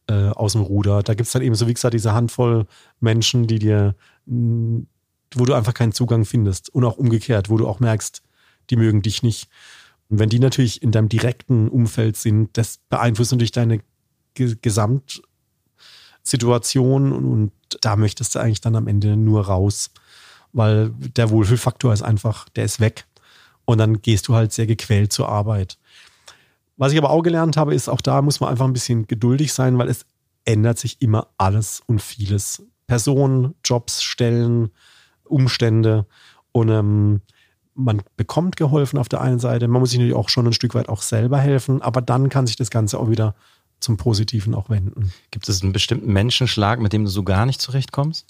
äh, 0.09 0.29
aus 0.31 0.53
dem 0.53 0.63
Ruder. 0.63 1.03
Da 1.03 1.15
gibt 1.15 1.27
es 1.27 1.33
dann 1.33 1.43
eben 1.43 1.55
so, 1.55 1.67
wie 1.67 1.75
gesagt, 1.75 1.95
diese 1.95 2.15
Handvoll 2.15 2.67
Menschen, 3.01 3.47
die 3.47 3.59
dir, 3.59 3.95
wo 4.25 5.45
du 5.45 5.55
einfach 5.55 5.75
keinen 5.75 5.93
Zugang 5.93 6.25
findest. 6.25 6.71
Und 6.71 6.85
auch 6.85 6.97
umgekehrt, 6.97 7.51
wo 7.51 7.57
du 7.57 7.69
auch 7.69 7.81
merkst, 7.81 8.23
die 8.71 8.77
mögen 8.77 9.03
dich 9.03 9.23
nicht. 9.23 9.49
Und 10.09 10.19
wenn 10.19 10.29
die 10.29 10.39
natürlich 10.39 10.83
in 10.83 10.93
deinem 10.93 11.09
direkten 11.09 11.69
Umfeld 11.69 12.17
sind, 12.17 12.57
das 12.57 12.79
beeinflusst 12.89 13.33
natürlich 13.33 13.53
deine 13.53 13.81
Ge 14.35 14.57
Gesamtsituation 14.63 17.13
und, 17.13 17.25
und 17.25 17.53
da 17.81 17.97
möchtest 17.97 18.35
du 18.35 18.39
eigentlich 18.39 18.61
dann 18.61 18.77
am 18.77 18.89
Ende 18.89 19.17
nur 19.17 19.47
raus, 19.47 19.91
weil 20.53 20.91
der 20.91 21.31
Wohlfühlfaktor 21.31 21.93
ist 21.93 22.03
einfach, 22.03 22.49
der 22.51 22.65
ist 22.65 22.81
weg. 22.81 23.05
Und 23.65 23.79
dann 23.79 24.01
gehst 24.01 24.29
du 24.29 24.35
halt 24.35 24.53
sehr 24.53 24.67
gequält 24.67 25.13
zur 25.13 25.29
Arbeit. 25.29 25.79
Was 26.79 26.93
ich 26.93 26.99
aber 26.99 27.11
auch 27.11 27.23
gelernt 27.23 27.57
habe, 27.57 27.75
ist, 27.75 27.89
auch 27.89 28.01
da 28.01 28.23
muss 28.23 28.41
man 28.41 28.51
einfach 28.51 28.65
ein 28.65 28.73
bisschen 28.73 29.07
geduldig 29.07 29.53
sein, 29.53 29.77
weil 29.79 29.89
es 29.89 30.07
ändert 30.45 30.79
sich 30.79 31.03
immer 31.03 31.29
alles 31.37 31.83
und 31.87 32.01
vieles. 32.01 32.63
Personen, 32.87 33.55
Jobs, 33.65 34.03
Stellen, 34.03 34.71
Umstände. 35.25 36.07
Und 36.53 36.71
ähm, 36.71 37.21
man 37.79 38.03
bekommt 38.17 38.57
geholfen 38.57 38.99
auf 38.99 39.09
der 39.09 39.21
einen 39.21 39.39
Seite, 39.39 39.69
man 39.69 39.81
muss 39.81 39.91
sich 39.91 39.99
natürlich 39.99 40.17
auch 40.17 40.29
schon 40.29 40.47
ein 40.47 40.53
Stück 40.53 40.75
weit 40.75 40.89
auch 40.89 41.01
selber 41.01 41.39
helfen, 41.39 41.81
aber 41.81 42.03
dann 42.03 42.29
kann 42.29 42.47
sich 42.47 42.57
das 42.57 42.71
Ganze 42.71 42.99
auch 42.99 43.09
wieder 43.09 43.35
zum 43.81 43.97
Positiven 43.97 44.55
auch 44.55 44.69
wenden. 44.69 45.13
Gibt 45.31 45.49
es 45.49 45.63
einen 45.63 45.73
bestimmten 45.73 46.13
Menschenschlag, 46.13 46.81
mit 46.81 46.93
dem 46.93 47.05
du 47.05 47.11
so 47.11 47.23
gar 47.23 47.47
nicht 47.47 47.61
zurechtkommst? 47.61 48.27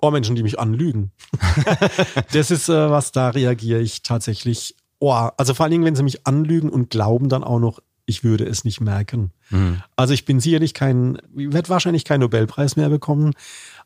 Oh, 0.00 0.10
Menschen, 0.10 0.36
die 0.36 0.42
mich 0.42 0.58
anlügen. 0.58 1.10
das 2.32 2.50
ist 2.50 2.68
äh, 2.68 2.90
was, 2.90 3.12
da 3.12 3.30
reagiere 3.30 3.80
ich 3.80 4.02
tatsächlich. 4.02 4.76
Oh, 5.00 5.12
also 5.12 5.54
vor 5.54 5.64
allen 5.64 5.72
Dingen, 5.72 5.84
wenn 5.84 5.96
sie 5.96 6.02
mich 6.04 6.26
anlügen 6.26 6.70
und 6.70 6.90
glauben 6.90 7.28
dann 7.28 7.42
auch 7.42 7.58
noch, 7.58 7.80
ich 8.06 8.24
würde 8.24 8.44
es 8.44 8.64
nicht 8.64 8.80
merken. 8.80 9.32
Mhm. 9.50 9.82
Also 9.96 10.14
ich 10.14 10.24
bin 10.24 10.40
sicherlich 10.40 10.74
kein, 10.74 11.18
ich 11.36 11.52
werde 11.52 11.68
wahrscheinlich 11.68 12.04
keinen 12.04 12.20
Nobelpreis 12.20 12.76
mehr 12.76 12.88
bekommen, 12.88 13.32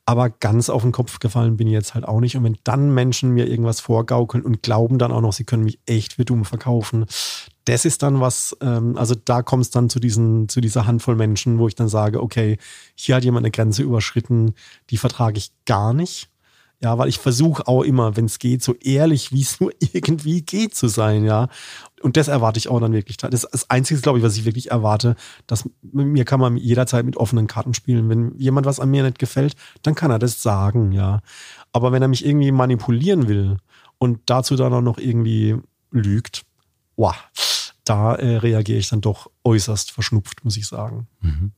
aber 0.07 0.31
ganz 0.31 0.71
auf 0.71 0.83
den 0.83 0.93
Kopf 0.93 1.19
gefallen 1.19 1.57
bin 1.57 1.67
ich 1.67 1.73
jetzt 1.73 1.95
halt 1.95 2.07
auch 2.07 2.21
nicht. 2.21 2.37
Und 2.37 2.45
wenn 2.45 2.57
dann 2.63 2.95
Menschen 2.95 3.33
mir 3.33 3.49
irgendwas 3.49 3.81
vorgaukeln 3.81 4.45
und 4.45 4.63
glauben 4.63 4.99
dann 4.99 5.11
auch 5.11 5.21
noch, 5.21 5.33
sie 5.33 5.45
können 5.45 5.65
mich 5.65 5.81
echt 5.85 6.15
für 6.15 6.25
dumm 6.25 6.45
verkaufen, 6.45 7.07
das 7.65 7.85
ist 7.85 8.05
dann 8.05 8.21
was, 8.21 8.57
ähm, 8.61 8.97
also 8.97 9.17
da 9.17 9.43
kommt 9.43 9.65
es 9.65 9.71
dann 9.71 9.91
zu, 9.91 9.99
diesen, 9.99 10.49
zu 10.49 10.61
dieser 10.61 10.87
Handvoll 10.87 11.17
Menschen, 11.17 11.59
wo 11.59 11.67
ich 11.67 11.75
dann 11.75 11.89
sage, 11.89 12.23
okay, 12.23 12.57
hier 12.95 13.17
hat 13.17 13.25
jemand 13.25 13.45
eine 13.45 13.51
Grenze 13.51 13.83
überschritten, 13.83 14.55
die 14.91 14.97
vertrage 14.97 15.39
ich 15.39 15.51
gar 15.65 15.93
nicht. 15.93 16.31
Ja, 16.83 16.99
weil 16.99 17.09
ich 17.09 17.19
versuche 17.19 17.67
auch 17.67 17.83
immer, 17.83 18.17
wenn 18.17 18.27
es 18.27 18.39
geht, 18.39 18.63
so 18.63 18.75
ehrlich, 18.75 19.33
wie 19.33 19.41
es 19.41 19.61
nur 19.61 19.73
irgendwie 19.81 20.43
geht 20.43 20.75
zu 20.75 20.89
sein, 20.89 21.25
ja. 21.25 21.49
Und 22.03 22.17
das 22.17 22.29
erwarte 22.29 22.59
ich 22.59 22.69
auch 22.69 22.81
dann 22.81 22.93
wirklich. 22.93 23.17
Das 23.17 23.33
ist 23.33 23.49
das 23.51 23.71
Einzige, 23.71 24.01
glaube 24.01 24.19
ich, 24.19 24.25
was 24.25 24.37
ich 24.37 24.45
wirklich 24.45 24.71
erwarte, 24.71 25.17
dass 25.47 25.69
mir 25.83 26.25
kann 26.25 26.39
man 26.39 26.57
jederzeit 26.59 27.07
mit 27.07 27.17
offenen 27.17 27.47
Karten 27.47 27.73
spielen. 27.73 28.09
Wenn 28.11 28.37
jemand 28.37 28.67
was 28.67 28.79
an 28.79 28.91
mir 28.91 29.03
nicht 29.03 29.19
gefällt, 29.19 29.55
dann 29.83 29.95
kann 29.95 30.11
er 30.11 30.19
das 30.19 30.43
sagen, 30.43 30.93
ja. 30.93 31.21
Aber 31.73 31.93
wenn 31.93 32.03
er 32.03 32.09
mich 32.09 32.25
irgendwie 32.27 32.53
manipulieren 32.53 33.29
will 33.29 33.57
und 33.99 34.21
dazu 34.27 34.57
dann 34.57 34.75
auch 34.75 34.83
noch 34.83 34.99
irgendwie 34.99 35.57
lügt, 35.91 36.45
wow, 36.97 37.15
da 37.85 38.15
äh, 38.17 38.37
reagiere 38.37 38.79
ich 38.79 38.89
dann 38.89 39.01
doch 39.01 39.31
äußerst 39.45 39.93
verschnupft, 39.93 40.45
muss 40.45 40.57
ich 40.57 40.67
sagen. 40.67 41.07
Mhm. 41.21 41.53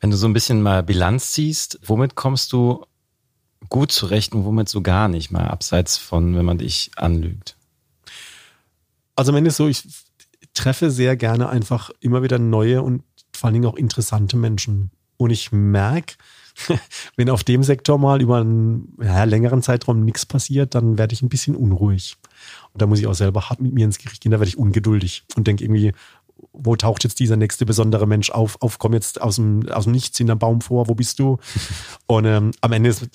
Wenn 0.00 0.10
du 0.10 0.16
so 0.16 0.26
ein 0.26 0.32
bisschen 0.32 0.62
mal 0.62 0.82
Bilanz 0.82 1.32
ziehst, 1.32 1.80
womit 1.84 2.14
kommst 2.14 2.52
du 2.52 2.84
gut 3.68 3.92
zurecht 3.92 4.34
und 4.34 4.44
womit 4.44 4.68
so 4.68 4.82
gar 4.82 5.08
nicht, 5.08 5.30
mal 5.30 5.48
abseits 5.48 5.96
von, 5.96 6.36
wenn 6.36 6.44
man 6.44 6.58
dich 6.58 6.90
anlügt? 6.96 7.56
Also 9.16 9.34
wenn 9.34 9.46
es 9.46 9.56
so, 9.56 9.68
ich 9.68 9.82
treffe 10.54 10.90
sehr 10.90 11.16
gerne 11.16 11.48
einfach 11.48 11.90
immer 12.00 12.22
wieder 12.22 12.38
neue 12.38 12.82
und 12.82 13.02
vor 13.32 13.46
allen 13.48 13.54
Dingen 13.54 13.66
auch 13.66 13.76
interessante 13.76 14.36
Menschen. 14.36 14.90
Und 15.16 15.30
ich 15.30 15.52
merke, 15.52 16.14
wenn 17.16 17.30
auf 17.30 17.44
dem 17.44 17.62
Sektor 17.62 17.98
mal 17.98 18.20
über 18.20 18.38
einen 18.38 18.96
ja, 19.00 19.24
längeren 19.24 19.62
Zeitraum 19.62 20.04
nichts 20.04 20.26
passiert, 20.26 20.74
dann 20.74 20.98
werde 20.98 21.14
ich 21.14 21.22
ein 21.22 21.28
bisschen 21.28 21.56
unruhig. 21.56 22.16
Und 22.72 22.82
da 22.82 22.86
muss 22.86 22.98
ich 22.98 23.06
auch 23.06 23.14
selber 23.14 23.48
hart 23.48 23.60
mit 23.60 23.72
mir 23.72 23.84
ins 23.84 23.98
Gericht 23.98 24.22
gehen, 24.22 24.32
da 24.32 24.40
werde 24.40 24.48
ich 24.48 24.58
ungeduldig 24.58 25.24
und 25.36 25.46
denke 25.46 25.64
irgendwie, 25.64 25.92
wo 26.52 26.76
taucht 26.76 27.04
jetzt 27.04 27.18
dieser 27.18 27.36
nächste 27.36 27.66
besondere 27.66 28.06
Mensch 28.06 28.30
auf? 28.30 28.60
Auf, 28.62 28.78
komm 28.78 28.94
jetzt 28.94 29.20
aus 29.20 29.36
dem, 29.36 29.68
aus 29.68 29.84
dem 29.84 29.92
Nichts 29.92 30.18
in 30.20 30.28
der 30.28 30.36
Baum 30.36 30.60
vor, 30.60 30.88
wo 30.88 30.94
bist 30.94 31.18
du? 31.18 31.38
Und 32.06 32.24
ähm, 32.26 32.52
am 32.60 32.72
Ende 32.72 32.90
ist 32.90 33.08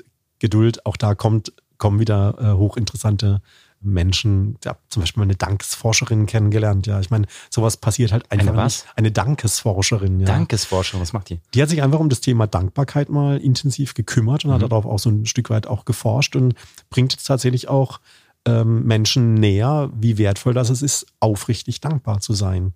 Geduld, 0.44 0.86
auch 0.86 0.98
da 0.98 1.16
kommt, 1.16 1.54
kommen 1.78 2.02
wieder 2.02 2.36
äh, 2.38 2.58
hochinteressante 2.58 3.42
Menschen, 3.80 4.58
ja, 4.66 4.76
zum 4.90 5.02
Beispiel 5.02 5.22
mal 5.22 5.26
eine 5.26 5.38
Dankesforscherin 5.38 6.26
kennengelernt, 6.26 6.86
ja. 6.86 7.00
Ich 7.00 7.10
meine, 7.10 7.28
sowas 7.50 7.78
passiert 7.78 8.12
halt 8.12 8.30
einfach 8.30 8.50
eine 8.50 8.58
was? 8.58 8.84
Nicht. 8.84 8.98
Eine 8.98 9.12
Dankesforscherin, 9.12 10.20
ja. 10.20 10.26
Dankesforscherin, 10.26 11.02
was 11.02 11.14
macht 11.14 11.30
die? 11.30 11.40
Die 11.54 11.62
hat 11.62 11.70
sich 11.70 11.82
einfach 11.82 12.02
um 12.02 12.10
das 12.10 12.20
Thema 12.20 12.46
Dankbarkeit 12.46 13.08
mal 13.08 13.38
intensiv 13.38 13.94
gekümmert 13.94 14.44
und 14.44 14.52
mhm. 14.52 14.56
hat 14.56 14.64
darauf 14.64 14.86
auch 14.86 15.00
so 15.00 15.10
ein 15.10 15.26
Stück 15.26 15.50
weit 15.50 15.66
auch 15.66 15.86
geforscht 15.86 16.36
und 16.36 16.56
bringt 16.90 17.14
jetzt 17.14 17.24
tatsächlich 17.24 17.70
auch 17.70 18.02
ähm, 18.46 18.84
Menschen 18.84 19.36
näher, 19.36 19.90
wie 19.96 20.18
wertvoll 20.18 20.54
das 20.54 20.70
ist, 20.70 21.06
aufrichtig 21.22 21.80
dankbar 21.80 22.20
zu 22.20 22.34
sein. 22.34 22.74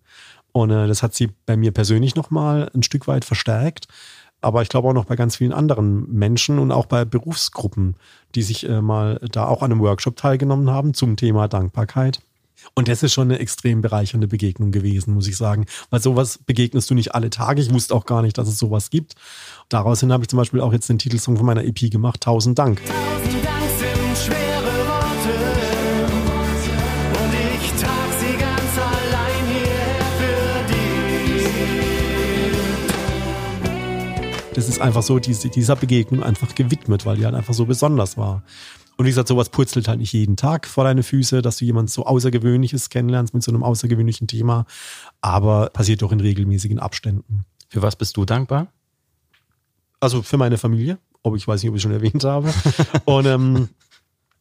Und 0.53 0.71
äh, 0.71 0.87
das 0.87 1.03
hat 1.03 1.13
sie 1.13 1.31
bei 1.45 1.57
mir 1.57 1.73
persönlich 1.73 2.15
nochmal 2.15 2.71
ein 2.73 2.83
Stück 2.83 3.09
weit 3.09 3.25
verstärkt 3.25 3.89
aber 4.41 4.61
ich 4.61 4.69
glaube 4.69 4.87
auch 4.87 4.93
noch 4.93 5.05
bei 5.05 5.15
ganz 5.15 5.37
vielen 5.37 5.53
anderen 5.53 6.11
Menschen 6.11 6.59
und 6.59 6.71
auch 6.71 6.85
bei 6.85 7.05
Berufsgruppen, 7.05 7.95
die 8.35 8.43
sich 8.43 8.67
äh, 8.67 8.81
mal 8.81 9.19
da 9.31 9.47
auch 9.47 9.61
an 9.61 9.71
einem 9.71 9.81
Workshop 9.81 10.15
teilgenommen 10.15 10.69
haben 10.69 10.93
zum 10.93 11.15
Thema 11.15 11.47
Dankbarkeit. 11.47 12.21
Und 12.73 12.87
das 12.87 13.03
ist 13.03 13.13
schon 13.13 13.29
eine 13.29 13.39
extrem 13.39 13.81
bereichernde 13.81 14.27
Begegnung 14.27 14.71
gewesen, 14.71 15.13
muss 15.13 15.27
ich 15.27 15.37
sagen. 15.37 15.65
Weil 15.89 16.01
sowas 16.01 16.39
begegnest 16.45 16.89
du 16.89 16.95
nicht 16.95 17.15
alle 17.15 17.29
Tage. 17.29 17.61
Ich 17.61 17.73
wusste 17.73 17.95
auch 17.95 18.05
gar 18.05 18.21
nicht, 18.21 18.37
dass 18.37 18.47
es 18.47 18.57
sowas 18.57 18.89
gibt. 18.89 19.15
Daraus 19.69 20.01
hin 20.01 20.11
habe 20.11 20.23
ich 20.23 20.29
zum 20.29 20.37
Beispiel 20.37 20.61
auch 20.61 20.73
jetzt 20.73 20.89
den 20.89 20.99
Titelsong 20.99 21.37
von 21.37 21.45
meiner 21.45 21.63
EP 21.63 21.91
gemacht. 21.91 22.21
Tausend 22.21 22.59
Dank. 22.59 22.81
Tausend 22.85 23.45
Dank. 23.45 23.56
Das 34.57 34.67
ist 34.67 34.81
einfach 34.81 35.03
so 35.03 35.19
diese, 35.19 35.49
dieser 35.49 35.75
Begegnung 35.75 36.23
einfach 36.23 36.55
gewidmet, 36.55 37.05
weil 37.05 37.17
die 37.17 37.25
halt 37.25 37.35
einfach 37.35 37.53
so 37.53 37.67
besonders 37.67 38.17
war. 38.17 38.41
Und 38.97 39.05
wie 39.05 39.09
gesagt, 39.09 39.27
sowas 39.27 39.49
purzelt 39.49 39.87
halt 39.87 39.99
nicht 39.99 40.13
jeden 40.13 40.35
Tag 40.35 40.65
vor 40.65 40.83
deine 40.83 41.03
Füße, 41.03 41.43
dass 41.43 41.57
du 41.57 41.65
jemand 41.65 41.91
so 41.91 42.07
Außergewöhnliches 42.07 42.89
kennenlernst 42.89 43.35
mit 43.35 43.43
so 43.43 43.51
einem 43.51 43.61
außergewöhnlichen 43.61 44.27
Thema, 44.27 44.65
aber 45.21 45.69
passiert 45.69 46.01
doch 46.01 46.11
in 46.11 46.19
regelmäßigen 46.19 46.79
Abständen. 46.79 47.45
Für 47.69 47.83
was 47.83 47.95
bist 47.95 48.17
du 48.17 48.25
dankbar? 48.25 48.73
Also 49.99 50.23
für 50.23 50.37
meine 50.37 50.57
Familie, 50.57 50.97
ob 51.21 51.35
ich 51.35 51.47
weiß 51.47 51.61
nicht, 51.61 51.69
ob 51.69 51.75
ich 51.75 51.83
schon 51.83 51.91
erwähnt 51.91 52.23
habe. 52.23 52.51
Und 53.05 53.27
ähm, 53.27 53.69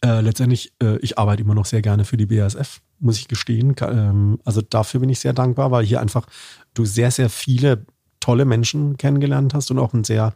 äh, 0.02 0.22
letztendlich, 0.22 0.72
äh, 0.82 0.96
ich 1.00 1.18
arbeite 1.18 1.42
immer 1.42 1.54
noch 1.54 1.66
sehr 1.66 1.82
gerne 1.82 2.06
für 2.06 2.16
die 2.16 2.24
BASF, 2.24 2.80
muss 3.00 3.18
ich 3.18 3.28
gestehen. 3.28 3.76
Ähm, 3.82 4.38
also 4.46 4.62
dafür 4.62 5.00
bin 5.00 5.10
ich 5.10 5.20
sehr 5.20 5.34
dankbar, 5.34 5.70
weil 5.72 5.84
hier 5.84 6.00
einfach 6.00 6.26
du 6.72 6.86
sehr, 6.86 7.10
sehr 7.10 7.28
viele 7.28 7.84
tolle 8.26 8.44
Menschen 8.44 8.96
kennengelernt 8.96 9.54
hast 9.54 9.70
und 9.70 9.78
auch 9.78 9.94
ein 9.94 10.02
sehr 10.02 10.34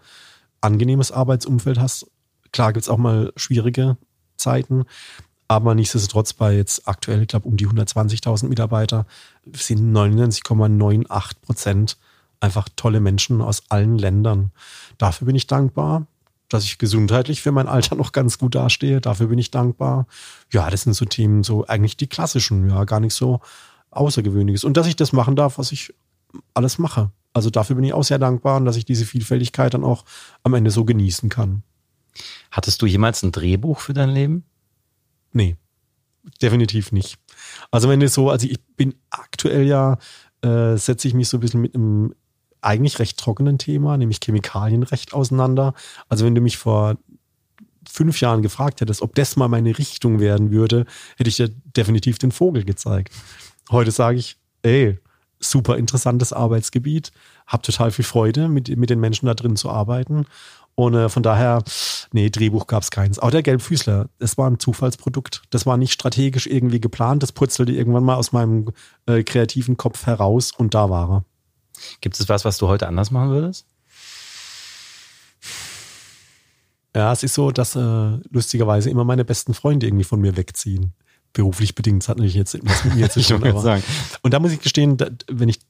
angenehmes 0.61 1.11
Arbeitsumfeld 1.11 1.81
hast. 1.81 2.07
Klar 2.53 2.73
gibt 2.73 2.85
es 2.85 2.89
auch 2.89 2.99
mal 2.99 3.33
schwierige 3.35 3.97
Zeiten, 4.37 4.85
aber 5.49 5.75
nichtsdestotrotz 5.75 6.33
bei 6.35 6.55
jetzt 6.55 6.87
aktuell, 6.87 7.23
ich 7.23 7.27
glaube, 7.27 7.49
um 7.49 7.57
die 7.57 7.67
120.000 7.67 8.47
Mitarbeiter 8.47 9.07
sind 9.53 9.93
99,98 9.93 11.33
Prozent 11.43 11.99
einfach 12.39 12.69
tolle 12.77 13.01
Menschen 13.01 13.41
aus 13.41 13.65
allen 13.71 13.99
Ländern. 13.99 14.53
Dafür 14.97 15.27
bin 15.27 15.35
ich 15.35 15.49
dankbar, 15.49 16.07
dass 16.49 16.63
ich 16.63 16.79
gesundheitlich 16.79 17.43
für 17.43 17.51
mein 17.51 17.67
Alter 17.67 17.97
noch 17.97 18.13
ganz 18.13 18.39
gut 18.39 18.55
dastehe. 18.55 19.01
Dafür 19.01 19.27
bin 19.27 19.39
ich 19.41 19.51
dankbar. 19.51 20.07
Ja, 20.53 20.71
das 20.71 20.83
sind 20.83 20.93
so 20.93 21.07
Themen, 21.07 21.43
so 21.43 21.67
eigentlich 21.67 21.97
die 21.97 22.07
klassischen, 22.07 22.71
ja, 22.71 22.85
gar 22.85 23.01
nicht 23.01 23.15
so 23.15 23.41
Außergewöhnliches. 23.91 24.63
Und 24.63 24.77
dass 24.77 24.87
ich 24.87 24.95
das 24.95 25.13
machen 25.13 25.35
darf, 25.35 25.59
was 25.59 25.73
ich 25.73 25.93
alles 26.55 26.79
mache 26.79 27.11
also 27.33 27.51
dafür 27.51 27.77
bin 27.77 27.85
ich 27.85 27.93
auch 27.93 28.05
sehr 28.05 28.19
dankbar, 28.19 28.61
dass 28.61 28.77
ich 28.77 28.85
diese 28.85 29.05
Vielfältigkeit 29.05 29.75
dann 29.75 29.85
auch 29.85 30.05
am 30.43 30.55
Ende 30.55 30.71
so 30.71 30.85
genießen 30.85 31.29
kann. 31.29 31.63
Hattest 32.51 32.83
du 32.83 32.87
jemals 32.87 33.23
ein 33.23 33.33
Drehbuch 33.33 33.81
für 33.81 33.95
dein 33.95 34.11
Leben? 34.11 34.45
Nee, 35.33 35.57
definitiv 36.43 36.93
nicht. 36.93 37.19
Also 37.71 37.89
wenn 37.89 38.03
es 38.03 38.15
so, 38.15 38.31
also 38.31 38.49
ich 38.49 38.61
bin 38.77 38.95
aktuell 39.11 39.65
ja, 39.65 39.99
äh, 40.43 40.77
setze 40.77 41.09
ich 41.09 41.15
mich 41.15 41.29
so 41.29 41.37
ein 41.37 41.41
bisschen 41.41 41.61
mit 41.61 41.75
einem 41.75 42.15
eigentlich 42.63 42.99
recht 42.99 43.19
trockenen 43.19 43.59
Thema, 43.59 43.97
nämlich 43.97 44.21
Chemikalienrecht 44.23 45.15
auseinander. 45.15 45.75
Also 46.09 46.27
wenn 46.27 46.35
du 46.35 46.41
mich 46.41 46.59
vor 46.59 46.97
fünf 47.89 48.21
Jahren 48.21 48.43
gefragt 48.43 48.81
hättest, 48.81 49.03
ob 49.03 49.15
das 49.15 49.37
mal 49.37 49.49
meine 49.49 49.79
Richtung 49.79 50.21
werden 50.21 50.51
würde, 50.51 50.85
hätte 51.17 51.29
ich 51.29 51.37
dir 51.37 51.49
definitiv 51.49 52.19
den 52.19 52.33
Vogel 52.33 52.65
gezeigt. 52.65 53.15
Heute 53.71 53.91
sage 53.91 54.19
ich, 54.19 54.37
ey, 54.63 54.99
super 55.41 55.77
interessantes 55.77 56.33
Arbeitsgebiet, 56.33 57.11
habe 57.47 57.63
total 57.63 57.91
viel 57.91 58.05
Freude, 58.05 58.49
mit, 58.49 58.77
mit 58.77 58.91
den 58.91 59.01
Menschen 59.01 59.27
da 59.27 59.35
drin 59.35 59.57
zu 59.57 59.71
arbeiten. 59.71 60.27
Und 60.75 60.95
äh, 60.95 61.09
von 61.09 61.23
daher, 61.23 61.63
nee, 62.13 62.31
Drehbuch 62.31 62.67
gab 62.67 62.83
es 62.83 62.91
keins. 62.91 63.19
Auch 63.19 63.31
der 63.31 63.43
Gelbfüßler, 63.43 64.09
das 64.19 64.39
war 64.39 64.49
ein 64.49 64.59
Zufallsprodukt. 64.59 65.43
Das 65.51 65.67
war 65.67 65.77
nicht 65.77 65.93
strategisch 65.93 66.47
irgendwie 66.47 66.81
geplant. 66.81 67.23
Das 67.23 67.33
purzelte 67.33 67.73
irgendwann 67.73 68.05
mal 68.05 68.15
aus 68.15 68.33
meinem 68.33 68.71
äh, 69.07 69.23
kreativen 69.23 69.77
Kopf 69.77 70.07
heraus 70.07 70.53
und 70.53 70.75
da 70.75 70.89
war 70.89 71.11
er. 71.11 71.25
Gibt 72.01 72.19
es 72.19 72.29
was, 72.29 72.45
was 72.45 72.59
du 72.59 72.69
heute 72.69 72.87
anders 72.87 73.11
machen 73.11 73.31
würdest? 73.31 73.67
Ja, 76.95 77.13
es 77.13 77.23
ist 77.23 77.35
so, 77.35 77.51
dass 77.51 77.77
äh, 77.77 78.19
lustigerweise 78.31 78.91
immer 78.91 79.05
meine 79.05 79.25
besten 79.25 79.55
Freunde 79.55 79.87
irgendwie 79.87 80.05
von 80.05 80.21
mir 80.21 80.37
wegziehen. 80.37 80.93
Beruflich 81.33 81.75
bedingt. 81.75 82.03
Das 82.03 82.09
hat 82.09 82.19
natürlich 82.19 82.35
jetzt 82.35 82.59
was 82.63 82.85
mit 82.85 82.97
mir 82.97 83.11
zu 83.11 83.21
tun. 83.21 83.45
aber, 83.45 83.61
sagen. 83.61 83.83
Und 84.23 84.35
da 84.35 84.41
muss 84.41 84.53
ich 84.53 84.61
gestehen, 84.61 84.97
da, 84.97 85.09
wenn 85.29 85.49
ich 85.49 85.61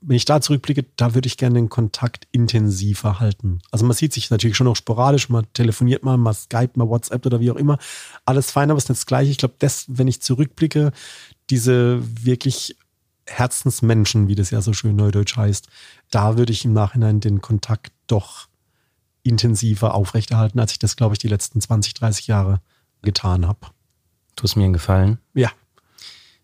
wenn 0.00 0.16
ich 0.16 0.24
da 0.24 0.40
zurückblicke, 0.40 0.84
da 0.96 1.14
würde 1.14 1.26
ich 1.26 1.36
gerne 1.36 1.56
den 1.56 1.68
Kontakt 1.68 2.28
intensiver 2.30 3.18
halten. 3.18 3.60
Also 3.70 3.84
man 3.84 3.96
sieht 3.96 4.12
sich 4.12 4.30
natürlich 4.30 4.56
schon 4.56 4.66
noch 4.66 4.76
sporadisch, 4.76 5.28
man 5.28 5.52
telefoniert 5.54 6.04
mal, 6.04 6.16
mal 6.16 6.34
Skype, 6.34 6.70
mal 6.74 6.88
WhatsApp 6.88 7.26
oder 7.26 7.40
wie 7.40 7.50
auch 7.50 7.56
immer. 7.56 7.78
Alles 8.24 8.50
fein, 8.52 8.70
aber 8.70 8.78
es 8.78 8.84
ist 8.84 8.90
nicht 8.90 9.00
das 9.00 9.06
Gleiche. 9.06 9.30
Ich 9.30 9.38
glaube, 9.38 9.54
das, 9.58 9.86
wenn 9.88 10.06
ich 10.06 10.22
zurückblicke, 10.22 10.92
diese 11.50 12.00
wirklich 12.24 12.76
Herzensmenschen, 13.26 14.28
wie 14.28 14.34
das 14.34 14.50
ja 14.50 14.62
so 14.62 14.72
schön 14.72 14.96
neudeutsch 14.96 15.36
heißt, 15.36 15.68
da 16.10 16.38
würde 16.38 16.52
ich 16.52 16.64
im 16.64 16.72
Nachhinein 16.72 17.20
den 17.20 17.40
Kontakt 17.40 17.92
doch 18.06 18.48
intensiver 19.22 19.94
aufrechterhalten, 19.94 20.60
als 20.60 20.72
ich 20.72 20.78
das, 20.78 20.96
glaube 20.96 21.14
ich, 21.14 21.18
die 21.18 21.28
letzten 21.28 21.60
20, 21.60 21.94
30 21.94 22.26
Jahre 22.28 22.60
getan 23.02 23.46
habe. 23.46 23.58
Tu 24.38 24.44
es 24.46 24.54
mir 24.54 24.62
einen 24.62 24.72
Gefallen. 24.72 25.18
Ja. 25.34 25.50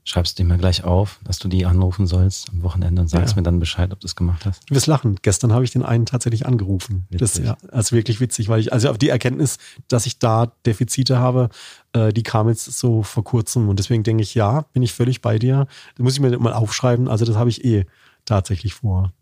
Schreibst 0.02 0.36
du 0.36 0.42
dir 0.42 0.48
mal 0.48 0.58
gleich 0.58 0.82
auf, 0.82 1.20
dass 1.22 1.38
du 1.38 1.46
die 1.46 1.64
anrufen 1.64 2.08
sollst 2.08 2.50
am 2.50 2.64
Wochenende 2.64 3.00
und 3.00 3.06
sagst 3.06 3.34
ja. 3.34 3.36
mir 3.36 3.44
dann 3.44 3.60
Bescheid, 3.60 3.92
ob 3.92 4.00
du 4.00 4.06
es 4.08 4.16
gemacht 4.16 4.44
hast. 4.46 4.68
Du 4.68 4.74
wirst 4.74 4.88
lachen. 4.88 5.14
Gestern 5.22 5.52
habe 5.52 5.62
ich 5.64 5.70
den 5.70 5.84
einen 5.84 6.04
tatsächlich 6.04 6.44
angerufen. 6.44 7.06
Witzig. 7.08 7.44
Das 7.44 7.60
ja, 7.62 7.68
also 7.70 7.94
wirklich 7.94 8.18
witzig, 8.18 8.48
weil 8.48 8.58
ich, 8.58 8.72
also 8.72 8.90
auf 8.90 8.98
die 8.98 9.10
Erkenntnis, 9.10 9.58
dass 9.86 10.06
ich 10.06 10.18
da 10.18 10.52
Defizite 10.66 11.20
habe, 11.20 11.50
äh, 11.92 12.12
die 12.12 12.24
kam 12.24 12.48
jetzt 12.48 12.64
so 12.64 13.04
vor 13.04 13.22
kurzem 13.22 13.68
und 13.68 13.78
deswegen 13.78 14.02
denke 14.02 14.24
ich, 14.24 14.34
ja, 14.34 14.62
bin 14.72 14.82
ich 14.82 14.92
völlig 14.92 15.22
bei 15.22 15.38
dir. 15.38 15.68
Das 15.94 16.02
muss 16.02 16.14
ich 16.14 16.20
mir 16.20 16.36
mal 16.36 16.52
aufschreiben. 16.52 17.06
Also 17.06 17.24
das 17.24 17.36
habe 17.36 17.50
ich 17.50 17.64
eh 17.64 17.86
tatsächlich 18.24 18.74
vor. 18.74 19.12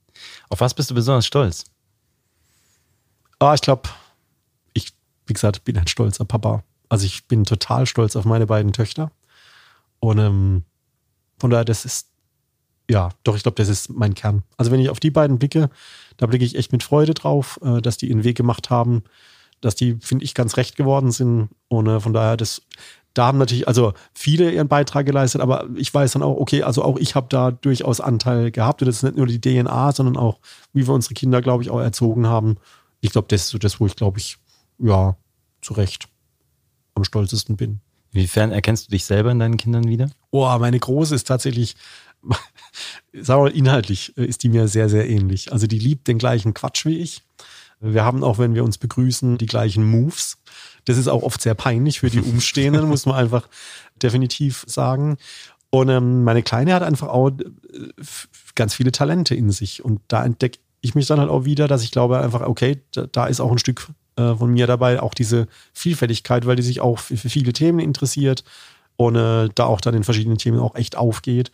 Auf 0.49 0.61
was 0.61 0.73
bist 0.73 0.91
du 0.91 0.95
besonders 0.95 1.27
stolz? 1.27 1.67
Ah, 3.39 3.53
ich 3.53 3.61
glaube, 3.61 3.91
ich, 4.73 4.95
wie 5.27 5.35
gesagt, 5.35 5.63
bin 5.63 5.77
ein 5.77 5.89
stolzer 5.89 6.25
Papa. 6.25 6.65
Also 6.93 7.07
ich 7.07 7.27
bin 7.27 7.45
total 7.45 7.87
stolz 7.87 8.17
auf 8.17 8.27
meine 8.27 8.47
beiden 8.47 8.75
Töchter. 8.75 9.11
Und 9.99 10.19
ähm, 10.19 10.65
von 11.39 11.49
daher, 11.49 11.65
das 11.65 11.87
ist, 11.87 12.09
ja, 12.91 13.09
doch, 13.25 13.35
ich 13.35 13.43
glaube, 13.43 13.55
das 13.55 13.71
ist 13.71 13.89
mein 13.89 14.13
Kern. 14.13 14.43
Also 14.59 14.71
wenn 14.71 14.79
ich 14.79 14.91
auf 14.91 15.01
die 15.01 15.11
beiden 15.11 15.39
blicke, 15.39 15.71
da 16.19 16.27
blicke 16.27 16.45
ich 16.45 16.55
echt 16.55 16.71
mit 16.71 16.83
Freude 16.83 17.15
drauf, 17.15 17.59
äh, 17.63 17.81
dass 17.81 17.97
die 17.97 18.11
ihren 18.11 18.25
Weg 18.25 18.37
gemacht 18.37 18.69
haben, 18.69 19.05
dass 19.63 19.75
die, 19.75 19.97
finde 20.03 20.27
ich, 20.27 20.35
ganz 20.35 20.59
recht 20.59 20.77
geworden 20.77 21.13
sind. 21.13 21.49
Und 21.69 21.87
äh, 21.87 21.99
von 21.99 22.13
daher, 22.13 22.37
das, 22.37 22.61
da 23.15 23.29
haben 23.29 23.39
natürlich 23.39 23.69
also 23.69 23.95
viele 24.13 24.51
ihren 24.51 24.69
Beitrag 24.69 25.07
geleistet, 25.07 25.41
aber 25.41 25.71
ich 25.75 25.95
weiß 25.95 26.13
dann 26.13 26.23
auch, 26.23 26.37
okay, 26.37 26.63
also 26.63 26.85
auch 26.85 26.99
ich 26.99 27.15
habe 27.15 27.29
da 27.31 27.53
durchaus 27.53 28.03
Anteil 28.03 28.51
gehabt. 28.51 28.83
Und 28.83 28.89
das 28.89 28.97
ist 28.97 29.03
nicht 29.03 29.17
nur 29.17 29.27
die 29.27 29.41
DNA, 29.41 29.93
sondern 29.93 30.19
auch, 30.19 30.41
wie 30.75 30.87
wir 30.87 30.93
unsere 30.93 31.15
Kinder, 31.15 31.41
glaube 31.41 31.63
ich, 31.63 31.71
auch 31.71 31.81
erzogen 31.81 32.27
haben 32.27 32.59
ich 33.03 33.11
glaube, 33.11 33.29
das 33.29 33.43
ist 33.43 33.49
so 33.49 33.59
das, 33.59 33.81
wo 33.81 33.87
ich, 33.87 33.97
glaube 33.97 34.19
ich, 34.19 34.39
ja, 34.79 35.17
zu 35.61 35.75
Recht 35.75 36.09
am 37.03 37.05
stolzesten 37.05 37.57
bin. 37.57 37.81
Inwiefern 38.13 38.53
erkennst 38.53 38.87
du 38.87 38.91
dich 38.91 39.05
selber 39.05 39.31
in 39.31 39.39
deinen 39.39 39.57
Kindern 39.57 39.89
wieder? 39.89 40.11
Oh, 40.31 40.47
meine 40.59 40.79
Große 40.79 41.15
ist 41.15 41.27
tatsächlich, 41.27 41.77
sag 43.13 43.39
mal, 43.39 43.51
inhaltlich 43.51 44.17
äh, 44.17 44.25
ist 44.25 44.43
die 44.43 44.51
mir 44.51 44.69
sehr, 44.69 44.89
sehr 44.89 45.09
ähnlich. 45.09 45.53
Also 45.53 45.67
die 45.67 45.79
liebt 45.79 46.09
den 46.09 46.19
gleichen 46.19 46.55
Quatsch 46.55 46.85
wie 46.85 46.99
ich. 46.99 47.23
Wir 47.81 48.05
haben 48.05 48.23
auch, 48.23 48.39
wenn 48.39 48.55
wir 48.55 48.63
uns 48.63 48.79
begrüßen, 48.79 49.39
die 49.39 49.47
gleichen 49.47 49.85
Moves. 49.85 50.39
Das 50.85 50.99
ist 50.99 51.09
auch 51.09 51.23
oft 51.23 51.43
sehr 51.43 51.55
peinlich 51.55 52.01
für 52.01 52.11
die 52.11 52.21
Umstehenden, 52.23 52.89
muss 52.89 53.07
man 53.07 53.17
einfach 53.17 53.49
definitiv 53.97 54.65
sagen. 54.69 55.17
Und 55.71 55.89
ähm, 55.89 56.23
meine 56.23 56.43
Kleine 56.43 56.75
hat 56.75 56.83
einfach 56.83 57.09
auch 57.09 57.31
äh, 57.31 58.03
ganz 58.55 58.75
viele 58.75 58.93
Talente 58.93 59.35
in 59.35 59.51
sich. 59.51 59.85
Und 59.85 60.01
da 60.09 60.23
entdecke 60.23 60.59
ich 60.83 60.95
mich 60.95 61.07
dann 61.07 61.19
halt 61.19 61.31
auch 61.31 61.45
wieder, 61.47 61.67
dass 61.67 61.83
ich 61.83 61.93
glaube 61.93 62.21
einfach, 62.21 62.43
okay, 62.43 62.83
da, 62.93 63.07
da 63.07 63.27
ist 63.27 63.41
auch 63.41 63.51
ein 63.51 63.59
Stück 63.59 63.89
äh, 64.17 64.35
von 64.35 64.51
mir 64.51 64.67
dabei, 64.67 65.01
auch 65.01 65.15
diese 65.15 65.47
Vielfältigkeit, 65.73 66.47
weil 66.47 66.57
die 66.57 66.63
sich 66.63 66.81
auch 66.81 66.99
für, 66.99 67.17
für 67.17 67.29
viele 67.29 67.53
Themen 67.53 67.79
interessiert 67.79 68.45
und 68.97 69.17
äh, 69.17 69.49
da 69.55 69.65
auch 69.65 69.81
dann 69.81 69.95
in 69.95 70.05
verschiedenen 70.05 70.39
Themen 70.39 70.59
auch 70.59 70.75
echt 70.75 70.97
aufgeht. 70.97 71.51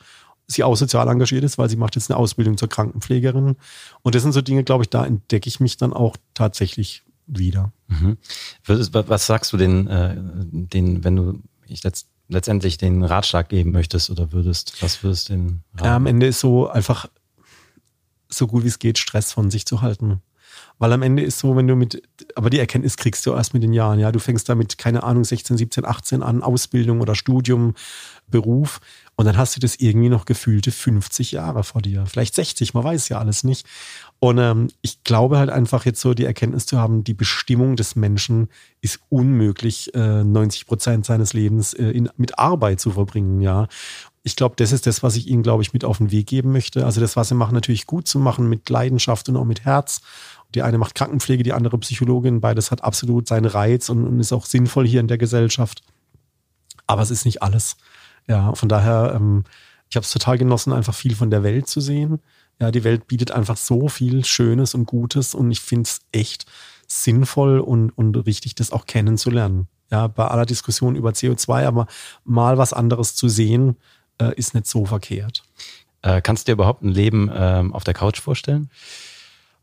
Sie 0.46 0.64
auch 0.64 0.76
sozial 0.76 1.08
engagiert 1.08 1.44
ist, 1.44 1.58
weil 1.58 1.68
sie 1.68 1.76
macht 1.76 1.94
jetzt 1.94 2.10
eine 2.10 2.18
Ausbildung 2.18 2.56
zur 2.56 2.68
Krankenpflegerin. 2.68 3.56
Und 4.02 4.14
das 4.14 4.22
sind 4.22 4.32
so 4.32 4.40
Dinge, 4.40 4.64
glaube 4.64 4.84
ich, 4.84 4.90
da 4.90 5.04
entdecke 5.04 5.46
ich 5.46 5.60
mich 5.60 5.76
dann 5.76 5.92
auch 5.92 6.16
tatsächlich 6.32 7.02
wieder. 7.26 7.72
Mhm. 7.88 8.16
Was 8.64 9.26
sagst 9.26 9.52
du 9.52 9.56
den, 9.56 9.86
äh, 9.86 10.16
den 10.16 11.04
wenn 11.04 11.16
du 11.16 11.42
ich 11.66 11.82
letzt, 11.84 12.08
letztendlich 12.28 12.78
den 12.78 13.04
Ratschlag 13.04 13.48
geben 13.48 13.72
möchtest 13.72 14.10
oder 14.10 14.32
würdest? 14.32 14.82
Was 14.82 15.02
würdest 15.02 15.28
du 15.28 15.34
den? 15.34 15.62
Ja, 15.82 15.96
am 15.96 16.06
Ende 16.06 16.26
ist 16.26 16.40
so 16.40 16.68
einfach 16.68 17.08
so 18.28 18.46
gut 18.46 18.64
wie 18.64 18.68
es 18.68 18.78
geht, 18.78 18.98
Stress 18.98 19.32
von 19.32 19.50
sich 19.50 19.66
zu 19.66 19.80
halten. 19.80 20.20
Weil 20.78 20.92
am 20.92 21.02
Ende 21.02 21.22
ist 21.22 21.38
so, 21.38 21.56
wenn 21.56 21.66
du 21.66 21.74
mit, 21.74 22.02
aber 22.36 22.50
die 22.50 22.58
Erkenntnis 22.58 22.96
kriegst 22.96 23.26
du 23.26 23.32
erst 23.32 23.52
mit 23.52 23.62
den 23.62 23.72
Jahren, 23.72 23.98
ja. 23.98 24.12
Du 24.12 24.20
fängst 24.20 24.48
damit, 24.48 24.78
keine 24.78 25.02
Ahnung, 25.02 25.24
16, 25.24 25.56
17, 25.56 25.84
18 25.84 26.22
an, 26.22 26.42
Ausbildung 26.42 27.00
oder 27.00 27.14
Studium, 27.14 27.74
Beruf. 28.28 28.80
Und 29.16 29.24
dann 29.24 29.36
hast 29.36 29.56
du 29.56 29.60
das 29.60 29.76
irgendwie 29.76 30.10
noch 30.10 30.26
gefühlte 30.26 30.70
50 30.70 31.32
Jahre 31.32 31.64
vor 31.64 31.82
dir. 31.82 32.06
Vielleicht 32.06 32.36
60, 32.36 32.74
man 32.74 32.84
weiß 32.84 33.08
ja 33.08 33.18
alles 33.18 33.42
nicht. 33.42 33.66
Und 34.20 34.38
ähm, 34.38 34.68
ich 34.80 35.02
glaube 35.02 35.38
halt 35.38 35.50
einfach 35.50 35.84
jetzt 35.84 36.00
so 36.00 36.14
die 36.14 36.24
Erkenntnis 36.24 36.66
zu 36.66 36.78
haben, 36.78 37.02
die 37.02 37.14
Bestimmung 37.14 37.74
des 37.74 37.96
Menschen 37.96 38.48
ist 38.80 39.00
unmöglich, 39.08 39.92
äh, 39.94 40.22
90 40.22 40.66
Prozent 40.66 41.06
seines 41.06 41.32
Lebens 41.32 41.74
äh, 41.74 41.90
in, 41.90 42.10
mit 42.16 42.38
Arbeit 42.38 42.78
zu 42.78 42.92
verbringen, 42.92 43.40
ja 43.40 43.66
ich 44.28 44.36
glaube, 44.36 44.54
das 44.56 44.72
ist 44.72 44.86
das, 44.86 45.02
was 45.02 45.16
ich 45.16 45.26
ihnen, 45.26 45.42
glaube 45.42 45.62
ich, 45.62 45.72
mit 45.72 45.84
auf 45.84 45.98
den 45.98 46.10
Weg 46.10 46.26
geben 46.26 46.52
möchte. 46.52 46.84
Also 46.84 47.00
das, 47.00 47.16
was 47.16 47.28
sie 47.28 47.34
machen, 47.34 47.54
natürlich 47.54 47.86
gut 47.86 48.06
zu 48.06 48.18
machen, 48.18 48.48
mit 48.48 48.68
Leidenschaft 48.68 49.28
und 49.28 49.36
auch 49.36 49.44
mit 49.44 49.64
Herz. 49.64 50.02
Die 50.54 50.62
eine 50.62 50.78
macht 50.78 50.94
Krankenpflege, 50.94 51.42
die 51.42 51.52
andere 51.52 51.78
Psychologin. 51.78 52.40
Beides 52.40 52.70
hat 52.70 52.82
absolut 52.82 53.28
seinen 53.28 53.46
Reiz 53.46 53.88
und, 53.88 54.06
und 54.06 54.18
ist 54.20 54.32
auch 54.32 54.46
sinnvoll 54.46 54.86
hier 54.86 55.00
in 55.00 55.08
der 55.08 55.18
Gesellschaft. 55.18 55.82
Aber 56.86 57.02
es 57.02 57.10
ist 57.10 57.24
nicht 57.24 57.42
alles. 57.42 57.76
Ja, 58.26 58.54
von 58.54 58.68
daher, 58.68 59.12
ähm, 59.14 59.44
ich 59.90 59.96
habe 59.96 60.04
es 60.04 60.10
total 60.10 60.38
genossen, 60.38 60.72
einfach 60.72 60.94
viel 60.94 61.14
von 61.14 61.30
der 61.30 61.42
Welt 61.42 61.68
zu 61.68 61.80
sehen. 61.80 62.20
Ja, 62.60 62.70
die 62.70 62.84
Welt 62.84 63.06
bietet 63.06 63.30
einfach 63.30 63.56
so 63.56 63.88
viel 63.88 64.24
Schönes 64.24 64.74
und 64.74 64.86
Gutes 64.86 65.34
und 65.34 65.50
ich 65.50 65.60
finde 65.60 65.88
es 65.88 66.00
echt 66.12 66.46
sinnvoll 66.86 67.60
und, 67.60 67.90
und 67.90 68.16
richtig, 68.16 68.54
das 68.54 68.72
auch 68.72 68.86
kennenzulernen. 68.86 69.68
Ja, 69.90 70.06
bei 70.06 70.26
aller 70.26 70.46
Diskussion 70.46 70.96
über 70.96 71.10
CO2, 71.10 71.66
aber 71.66 71.86
mal 72.24 72.58
was 72.58 72.72
anderes 72.72 73.14
zu 73.14 73.28
sehen, 73.28 73.76
äh, 74.20 74.34
ist 74.34 74.54
nicht 74.54 74.66
so 74.66 74.84
verkehrt. 74.84 75.44
Äh, 76.02 76.20
kannst 76.20 76.46
du 76.46 76.50
dir 76.50 76.54
überhaupt 76.54 76.82
ein 76.82 76.90
Leben 76.90 77.28
äh, 77.28 77.64
auf 77.72 77.84
der 77.84 77.94
Couch 77.94 78.20
vorstellen? 78.20 78.70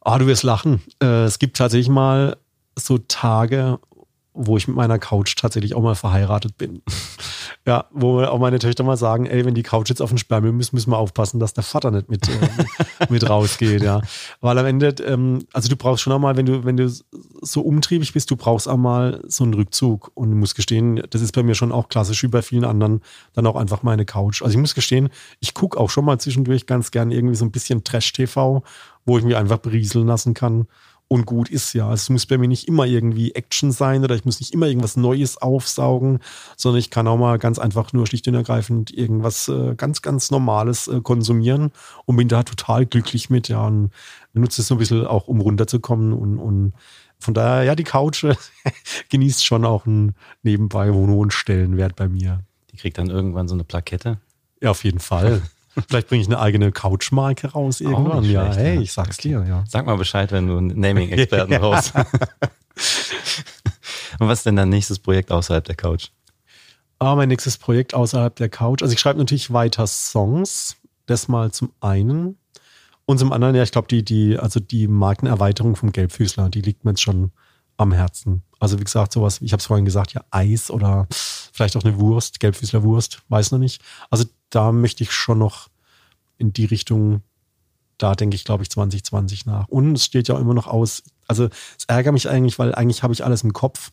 Ah, 0.06 0.20
du 0.20 0.28
wirst 0.28 0.44
lachen. 0.44 0.84
Äh, 1.02 1.24
es 1.24 1.40
gibt 1.40 1.58
tatsächlich 1.58 1.90
mal 1.90 2.38
so 2.76 3.00
Tage, 3.00 3.80
wo 4.36 4.56
ich 4.56 4.68
mit 4.68 4.78
meiner 4.78 5.00
Couch 5.00 5.36
tatsächlich 5.36 5.74
auch 5.74 5.82
mal 5.82 5.96
verheiratet 5.96 6.60
bin. 6.60 6.84
ja, 7.66 7.86
wo 7.90 8.22
auch 8.22 8.38
meine 8.38 8.60
Töchter 8.60 8.84
mal 8.84 8.98
sagen, 8.98 9.26
ey, 9.26 9.46
wenn 9.46 9.56
die 9.56 9.64
Couch 9.64 9.90
jetzt 9.90 10.04
auf 10.04 10.10
den 10.10 10.20
Sperrmüll 10.20 10.52
muss, 10.52 10.74
müssen 10.74 10.92
wir 10.92 11.00
aufpassen, 11.00 11.40
dass 11.40 11.54
der 11.54 11.64
Vater 11.64 11.90
nicht 11.90 12.08
mit, 12.08 12.30
äh, 12.30 12.32
mit 13.10 13.28
rausgeht, 13.28 13.82
ja. 13.82 14.02
Weil 14.42 14.60
am 14.60 14.68
Ende, 14.68 14.90
ähm, 15.08 15.40
also 15.54 15.70
du 15.70 15.76
brauchst 15.76 16.04
schon 16.04 16.14
auch 16.14 16.20
mal, 16.20 16.38
wenn 16.38 16.46
du, 16.46 16.64
wenn 16.66 16.78
du 16.78 16.88
so 17.42 17.62
umtriebig 17.62 18.14
bist, 18.14 18.30
du 18.30 18.36
brauchst 18.36 18.68
auch 18.68 18.78
mal 18.78 19.24
so 19.26 19.44
einen 19.44 19.56
Rückzug. 19.56 20.12
Und 20.14 20.30
ich 20.30 20.38
muss 20.38 20.54
gestehen, 20.54 21.02
das 21.10 21.24
ist 21.24 21.32
bei 21.32 21.42
mir 21.42 21.56
schon 21.56 21.72
auch 21.72 21.88
klassisch 21.88 22.22
wie 22.22 22.28
bei 22.28 22.44
vielen 22.44 22.66
anderen, 22.66 23.02
dann 23.34 23.48
auch 23.48 23.56
einfach 23.56 23.82
meine 23.82 24.06
Couch. 24.06 24.44
Also 24.44 24.54
ich 24.54 24.62
muss 24.62 24.76
gestehen, 24.76 25.10
ich 25.40 25.56
gucke 25.56 25.80
auch 25.80 25.90
schon 25.90 26.06
mal 26.06 26.20
zwischendurch 26.20 26.68
ganz 26.68 26.92
gern 26.92 27.10
irgendwie 27.10 27.36
so 27.36 27.46
ein 27.46 27.52
bisschen 27.52 27.84
Trash-TV, 27.84 28.62
wo 29.06 29.18
ich 29.18 29.24
mich 29.24 29.36
einfach 29.36 29.60
berieseln 29.60 30.08
lassen 30.08 30.34
kann 30.34 30.68
und 31.08 31.26
gut 31.26 31.50
ist, 31.50 31.74
ja. 31.74 31.94
Es 31.94 32.10
muss 32.10 32.26
bei 32.26 32.38
mir 32.38 32.48
nicht 32.48 32.68
immer 32.68 32.86
irgendwie 32.86 33.34
Action 33.36 33.72
sein 33.72 34.04
oder 34.04 34.16
ich 34.16 34.26
muss 34.26 34.40
nicht 34.40 34.54
immer 34.54 34.68
irgendwas 34.68 34.98
Neues 34.98 35.38
aufsaugen, 35.38 36.20
sondern 36.58 36.80
ich 36.80 36.90
kann 36.90 37.08
auch 37.08 37.18
mal 37.18 37.38
ganz 37.38 37.60
einfach 37.60 37.94
nur 37.94 38.08
schlicht 38.08 38.28
und 38.28 38.34
ergreifend 38.34 38.92
irgendwas 38.92 39.48
äh, 39.48 39.76
ganz, 39.76 40.02
ganz 40.02 40.32
Normales 40.32 40.88
äh, 40.88 41.02
konsumieren 41.02 41.72
und 42.06 42.16
bin 42.16 42.28
da 42.28 42.44
total 42.44 42.86
glücklich 42.86 43.30
mit, 43.30 43.50
ja. 43.50 43.66
Und 43.66 43.92
nutze 44.34 44.62
es 44.62 44.68
so 44.68 44.76
ein 44.76 44.80
bisschen 44.80 45.06
auch, 45.06 45.28
um 45.28 45.42
runterzukommen 45.42 46.12
und, 46.12 46.40
und 46.40 46.74
von 47.20 47.34
daher, 47.34 47.64
ja, 47.64 47.76
die 47.76 47.84
Couch 47.84 48.26
genießt 49.10 49.46
schon 49.46 49.64
auch 49.64 49.86
einen 49.86 50.16
nebenbei 50.44 50.90
hohen 50.90 51.32
Stellenwert 51.32 51.96
bei 51.96 52.10
mir. 52.10 52.42
Die 52.72 52.78
kriegt 52.78 52.98
dann 52.98 53.10
irgendwann 53.10 53.48
so 53.48 53.56
eine 53.56 53.64
Plakette. 53.64 54.20
Ja, 54.62 54.72
auf 54.72 54.84
jeden 54.84 55.00
Fall. 55.00 55.44
Vielleicht 55.90 56.08
bringe 56.08 56.22
ich 56.22 56.28
eine 56.28 56.40
eigene 56.40 56.72
Couchmarke 56.72 57.52
raus 57.52 57.82
irgendwann. 57.82 58.22
nicht 58.22 58.32
ja, 58.32 58.52
schlecht, 58.54 58.60
hey, 58.60 58.82
ich 58.82 58.92
sag's 58.94 59.18
dir, 59.18 59.46
ja. 59.48 59.64
Sag 59.68 59.86
mal 59.86 59.98
Bescheid, 59.98 60.32
wenn 60.32 60.48
du 60.48 60.58
einen 60.58 60.80
Naming-Experten 60.80 61.52
Ja. 61.54 61.60
brauchst. 61.60 61.94
Und 64.20 64.28
was 64.30 64.40
ist 64.40 64.46
denn 64.46 64.56
dein 64.56 64.70
nächstes 64.70 65.00
Projekt 65.00 65.32
außerhalb 65.32 65.64
der 65.66 65.76
Couch? 65.76 66.08
Ah, 67.00 67.16
mein 67.16 67.28
nächstes 67.28 67.58
Projekt 67.58 67.94
außerhalb 67.94 68.36
der 68.36 68.50
Couch. 68.50 68.82
Also 68.82 68.94
ich 68.94 69.00
schreibe 69.00 69.20
natürlich 69.20 69.52
weiter 69.52 69.86
Songs. 69.88 70.78
Das 71.08 71.28
mal 71.28 71.52
zum 71.52 71.72
einen. 71.82 72.38
Und 73.06 73.20
zum 73.20 73.32
anderen, 73.32 73.54
ja, 73.56 73.62
ich 73.64 73.72
glaube, 73.72 73.88
die, 73.88 74.04
die, 74.04 74.40
also 74.40 74.60
die 74.60 74.88
Markenerweiterung 74.88 75.76
vom 75.76 75.92
Gelbfüßler, 75.92 76.50
die 76.50 76.62
liegt 76.62 76.86
mir 76.86 76.92
jetzt 76.92 77.02
schon 77.02 77.32
am 77.78 77.92
Herzen. 77.92 78.42
Also 78.60 78.80
wie 78.80 78.84
gesagt, 78.84 79.12
sowas, 79.12 79.42
ich 79.42 79.52
habe 79.52 79.60
es 79.60 79.68
vorhin 79.68 79.86
gesagt, 79.86 80.14
ja, 80.14 80.24
Eis 80.32 80.72
oder 80.72 81.08
vielleicht 81.12 81.76
auch 81.78 81.84
eine 81.84 82.00
Wurst, 82.00 82.40
Gelbfüßler 82.40 82.82
Wurst, 82.84 83.22
weiß 83.30 83.52
noch 83.52 83.60
nicht. 83.60 83.82
Also 84.10 84.26
da 84.50 84.72
möchte 84.72 85.04
ich 85.04 85.12
schon 85.12 85.40
noch 85.40 85.70
in 86.38 86.54
die 86.54 86.66
Richtung, 86.66 87.22
da 87.98 88.16
denke 88.16 88.36
ich, 88.36 88.44
glaube 88.44 88.64
ich, 88.64 88.70
2020 88.70 89.46
nach. 89.46 89.68
Und 89.68 89.96
es 89.96 90.06
steht 90.06 90.28
ja 90.28 90.38
immer 90.38 90.54
noch 90.54 90.68
aus, 90.68 91.04
also 91.28 91.46
es 91.78 91.86
ärgert 91.88 92.14
mich 92.14 92.30
eigentlich, 92.30 92.60
weil 92.60 92.76
eigentlich 92.76 93.04
habe 93.04 93.14
ich 93.14 93.24
alles 93.24 93.44
im 93.44 93.54
Kopf. 93.54 93.92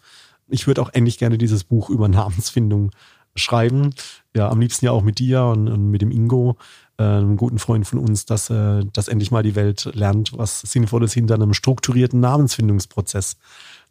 Ich 0.49 0.67
würde 0.67 0.83
auch 0.83 0.91
endlich 0.93 1.19
gerne 1.19 1.39
dieses 1.39 1.65
Buch 1.65 1.89
über 1.89 2.09
Namensfindung 2.09 2.91
schreiben. 3.35 3.95
Ja, 4.35 4.51
am 4.51 4.61
liebsten 4.61 4.85
ja 4.85 4.93
auch 4.93 5.03
mit 5.03 5.19
dir 5.19 5.45
und, 5.45 5.69
und 5.69 5.91
mit 5.91 6.03
dem 6.03 6.11
Ingo, 6.11 6.57
äh, 6.99 7.03
einem 7.03 7.37
guten 7.37 7.59
Freund 7.59 7.87
von 7.87 7.99
uns, 7.99 8.27
dass, 8.27 8.51
äh, 8.51 8.85
dass 8.93 9.09
endlich 9.09 9.31
mal 9.31 9.43
die 9.43 9.55
Welt 9.55 9.91
lernt, 9.95 10.37
was 10.37 10.61
Sinnvolles 10.61 11.13
hinter 11.13 11.35
einem 11.35 11.55
strukturierten 11.55 12.21
Namensfindungsprozess 12.21 13.37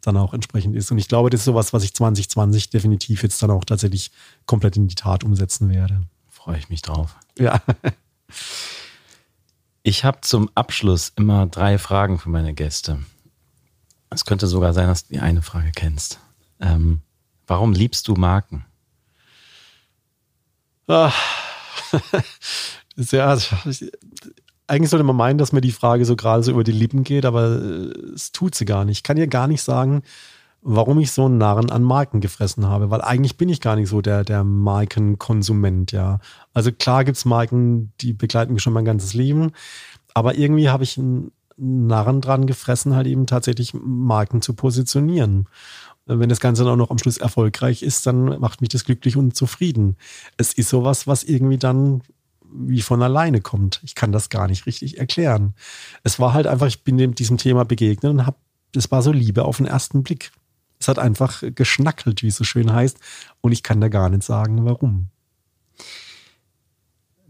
dann 0.00 0.16
auch 0.16 0.34
entsprechend 0.34 0.76
ist. 0.76 0.90
Und 0.90 0.98
ich 0.98 1.08
glaube, 1.08 1.30
das 1.30 1.40
ist 1.40 1.46
sowas, 1.46 1.72
was 1.72 1.84
ich 1.84 1.94
2020 1.94 2.70
definitiv 2.70 3.22
jetzt 3.22 3.42
dann 3.42 3.50
auch 3.50 3.64
tatsächlich 3.64 4.10
komplett 4.46 4.76
in 4.76 4.88
die 4.88 4.94
Tat 4.94 5.24
umsetzen 5.24 5.70
werde. 5.70 6.02
Freue 6.42 6.58
ich 6.58 6.68
mich 6.68 6.82
drauf. 6.82 7.14
Ja. 7.38 7.60
Ich 9.84 10.04
habe 10.04 10.20
zum 10.22 10.50
Abschluss 10.54 11.12
immer 11.16 11.46
drei 11.46 11.78
Fragen 11.78 12.18
für 12.18 12.30
meine 12.30 12.52
Gäste. 12.54 12.98
Es 14.10 14.24
könnte 14.24 14.46
sogar 14.46 14.74
sein, 14.74 14.88
dass 14.88 15.06
du 15.06 15.14
die 15.14 15.20
eine 15.20 15.42
Frage 15.42 15.70
kennst. 15.74 16.18
Ähm, 16.60 17.00
warum 17.46 17.72
liebst 17.72 18.08
du 18.08 18.14
Marken? 18.14 18.64
Ist 22.96 23.12
ja, 23.12 23.26
also, 23.28 23.56
ich- 23.68 23.90
eigentlich 24.66 24.90
sollte 24.90 25.04
man 25.04 25.16
meinen, 25.16 25.38
dass 25.38 25.52
mir 25.52 25.60
die 25.60 25.72
Frage 25.72 26.04
so 26.04 26.16
gerade 26.16 26.42
so 26.42 26.50
über 26.50 26.64
die 26.64 26.72
Lippen 26.72 27.04
geht, 27.04 27.24
aber 27.24 27.60
äh, 27.62 27.92
es 28.14 28.32
tut 28.32 28.54
sie 28.54 28.64
gar 28.64 28.84
nicht. 28.84 28.98
Ich 28.98 29.02
kann 29.02 29.16
dir 29.16 29.26
gar 29.28 29.46
nicht 29.46 29.62
sagen, 29.62 30.02
warum 30.62 31.00
ich 31.00 31.10
so 31.10 31.26
einen 31.26 31.38
Narren 31.38 31.70
an 31.70 31.82
Marken 31.82 32.20
gefressen 32.20 32.66
habe, 32.66 32.90
weil 32.90 33.02
eigentlich 33.02 33.36
bin 33.36 33.48
ich 33.48 33.60
gar 33.60 33.76
nicht 33.76 33.88
so 33.88 34.00
der, 34.00 34.24
der 34.24 34.44
Markenkonsument, 34.44 35.92
ja. 35.92 36.20
Also 36.54 36.70
klar 36.70 37.04
gibt's 37.04 37.24
Marken, 37.24 37.92
die 38.00 38.12
begleiten 38.12 38.54
mich 38.54 38.62
schon 38.62 38.72
mein 38.72 38.84
ganzes 38.84 39.12
Leben, 39.12 39.52
aber 40.14 40.36
irgendwie 40.36 40.68
habe 40.68 40.84
ich 40.84 40.98
einen 40.98 41.32
Narren 41.56 42.20
dran 42.20 42.46
gefressen, 42.46 42.94
halt 42.94 43.06
eben 43.06 43.26
tatsächlich 43.26 43.74
Marken 43.74 44.40
zu 44.40 44.54
positionieren. 44.54 45.48
Wenn 46.06 46.28
das 46.28 46.40
Ganze 46.40 46.64
dann 46.64 46.72
auch 46.72 46.76
noch 46.76 46.90
am 46.90 46.98
Schluss 46.98 47.18
erfolgreich 47.18 47.82
ist, 47.82 48.06
dann 48.06 48.40
macht 48.40 48.60
mich 48.60 48.70
das 48.70 48.84
glücklich 48.84 49.16
und 49.16 49.36
zufrieden. 49.36 49.96
Es 50.36 50.52
ist 50.52 50.68
sowas, 50.68 51.06
was 51.06 51.22
irgendwie 51.22 51.58
dann 51.58 52.02
wie 52.54 52.82
von 52.82 53.02
alleine 53.02 53.40
kommt. 53.40 53.80
Ich 53.82 53.94
kann 53.94 54.12
das 54.12 54.28
gar 54.28 54.48
nicht 54.48 54.66
richtig 54.66 54.98
erklären. 54.98 55.54
Es 56.02 56.18
war 56.18 56.34
halt 56.34 56.46
einfach, 56.46 56.66
ich 56.66 56.84
bin 56.84 56.98
dem, 56.98 57.14
diesem 57.14 57.38
Thema 57.38 57.64
begegnet 57.64 58.12
und 58.12 58.26
habe, 58.26 58.36
das 58.72 58.90
war 58.90 59.02
so 59.02 59.12
Liebe 59.12 59.44
auf 59.44 59.58
den 59.58 59.66
ersten 59.66 60.02
Blick. 60.02 60.32
Es 60.82 60.88
hat 60.88 60.98
einfach 60.98 61.44
geschnackelt, 61.54 62.24
wie 62.24 62.26
es 62.26 62.34
so 62.34 62.42
schön 62.42 62.72
heißt. 62.72 62.98
Und 63.40 63.52
ich 63.52 63.62
kann 63.62 63.80
da 63.80 63.86
gar 63.86 64.10
nicht 64.10 64.24
sagen, 64.24 64.64
warum. 64.64 65.10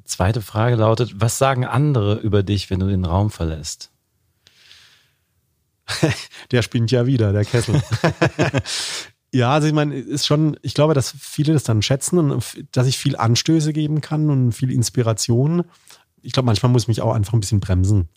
Zweite 0.06 0.40
Frage 0.40 0.76
lautet, 0.76 1.20
was 1.20 1.36
sagen 1.36 1.66
andere 1.66 2.14
über 2.14 2.42
dich, 2.42 2.70
wenn 2.70 2.80
du 2.80 2.86
den 2.86 3.04
Raum 3.04 3.30
verlässt? 3.30 3.90
Der 6.50 6.62
spinnt 6.62 6.90
ja 6.92 7.04
wieder, 7.04 7.34
der 7.34 7.44
Kessel. 7.44 7.82
ja, 9.34 9.52
also 9.52 9.66
ich 9.66 9.74
meine, 9.74 9.96
ist 9.96 10.26
schon, 10.26 10.56
ich 10.62 10.72
glaube, 10.72 10.94
dass 10.94 11.14
viele 11.18 11.52
das 11.52 11.64
dann 11.64 11.82
schätzen 11.82 12.18
und 12.18 12.64
dass 12.72 12.86
ich 12.86 12.96
viel 12.96 13.16
Anstöße 13.16 13.74
geben 13.74 14.00
kann 14.00 14.30
und 14.30 14.52
viel 14.52 14.70
Inspiration. 14.70 15.64
Ich 16.22 16.32
glaube, 16.32 16.46
manchmal 16.46 16.72
muss 16.72 16.84
ich 16.84 16.88
mich 16.88 17.02
auch 17.02 17.12
einfach 17.12 17.34
ein 17.34 17.40
bisschen 17.40 17.60
bremsen, 17.60 18.08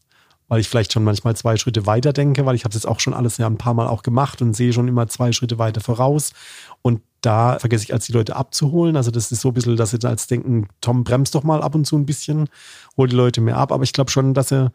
weil 0.48 0.60
ich 0.60 0.70
vielleicht 0.70 0.94
schon 0.94 1.04
manchmal 1.04 1.36
zwei 1.36 1.58
Schritte 1.58 1.86
weiter 1.86 2.14
denke, 2.14 2.46
weil 2.46 2.56
ich 2.56 2.64
habe 2.64 2.74
das 2.74 2.86
auch 2.86 3.00
schon 3.00 3.14
alles 3.14 3.38
ja 3.38 3.48
ein 3.48 3.58
paar 3.58 3.74
Mal 3.74 3.88
auch 3.88 4.04
gemacht 4.04 4.42
und 4.42 4.56
sehe 4.56 4.74
schon 4.74 4.88
immer 4.88 5.08
zwei 5.08 5.32
Schritte 5.32 5.58
weiter 5.58 5.82
voraus. 5.82 6.32
Und 6.82 7.02
da 7.22 7.58
vergesse 7.58 7.86
ich 7.86 7.94
als 7.94 8.06
die 8.06 8.12
Leute 8.12 8.36
abzuholen. 8.36 8.96
Also 8.96 9.10
das 9.10 9.32
ist 9.32 9.42
so 9.42 9.50
ein 9.50 9.54
bisschen, 9.54 9.76
dass 9.76 9.92
sie 9.92 10.00
da 10.00 10.10
als 10.10 10.28
denken, 10.28 10.68
Tom, 10.82 11.04
bremst 11.04 11.34
doch 11.34 11.44
mal 11.44 11.64
ab 11.64 11.74
und 11.74 11.86
zu 11.86 11.98
ein 11.98 12.06
bisschen, 12.06 12.48
hol 12.98 13.08
die 13.08 13.16
Leute 13.16 13.42
mehr 13.42 13.58
ab. 13.58 13.72
Aber 13.72 13.84
ich 13.84 13.94
glaube 13.94 14.12
schon, 14.12 14.34
dass 14.36 14.52
er, 14.52 14.72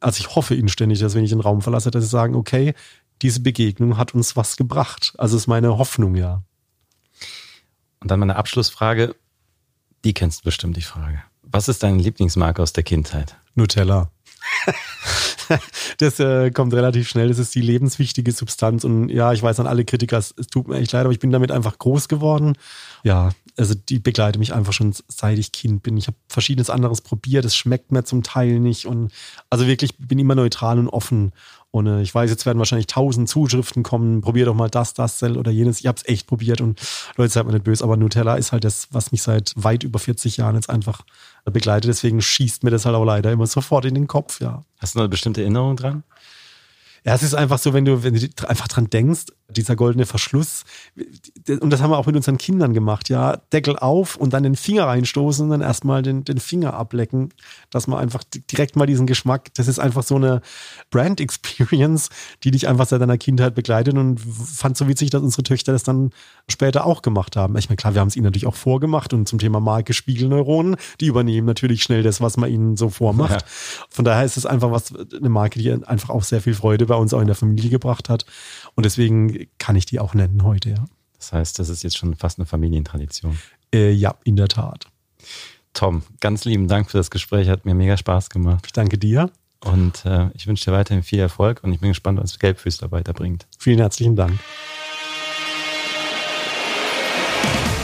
also 0.00 0.18
ich 0.18 0.34
hoffe 0.34 0.56
inständig, 0.56 0.98
dass 0.98 1.14
wenn 1.14 1.24
ich 1.24 1.30
den 1.30 1.40
Raum 1.40 1.62
verlasse, 1.62 1.92
dass 1.92 2.02
sie 2.02 2.10
sagen, 2.10 2.34
okay, 2.34 2.74
diese 3.22 3.40
Begegnung 3.40 3.96
hat 3.96 4.14
uns 4.14 4.34
was 4.36 4.56
gebracht. 4.56 5.14
Also 5.16 5.36
ist 5.36 5.46
meine 5.46 5.78
Hoffnung, 5.78 6.16
ja. 6.16 6.42
Und 8.00 8.10
dann 8.10 8.18
meine 8.18 8.34
Abschlussfrage, 8.34 9.14
die 10.04 10.12
kennst 10.12 10.40
du 10.40 10.44
bestimmt 10.44 10.76
die 10.76 10.82
Frage. 10.82 11.22
Was 11.42 11.68
ist 11.68 11.84
deine 11.84 11.98
Lieblingsmarke 11.98 12.60
aus 12.60 12.72
der 12.72 12.82
Kindheit? 12.82 13.36
Nutella. 13.54 14.10
das 15.98 16.20
äh, 16.20 16.50
kommt 16.50 16.74
relativ 16.74 17.08
schnell. 17.08 17.28
Das 17.28 17.38
ist 17.38 17.54
die 17.54 17.60
lebenswichtige 17.60 18.32
Substanz. 18.32 18.84
Und 18.84 19.08
ja, 19.08 19.32
ich 19.32 19.42
weiß 19.42 19.60
an 19.60 19.66
alle 19.66 19.84
Kritiker, 19.84 20.18
es, 20.18 20.34
es 20.36 20.46
tut 20.46 20.68
mir 20.68 20.76
echt 20.78 20.92
leid, 20.92 21.04
aber 21.04 21.12
ich 21.12 21.18
bin 21.18 21.30
damit 21.30 21.50
einfach 21.50 21.78
groß 21.78 22.08
geworden. 22.08 22.56
Ja, 23.02 23.30
also 23.56 23.74
die 23.74 23.98
begleitet 23.98 24.38
mich 24.38 24.54
einfach 24.54 24.72
schon 24.72 24.94
seit 25.08 25.38
ich 25.38 25.52
Kind 25.52 25.82
bin. 25.82 25.96
Ich 25.96 26.06
habe 26.06 26.16
verschiedenes 26.28 26.70
anderes 26.70 27.00
probiert. 27.00 27.44
Es 27.44 27.56
schmeckt 27.56 27.92
mir 27.92 28.04
zum 28.04 28.22
Teil 28.22 28.60
nicht. 28.60 28.86
Und 28.86 29.12
also 29.50 29.66
wirklich 29.66 29.98
bin 29.98 30.18
immer 30.18 30.34
neutral 30.34 30.78
und 30.78 30.88
offen. 30.88 31.32
Und 31.70 31.86
äh, 31.86 32.02
ich 32.02 32.14
weiß, 32.14 32.30
jetzt 32.30 32.46
werden 32.46 32.58
wahrscheinlich 32.58 32.86
tausend 32.86 33.28
Zuschriften 33.28 33.82
kommen. 33.82 34.20
Probier 34.20 34.44
doch 34.44 34.54
mal 34.54 34.68
das, 34.68 34.94
das, 34.94 35.18
Cell 35.18 35.36
oder 35.36 35.50
jenes. 35.50 35.80
Ich 35.80 35.86
habe 35.86 35.96
es 35.96 36.06
echt 36.06 36.26
probiert 36.26 36.60
und 36.60 36.80
Leute, 37.16 37.32
seid 37.32 37.46
mir 37.46 37.52
nicht 37.52 37.64
böse, 37.64 37.82
aber 37.82 37.96
Nutella 37.96 38.36
ist 38.36 38.52
halt 38.52 38.64
das, 38.64 38.88
was 38.90 39.10
mich 39.10 39.22
seit 39.22 39.52
weit 39.56 39.82
über 39.82 39.98
40 39.98 40.36
Jahren 40.36 40.54
jetzt 40.54 40.68
einfach 40.68 41.02
begleitet. 41.50 41.88
Deswegen 41.88 42.20
schießt 42.20 42.62
mir 42.64 42.70
das 42.70 42.86
halt 42.86 42.94
auch 42.94 43.04
leider 43.04 43.32
immer 43.32 43.46
sofort 43.46 43.84
in 43.84 43.94
den 43.94 44.06
Kopf, 44.06 44.40
ja. 44.40 44.64
Hast 44.78 44.94
du 44.94 44.98
noch 44.98 45.04
eine 45.04 45.10
bestimmte 45.10 45.40
Erinnerung 45.40 45.76
dran? 45.76 46.04
Ja, 47.04 47.14
es 47.14 47.22
ist 47.22 47.34
einfach 47.34 47.58
so, 47.58 47.72
wenn 47.72 47.84
du, 47.84 48.04
wenn 48.04 48.14
du 48.14 48.48
einfach 48.48 48.68
dran 48.68 48.88
denkst, 48.88 49.26
dieser 49.48 49.76
goldene 49.76 50.06
Verschluss, 50.06 50.64
und 51.60 51.70
das 51.70 51.82
haben 51.82 51.90
wir 51.90 51.98
auch 51.98 52.06
mit 52.06 52.16
unseren 52.16 52.38
Kindern 52.38 52.72
gemacht, 52.72 53.08
ja, 53.08 53.36
Deckel 53.52 53.76
auf 53.78 54.16
und 54.16 54.32
dann 54.32 54.42
den 54.42 54.56
Finger 54.56 54.86
reinstoßen 54.86 55.44
und 55.44 55.50
dann 55.50 55.60
erstmal 55.60 56.02
den, 56.02 56.24
den 56.24 56.38
Finger 56.38 56.74
ablecken, 56.74 57.30
dass 57.70 57.86
man 57.86 57.98
einfach 57.98 58.24
direkt 58.50 58.76
mal 58.76 58.86
diesen 58.86 59.06
Geschmack, 59.06 59.52
das 59.54 59.68
ist 59.68 59.78
einfach 59.78 60.02
so 60.02 60.16
eine 60.16 60.40
Brand 60.90 61.20
Experience, 61.20 62.08
die 62.44 62.50
dich 62.50 62.68
einfach 62.68 62.86
seit 62.86 63.00
deiner 63.00 63.18
Kindheit 63.18 63.54
begleitet 63.54 63.94
und 63.94 64.20
fand 64.20 64.76
so 64.76 64.88
witzig, 64.88 65.10
dass 65.10 65.22
unsere 65.22 65.42
Töchter 65.42 65.72
das 65.72 65.82
dann 65.82 66.10
später 66.48 66.86
auch 66.86 67.02
gemacht 67.02 67.36
haben. 67.36 67.56
Ich 67.56 67.68
meine, 67.68 67.76
klar, 67.76 67.94
wir 67.94 68.00
haben 68.00 68.08
es 68.08 68.16
ihnen 68.16 68.24
natürlich 68.24 68.46
auch 68.46 68.54
vorgemacht 68.54 69.12
und 69.12 69.28
zum 69.28 69.38
Thema 69.38 69.60
Marke 69.60 69.92
Spiegelneuronen, 69.92 70.76
die 71.00 71.06
übernehmen 71.06 71.46
natürlich 71.46 71.82
schnell 71.82 72.02
das, 72.02 72.20
was 72.20 72.36
man 72.36 72.50
ihnen 72.50 72.76
so 72.76 72.88
vormacht. 72.88 73.42
Ja. 73.42 73.46
Von 73.90 74.04
daher 74.04 74.24
ist 74.24 74.36
es 74.36 74.46
einfach 74.46 74.70
was, 74.70 74.92
eine 74.94 75.28
Marke, 75.28 75.58
die 75.58 75.72
einfach 75.72 76.10
auch 76.10 76.22
sehr 76.22 76.40
viel 76.40 76.54
Freude 76.54 76.86
bei 76.86 76.94
uns 76.94 77.12
auch 77.14 77.20
in 77.20 77.26
der 77.26 77.36
Familie 77.36 77.70
gebracht 77.70 78.08
hat. 78.08 78.24
Und 78.74 78.84
deswegen 78.84 79.41
kann 79.58 79.76
ich 79.76 79.86
die 79.86 80.00
auch 80.00 80.14
nennen 80.14 80.42
heute, 80.42 80.70
ja. 80.70 80.84
Das 81.16 81.32
heißt, 81.32 81.58
das 81.58 81.68
ist 81.68 81.84
jetzt 81.84 81.96
schon 81.96 82.16
fast 82.16 82.38
eine 82.38 82.46
Familientradition. 82.46 83.38
Äh, 83.72 83.92
ja, 83.92 84.16
in 84.24 84.36
der 84.36 84.48
Tat. 84.48 84.86
Tom, 85.72 86.02
ganz 86.20 86.44
lieben 86.44 86.68
Dank 86.68 86.90
für 86.90 86.98
das 86.98 87.10
Gespräch, 87.10 87.48
hat 87.48 87.64
mir 87.64 87.74
mega 87.74 87.96
Spaß 87.96 88.28
gemacht. 88.28 88.64
Ich 88.66 88.72
danke 88.72 88.98
dir. 88.98 89.30
Und 89.64 90.04
äh, 90.04 90.28
ich 90.34 90.46
wünsche 90.46 90.64
dir 90.64 90.76
weiterhin 90.76 91.04
viel 91.04 91.20
Erfolg 91.20 91.62
und 91.62 91.72
ich 91.72 91.78
bin 91.78 91.90
gespannt, 91.90 92.20
was 92.20 92.38
Gelbfüßler 92.38 92.90
weiterbringt. 92.90 93.46
Vielen 93.58 93.78
herzlichen 93.78 94.16
Dank. 94.16 94.38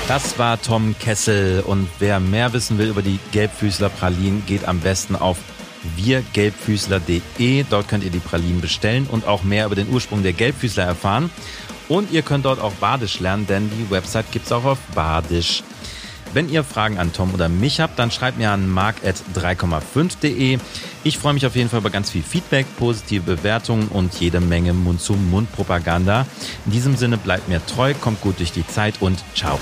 Das 0.09 0.39
war 0.39 0.61
Tom 0.61 0.97
Kessel 0.99 1.61
und 1.61 1.87
wer 1.99 2.19
mehr 2.19 2.53
wissen 2.53 2.79
will 2.79 2.89
über 2.89 3.03
die 3.03 3.21
Gelbfüßler 3.31 3.91
Pralinen, 3.91 4.45
geht 4.47 4.65
am 4.65 4.81
besten 4.81 5.15
auf 5.15 5.39
wirgelbfüßler.de. 5.97 7.64
Dort 7.68 7.89
könnt 7.89 8.05
ihr 8.05 8.11
die 8.11 8.18
Pralinen 8.18 8.61
bestellen 8.61 9.07
und 9.11 9.26
auch 9.26 9.43
mehr 9.43 9.66
über 9.66 9.74
den 9.74 9.89
Ursprung 9.89 10.22
der 10.22 10.32
Gelbfüßler 10.32 10.84
erfahren. 10.84 11.30
Und 11.89 12.11
ihr 12.11 12.22
könnt 12.22 12.45
dort 12.45 12.61
auch 12.61 12.72
Badisch 12.74 13.20
lernen, 13.20 13.47
denn 13.47 13.70
die 13.70 13.91
Website 13.91 14.30
gibt's 14.30 14.53
auch 14.53 14.64
auf 14.64 14.78
Badisch. 14.95 15.62
Wenn 16.34 16.51
ihr 16.51 16.62
Fragen 16.62 16.99
an 16.99 17.12
Tom 17.12 17.32
oder 17.32 17.49
mich 17.49 17.80
habt, 17.80 17.99
dann 17.99 18.11
schreibt 18.11 18.36
mir 18.36 18.51
an 18.51 18.68
mark.3,5.de. 18.68 20.59
Ich 21.05 21.18
freue 21.18 21.32
mich 21.32 21.47
auf 21.47 21.57
jeden 21.57 21.70
Fall 21.70 21.80
über 21.80 21.91
ganz 21.91 22.11
viel 22.11 22.22
Feedback, 22.22 22.66
positive 22.78 23.22
Bewertungen 23.22 23.89
und 23.89 24.14
jede 24.20 24.41
Menge 24.41 24.74
Mund-zu-Mund-Propaganda. 24.74 26.26
In 26.66 26.72
diesem 26.72 26.97
Sinne 26.97 27.16
bleibt 27.16 27.49
mir 27.49 27.64
treu, 27.64 27.95
kommt 27.99 28.20
gut 28.20 28.39
durch 28.41 28.53
die 28.53 28.66
Zeit 28.66 28.97
und 29.01 29.18
ciao. 29.34 29.59